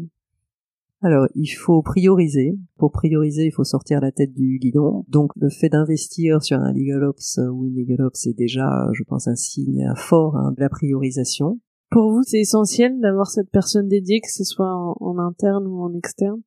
Alors, 1.00 1.28
il 1.34 1.48
faut 1.48 1.80
prioriser. 1.80 2.58
Pour 2.76 2.92
prioriser, 2.92 3.46
il 3.46 3.52
faut 3.52 3.64
sortir 3.64 4.02
la 4.02 4.12
tête 4.12 4.34
du 4.34 4.58
guidon. 4.58 5.06
Donc, 5.08 5.32
le 5.36 5.48
fait 5.48 5.70
d'investir 5.70 6.42
sur 6.42 6.58
un 6.58 6.74
legal 6.74 7.04
ops 7.04 7.40
ou 7.50 7.66
une 7.66 7.76
legal 7.76 8.02
ops, 8.02 8.20
c'est 8.20 8.36
déjà, 8.36 8.86
je 8.92 9.04
pense, 9.04 9.28
un 9.28 9.36
signe 9.36 9.90
fort 9.96 10.36
hein, 10.36 10.52
de 10.54 10.60
la 10.60 10.68
priorisation. 10.68 11.58
Pour 11.90 12.10
vous, 12.10 12.22
c'est 12.22 12.40
essentiel 12.40 13.00
d'avoir 13.00 13.28
cette 13.28 13.50
personne 13.50 13.88
dédiée, 13.88 14.20
que 14.20 14.30
ce 14.30 14.44
soit 14.44 14.74
en, 14.74 14.94
en 15.00 15.18
interne 15.18 15.66
ou 15.66 15.80
en 15.80 15.94
externe? 15.94 16.42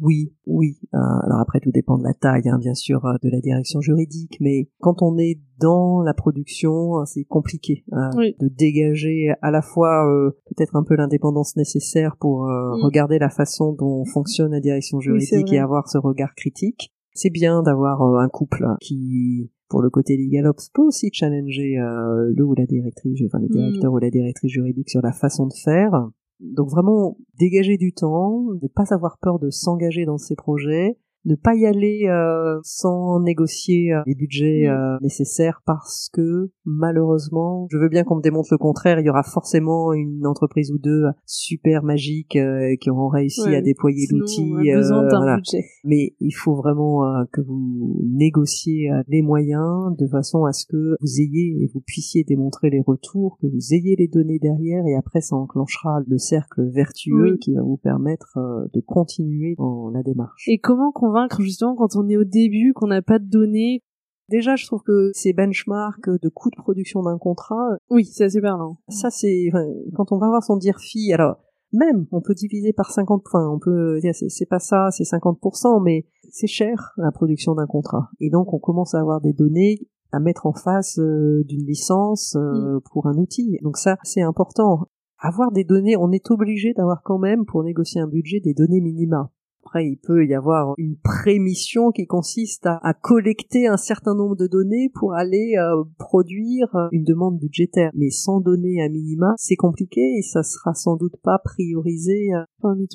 Oui, 0.00 0.32
oui. 0.46 0.78
Euh, 0.94 0.98
alors 0.98 1.40
après, 1.40 1.60
tout 1.60 1.70
dépend 1.70 1.98
de 1.98 2.04
la 2.04 2.14
taille, 2.14 2.48
hein, 2.48 2.58
bien 2.58 2.74
sûr, 2.74 3.04
euh, 3.04 3.14
de 3.22 3.28
la 3.28 3.40
direction 3.40 3.80
juridique, 3.80 4.36
mais 4.40 4.68
quand 4.80 5.02
on 5.02 5.18
est 5.18 5.38
dans 5.60 6.02
la 6.02 6.14
production, 6.14 6.98
euh, 7.00 7.04
c'est 7.04 7.24
compliqué 7.24 7.84
euh, 7.92 7.96
Oui. 8.16 8.34
de 8.40 8.48
dégager 8.48 9.32
à 9.42 9.50
la 9.50 9.62
fois 9.62 10.06
euh, 10.10 10.30
peut-être 10.46 10.76
un 10.76 10.82
peu 10.84 10.96
l'indépendance 10.96 11.56
nécessaire 11.56 12.16
pour 12.18 12.46
euh, 12.48 12.76
Mm. 12.78 12.84
regarder 12.84 13.18
la 13.18 13.28
façon 13.30 13.72
dont 13.72 14.04
fonctionne 14.04 14.52
la 14.52 14.60
direction 14.60 15.00
juridique 15.00 15.52
et 15.52 15.58
avoir 15.58 15.88
ce 15.88 15.98
regard 15.98 16.34
critique, 16.34 16.92
C'est 17.12 17.30
bien 17.30 17.62
d'avoir 17.62 18.00
euh, 18.02 18.18
un 18.20 18.28
couple 18.28 18.64
qui, 18.80 19.50
pour 19.68 19.82
le 19.82 19.90
côté 19.90 20.16
legal 20.16 20.46
ops, 20.46 20.70
peut 20.70 20.82
aussi 20.82 21.10
challenger 21.12 21.76
euh, 21.78 22.32
le 22.34 22.44
ou 22.44 22.54
la 22.54 22.64
directrice, 22.66 23.20
enfin 23.26 23.38
le 23.40 23.46
Mm. 23.48 23.52
directeur 23.52 23.92
ou 23.92 23.98
la 23.98 24.10
directrice 24.10 24.50
juridique 24.52 24.88
sur 24.88 25.02
la 25.02 25.12
façon 25.12 25.46
de 25.46 25.52
faire. 25.52 26.08
Donc 26.40 26.70
vraiment 26.70 27.16
dégager 27.38 27.76
du 27.76 27.92
temps, 27.92 28.42
ne 28.62 28.68
pas 28.68 28.94
avoir 28.94 29.18
peur 29.18 29.38
de 29.38 29.50
s'engager 29.50 30.04
dans 30.06 30.18
ces 30.18 30.36
projets, 30.36 30.98
ne 31.24 31.34
pas 31.34 31.54
y 31.54 31.66
aller 31.66 32.06
euh, 32.08 32.58
sans 32.62 33.20
négocier 33.20 33.92
euh, 33.92 34.02
les 34.06 34.14
budgets 34.14 34.66
Mm. 34.66 34.70
euh, 34.70 34.96
nécessaires 35.02 35.60
parce 35.66 36.08
que 36.12 36.50
malheureusement, 36.64 37.66
je 37.70 37.78
veux 37.78 37.88
bien 37.88 38.04
qu'on 38.04 38.16
me 38.16 38.22
démontre 38.22 38.48
le 38.52 38.58
contraire, 38.58 38.98
il 39.00 39.06
y 39.06 39.10
aura 39.10 39.22
forcément 39.22 39.92
une 39.92 40.26
entreprise 40.26 40.72
ou 40.72 40.78
deux 40.78 41.04
super 41.26 41.82
magiques 41.82 42.36
euh, 42.36 42.74
qui 42.80 42.90
auront 42.90 43.08
réussi 43.08 43.42
Ouais, 43.42 43.56
à 43.56 43.60
déployer 43.62 44.06
l'outil. 44.10 44.52
euh, 44.70 44.82
voilà. 45.08 45.38
Mais 45.84 46.14
il 46.20 46.32
faut 46.32 46.54
vraiment 46.54 47.04
euh, 47.04 47.24
que 47.32 47.40
vous 47.40 48.00
négociez 48.04 48.90
les 49.08 49.22
moyens 49.22 49.96
de 49.98 50.06
façon 50.06 50.44
à 50.44 50.52
ce 50.52 50.66
que 50.66 50.96
vous 51.00 51.20
ayez 51.20 51.62
et 51.62 51.70
vous 51.72 51.80
puissiez 51.80 52.24
démontrer 52.24 52.70
les 52.70 52.80
retours, 52.86 53.38
que 53.40 53.46
vous 53.46 53.74
ayez 53.74 53.96
les 53.96 54.08
données 54.08 54.38
derrière 54.38 54.84
et 54.86 54.94
après 54.96 55.20
ça 55.20 55.36
enclenchera 55.36 56.00
le 56.06 56.18
cercle 56.18 56.62
vertueux 56.70 57.32
Oui. 57.32 57.38
qui 57.38 57.54
va 57.54 57.62
vous 57.62 57.76
permettre 57.76 58.38
de 58.72 58.80
continuer 58.80 59.54
dans 59.58 59.90
la 59.90 60.02
démarche. 60.02 60.44
Et 60.48 60.58
comment 60.58 60.92
convaincre 61.10 61.42
justement 61.42 61.74
quand 61.74 61.96
on 61.96 62.08
est 62.08 62.16
au 62.16 62.24
début, 62.24 62.72
qu'on 62.74 62.88
n'a 62.88 63.02
pas 63.02 63.18
de 63.18 63.28
données 63.28 63.82
Déjà, 64.30 64.54
je 64.54 64.64
trouve 64.64 64.82
que 64.84 65.10
ces 65.12 65.32
benchmarks 65.32 66.08
de 66.08 66.28
coûts 66.28 66.50
de 66.50 66.56
production 66.56 67.02
d'un 67.02 67.18
contrat, 67.18 67.70
Oui, 67.90 68.04
c'est 68.04 68.22
assez 68.24 68.40
parlant. 68.40 68.78
ça 68.88 69.10
c'est 69.10 69.48
enfin, 69.52 69.66
quand 69.96 70.12
on 70.12 70.18
va 70.18 70.28
voir 70.28 70.44
son 70.44 70.56
DIRFI, 70.56 71.12
alors 71.12 71.38
même 71.72 72.06
on 72.12 72.20
peut 72.20 72.34
diviser 72.34 72.72
par 72.72 72.92
50 72.92 73.24
points, 73.28 73.50
on 73.50 73.58
peut 73.58 73.98
dire 74.00 74.14
c'est 74.14 74.46
pas 74.46 74.60
ça, 74.60 74.90
c'est 74.92 75.02
50%, 75.02 75.82
mais 75.82 76.06
c'est 76.30 76.46
cher 76.46 76.92
la 76.96 77.10
production 77.10 77.56
d'un 77.56 77.66
contrat. 77.66 78.08
Et 78.20 78.30
donc 78.30 78.54
on 78.54 78.60
commence 78.60 78.94
à 78.94 79.00
avoir 79.00 79.20
des 79.20 79.32
données 79.32 79.80
à 80.12 80.20
mettre 80.20 80.46
en 80.46 80.52
face 80.52 81.00
euh, 81.00 81.42
d'une 81.48 81.66
licence 81.66 82.36
euh, 82.36 82.78
pour 82.92 83.08
un 83.08 83.16
outil. 83.16 83.58
Donc 83.62 83.78
ça 83.78 83.96
c'est 84.04 84.22
important. 84.22 84.86
Avoir 85.18 85.50
des 85.50 85.64
données, 85.64 85.96
on 85.96 86.12
est 86.12 86.30
obligé 86.30 86.72
d'avoir 86.72 87.02
quand 87.02 87.18
même 87.18 87.44
pour 87.46 87.64
négocier 87.64 88.00
un 88.00 88.06
budget 88.06 88.38
des 88.38 88.54
données 88.54 88.80
minima. 88.80 89.32
Après, 89.62 89.86
il 89.86 89.98
peut 89.98 90.26
y 90.26 90.34
avoir 90.34 90.74
une 90.78 90.96
prémission 90.96 91.90
qui 91.92 92.06
consiste 92.06 92.66
à, 92.66 92.80
à 92.82 92.94
collecter 92.94 93.66
un 93.68 93.76
certain 93.76 94.14
nombre 94.14 94.34
de 94.34 94.46
données 94.46 94.90
pour 94.94 95.14
aller 95.14 95.52
euh, 95.58 95.84
produire 95.98 96.74
euh, 96.74 96.88
une 96.92 97.04
demande 97.04 97.38
budgétaire. 97.38 97.90
Mais 97.94 98.10
sans 98.10 98.40
données 98.40 98.82
à 98.82 98.88
minima, 98.88 99.34
c'est 99.36 99.56
compliqué 99.56 100.00
et 100.18 100.22
ça 100.22 100.42
sera 100.42 100.74
sans 100.74 100.96
doute 100.96 101.16
pas 101.22 101.38
priorisé. 101.44 102.32
euh. 102.34 102.42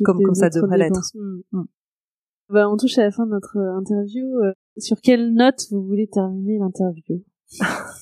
Comme- 0.03 0.24
ça 0.36 0.49
devrait. 0.49 0.89
Hmm. 1.51 1.63
Bah, 2.49 2.70
on 2.70 2.78
touche 2.78 2.97
à 2.97 3.03
la 3.03 3.11
fin 3.11 3.26
de 3.26 3.32
notre 3.32 3.57
euh, 3.57 3.78
interview. 3.80 4.26
Euh, 4.43 4.51
Sur 4.78 4.99
quelle 5.01 5.34
note 5.34 5.66
vous 5.72 5.84
voulez 5.84 6.07
terminer 6.07 6.57
l'interview? 6.59 7.24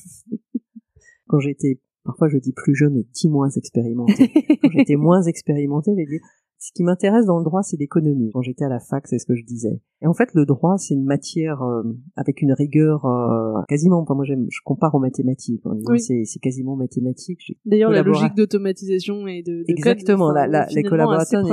Quand 1.27 1.39
j'étais, 1.39 1.79
parfois 2.03 2.27
je 2.29 2.37
dis 2.37 2.53
plus 2.53 2.75
jeune 2.75 2.97
et 2.97 3.07
dix 3.13 3.29
moins 3.29 3.49
expérimenté. 3.49 4.29
Quand 4.61 4.69
j'étais 4.71 4.95
moins 4.95 5.21
expérimenté, 5.27 5.91
j'ai 5.97 6.05
dit 6.05 6.19
ce 6.65 6.71
qui 6.73 6.83
m'intéresse 6.83 7.25
dans 7.25 7.37
le 7.37 7.43
droit, 7.43 7.61
c'est 7.61 7.75
l'économie. 7.77 8.31
Quand 8.33 8.41
j'étais 8.41 8.63
à 8.63 8.69
la 8.69 8.79
fac, 8.79 9.05
c'est 9.07 9.19
ce 9.19 9.25
que 9.25 9.35
je 9.35 9.43
disais. 9.43 9.81
Et 10.01 10.07
en 10.07 10.13
fait, 10.13 10.29
le 10.33 10.45
droit, 10.45 10.77
c'est 10.77 10.93
une 10.93 11.03
matière 11.03 11.61
euh, 11.61 11.83
avec 12.15 12.41
une 12.41 12.53
rigueur 12.53 13.05
euh, 13.05 13.61
quasiment. 13.67 13.99
Enfin, 13.99 14.15
moi, 14.15 14.23
j'aime, 14.23 14.45
je 14.49 14.59
compare 14.63 14.95
aux 14.95 14.99
mathématiques. 14.99 15.65
En 15.65 15.75
disant 15.75 15.91
Oui. 15.91 15.99
c'est, 15.99 16.23
c'est 16.25 16.39
quasiment 16.39 16.75
mathématique. 16.77 17.39
J'ai- 17.45 17.57
D'ailleurs, 17.65 17.91
la 17.91 18.01
logique 18.03 18.33
d'automatisation 18.35 19.27
et 19.27 19.43
de, 19.43 19.57
de 19.59 19.63
Exactement. 19.67 20.27
code, 20.27 20.35
la, 20.35 20.47
la- 20.47 20.67
les 20.73 20.83
collaborateurs 20.83 21.43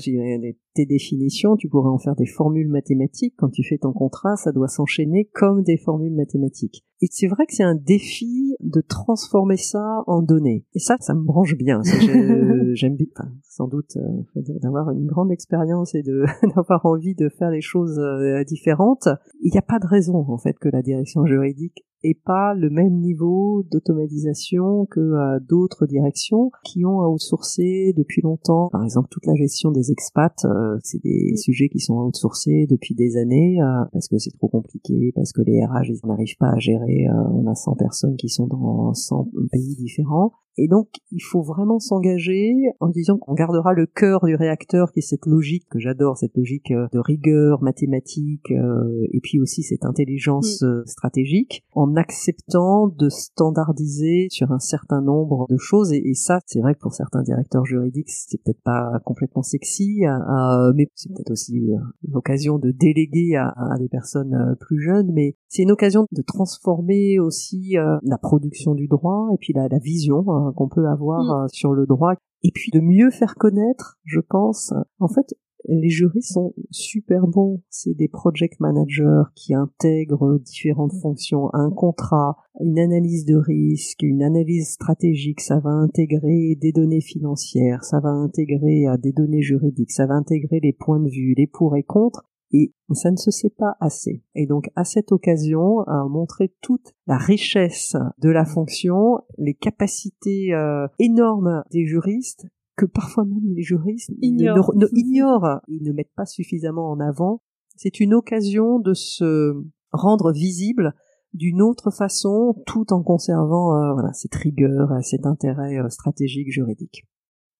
j'ai- 0.00 0.58
tes 0.74 0.84
définitions, 0.86 1.56
tu 1.56 1.68
pourrais 1.68 1.88
en 1.90 1.98
faire 1.98 2.14
des 2.16 2.26
formules 2.26 2.68
mathématiques. 2.68 3.34
Quand 3.38 3.48
tu 3.48 3.62
fais 3.64 3.78
ton 3.78 3.92
contrat, 3.92 4.36
ça 4.36 4.52
doit 4.52 4.68
s'enchaîner 4.68 5.28
comme 5.32 5.62
des 5.62 5.78
formules 5.78 6.14
mathématiques. 6.14 6.84
Et 7.00 7.06
c'est 7.10 7.28
vrai 7.28 7.46
que 7.46 7.54
c'est 7.54 7.62
un 7.62 7.74
défi 7.74 8.54
de 8.60 8.80
transformer 8.80 9.56
ça 9.56 10.02
en 10.06 10.22
données. 10.22 10.64
Et 10.74 10.78
ça, 10.78 10.96
ça 11.00 11.14
me 11.14 11.22
branche 11.22 11.56
bien. 11.56 11.82
Ça, 11.82 11.98
je- 12.00 12.06
J'aime 12.74 12.96
bien, 12.96 13.06
enfin, 13.16 13.30
sans 13.56 13.68
doute, 13.68 13.96
euh, 13.96 14.42
d'avoir 14.60 14.90
une 14.90 15.06
grande 15.06 15.32
expérience 15.32 15.94
et 15.94 16.02
de 16.02 16.24
d'avoir 16.54 16.84
envie 16.84 17.14
de 17.14 17.28
faire 17.28 17.50
les 17.50 17.62
choses 17.62 17.98
euh, 17.98 18.44
différentes. 18.44 19.08
Il 19.40 19.50
n'y 19.50 19.58
a 19.58 19.62
pas 19.62 19.78
de 19.78 19.86
raison, 19.86 20.24
en 20.28 20.38
fait, 20.38 20.58
que 20.58 20.68
la 20.68 20.82
direction 20.82 21.24
juridique 21.24 21.86
ait 22.02 22.18
pas 22.24 22.54
le 22.54 22.70
même 22.70 22.98
niveau 23.00 23.64
d'automatisation 23.70 24.86
que 24.86 25.00
euh, 25.00 25.38
d'autres 25.48 25.86
directions 25.86 26.50
qui 26.64 26.84
ont 26.84 27.00
outsourcé 27.08 27.92
depuis 27.96 28.22
longtemps. 28.22 28.68
Par 28.70 28.84
exemple, 28.84 29.08
toute 29.10 29.26
la 29.26 29.34
gestion 29.34 29.70
des 29.70 29.90
expats, 29.90 30.44
euh, 30.44 30.78
c'est 30.82 31.02
des 31.02 31.32
Mm. 31.32 31.36
sujets 31.36 31.68
qui 31.68 31.80
sont 31.80 31.94
outsourcés 31.94 32.66
depuis 32.68 32.94
des 32.94 33.16
années 33.16 33.60
euh, 33.60 33.84
parce 33.92 34.08
que 34.08 34.18
c'est 34.18 34.30
trop 34.32 34.48
compliqué, 34.48 35.12
parce 35.14 35.32
que 35.32 35.42
les 35.42 35.64
RH 35.64 35.90
ils 35.90 36.06
n'arrivent 36.06 36.36
pas 36.38 36.50
à 36.50 36.58
gérer. 36.58 37.06
euh, 37.08 37.28
on 37.32 37.46
a 37.46 37.54
100 37.54 37.74
personnes 37.76 38.16
qui 38.16 38.28
sont 38.28 38.46
dans 38.46 38.92
100 38.94 39.28
pays 39.50 39.76
différents. 39.76 40.32
Et 40.58 40.68
donc, 40.68 40.88
il 41.12 41.20
faut 41.20 41.42
vraiment 41.42 41.78
s'engager 41.78 42.54
en 42.80 42.88
disant 42.88 43.18
qu'on 43.18 43.34
gardera 43.34 43.74
le 43.74 43.84
cœur 43.84 44.24
du 44.24 44.34
réacteur, 44.34 44.90
qui 44.90 45.00
est 45.00 45.02
cette 45.02 45.26
logique 45.26 45.66
que 45.70 45.78
j'adore, 45.78 46.16
cette 46.16 46.34
logique 46.34 46.70
euh, 46.70 46.86
de 46.92 46.98
rigueur 46.98 47.62
mathématique, 47.62 48.50
euh, 48.52 49.06
et 49.12 49.20
puis 49.22 49.38
aussi 49.38 49.62
cette 49.62 49.84
intelligence 49.84 50.62
euh, 50.62 50.82
stratégique, 50.86 51.62
en 51.72 51.85
acceptant 51.94 52.88
de 52.88 53.08
standardiser 53.08 54.26
sur 54.30 54.50
un 54.50 54.58
certain 54.58 55.00
nombre 55.00 55.46
de 55.48 55.56
choses. 55.56 55.92
Et, 55.92 56.02
et 56.04 56.14
ça, 56.14 56.40
c'est 56.46 56.60
vrai 56.60 56.74
que 56.74 56.80
pour 56.80 56.92
certains 56.92 57.22
directeurs 57.22 57.64
juridiques, 57.64 58.10
c'est 58.10 58.42
peut-être 58.42 58.62
pas 58.64 58.98
complètement 59.04 59.42
sexy, 59.42 60.04
euh, 60.04 60.72
mais 60.74 60.88
c'est 60.94 61.10
peut-être 61.10 61.30
aussi 61.30 61.72
euh, 61.72 61.76
l'occasion 62.08 62.58
de 62.58 62.72
déléguer 62.72 63.36
à, 63.36 63.48
à 63.56 63.78
des 63.78 63.88
personnes 63.88 64.34
euh, 64.34 64.54
plus 64.58 64.80
jeunes. 64.80 65.12
Mais 65.12 65.36
c'est 65.48 65.62
une 65.62 65.70
occasion 65.70 66.06
de 66.10 66.22
transformer 66.22 67.20
aussi 67.20 67.76
euh, 67.78 67.98
la 68.02 68.18
production 68.18 68.74
du 68.74 68.88
droit 68.88 69.28
et 69.32 69.36
puis 69.38 69.52
la, 69.52 69.68
la 69.68 69.78
vision 69.78 70.24
euh, 70.28 70.50
qu'on 70.56 70.68
peut 70.68 70.88
avoir 70.88 70.96
Mm. 71.16 71.44
euh, 71.44 71.46
sur 71.52 71.72
le 71.72 71.86
droit 71.86 72.14
et 72.42 72.50
puis 72.54 72.70
de 72.72 72.80
mieux 72.80 73.10
faire 73.10 73.34
connaître, 73.36 73.98
je 74.04 74.20
pense. 74.20 74.72
En 74.98 75.08
fait, 75.08 75.34
les 75.68 75.90
juristes 75.90 76.32
sont 76.32 76.54
super 76.70 77.26
bons. 77.26 77.62
C'est 77.70 77.94
des 77.94 78.08
project 78.08 78.60
managers 78.60 79.24
qui 79.34 79.54
intègrent 79.54 80.38
différentes 80.38 80.94
fonctions, 80.94 81.52
un 81.54 81.70
contrat, 81.70 82.36
une 82.60 82.78
analyse 82.78 83.24
de 83.24 83.36
risque, 83.36 84.02
une 84.02 84.22
analyse 84.22 84.70
stratégique. 84.70 85.40
Ça 85.40 85.58
va 85.60 85.70
intégrer 85.70 86.56
des 86.60 86.72
données 86.72 87.00
financières, 87.00 87.84
ça 87.84 88.00
va 88.00 88.10
intégrer 88.10 88.84
des 89.02 89.12
données 89.12 89.42
juridiques, 89.42 89.92
ça 89.92 90.06
va 90.06 90.14
intégrer 90.14 90.60
les 90.60 90.72
points 90.72 91.00
de 91.00 91.08
vue, 91.08 91.34
les 91.36 91.46
pour 91.46 91.76
et 91.76 91.82
contre. 91.82 92.24
Et 92.52 92.72
ça 92.92 93.10
ne 93.10 93.16
se 93.16 93.30
sait 93.30 93.50
pas 93.50 93.76
assez. 93.80 94.22
Et 94.34 94.46
donc, 94.46 94.70
à 94.76 94.84
cette 94.84 95.10
occasion, 95.10 95.80
à 95.80 96.04
montrer 96.08 96.54
toute 96.60 96.94
la 97.06 97.18
richesse 97.18 97.96
de 98.18 98.30
la 98.30 98.44
fonction, 98.44 99.18
les 99.36 99.54
capacités 99.54 100.54
euh, 100.54 100.86
énormes 101.00 101.64
des 101.72 101.86
juristes, 101.86 102.46
que 102.76 102.86
parfois 102.86 103.24
même 103.24 103.54
les 103.54 103.62
juristes 103.62 104.10
Ignorent. 104.22 104.72
ne- 104.74 104.84
ne- 104.84 104.90
ignorent, 104.94 105.60
ils 105.68 105.82
ne 105.82 105.92
mettent 105.92 106.14
pas 106.14 106.26
suffisamment 106.26 106.90
en 106.90 107.00
avant. 107.00 107.42
C'est 107.76 108.00
une 108.00 108.14
occasion 108.14 108.78
de 108.78 108.94
se 108.94 109.54
rendre 109.92 110.32
visible 110.32 110.94
d'une 111.32 111.60
autre 111.62 111.90
façon, 111.90 112.62
tout 112.66 112.92
en 112.92 113.02
conservant 113.02 113.74
euh, 113.74 113.92
voilà, 113.92 114.12
cette 114.12 114.34
rigueur, 114.34 114.92
euh, 114.92 115.00
cet 115.02 115.26
intérêt 115.26 115.78
euh, 115.78 115.88
stratégique 115.88 116.50
juridique. 116.50 117.04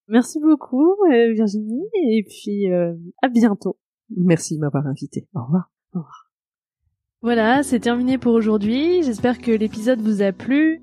Merci 0.08 0.38
beaucoup, 0.40 0.92
euh, 1.12 1.32
Virginie, 1.32 1.84
et 2.10 2.24
puis 2.24 2.70
euh, 2.72 2.94
à 3.22 3.28
bientôt. 3.28 3.76
Merci 4.16 4.54
de 4.56 4.60
m'avoir 4.60 4.86
invité. 4.86 5.28
Au 5.34 5.42
revoir. 5.44 5.72
Voilà, 7.22 7.62
c'est 7.62 7.80
terminé 7.80 8.18
pour 8.18 8.34
aujourd'hui. 8.34 9.02
J'espère 9.02 9.38
que 9.38 9.50
l'épisode 9.50 10.00
vous 10.00 10.22
a 10.22 10.32
plu. 10.32 10.82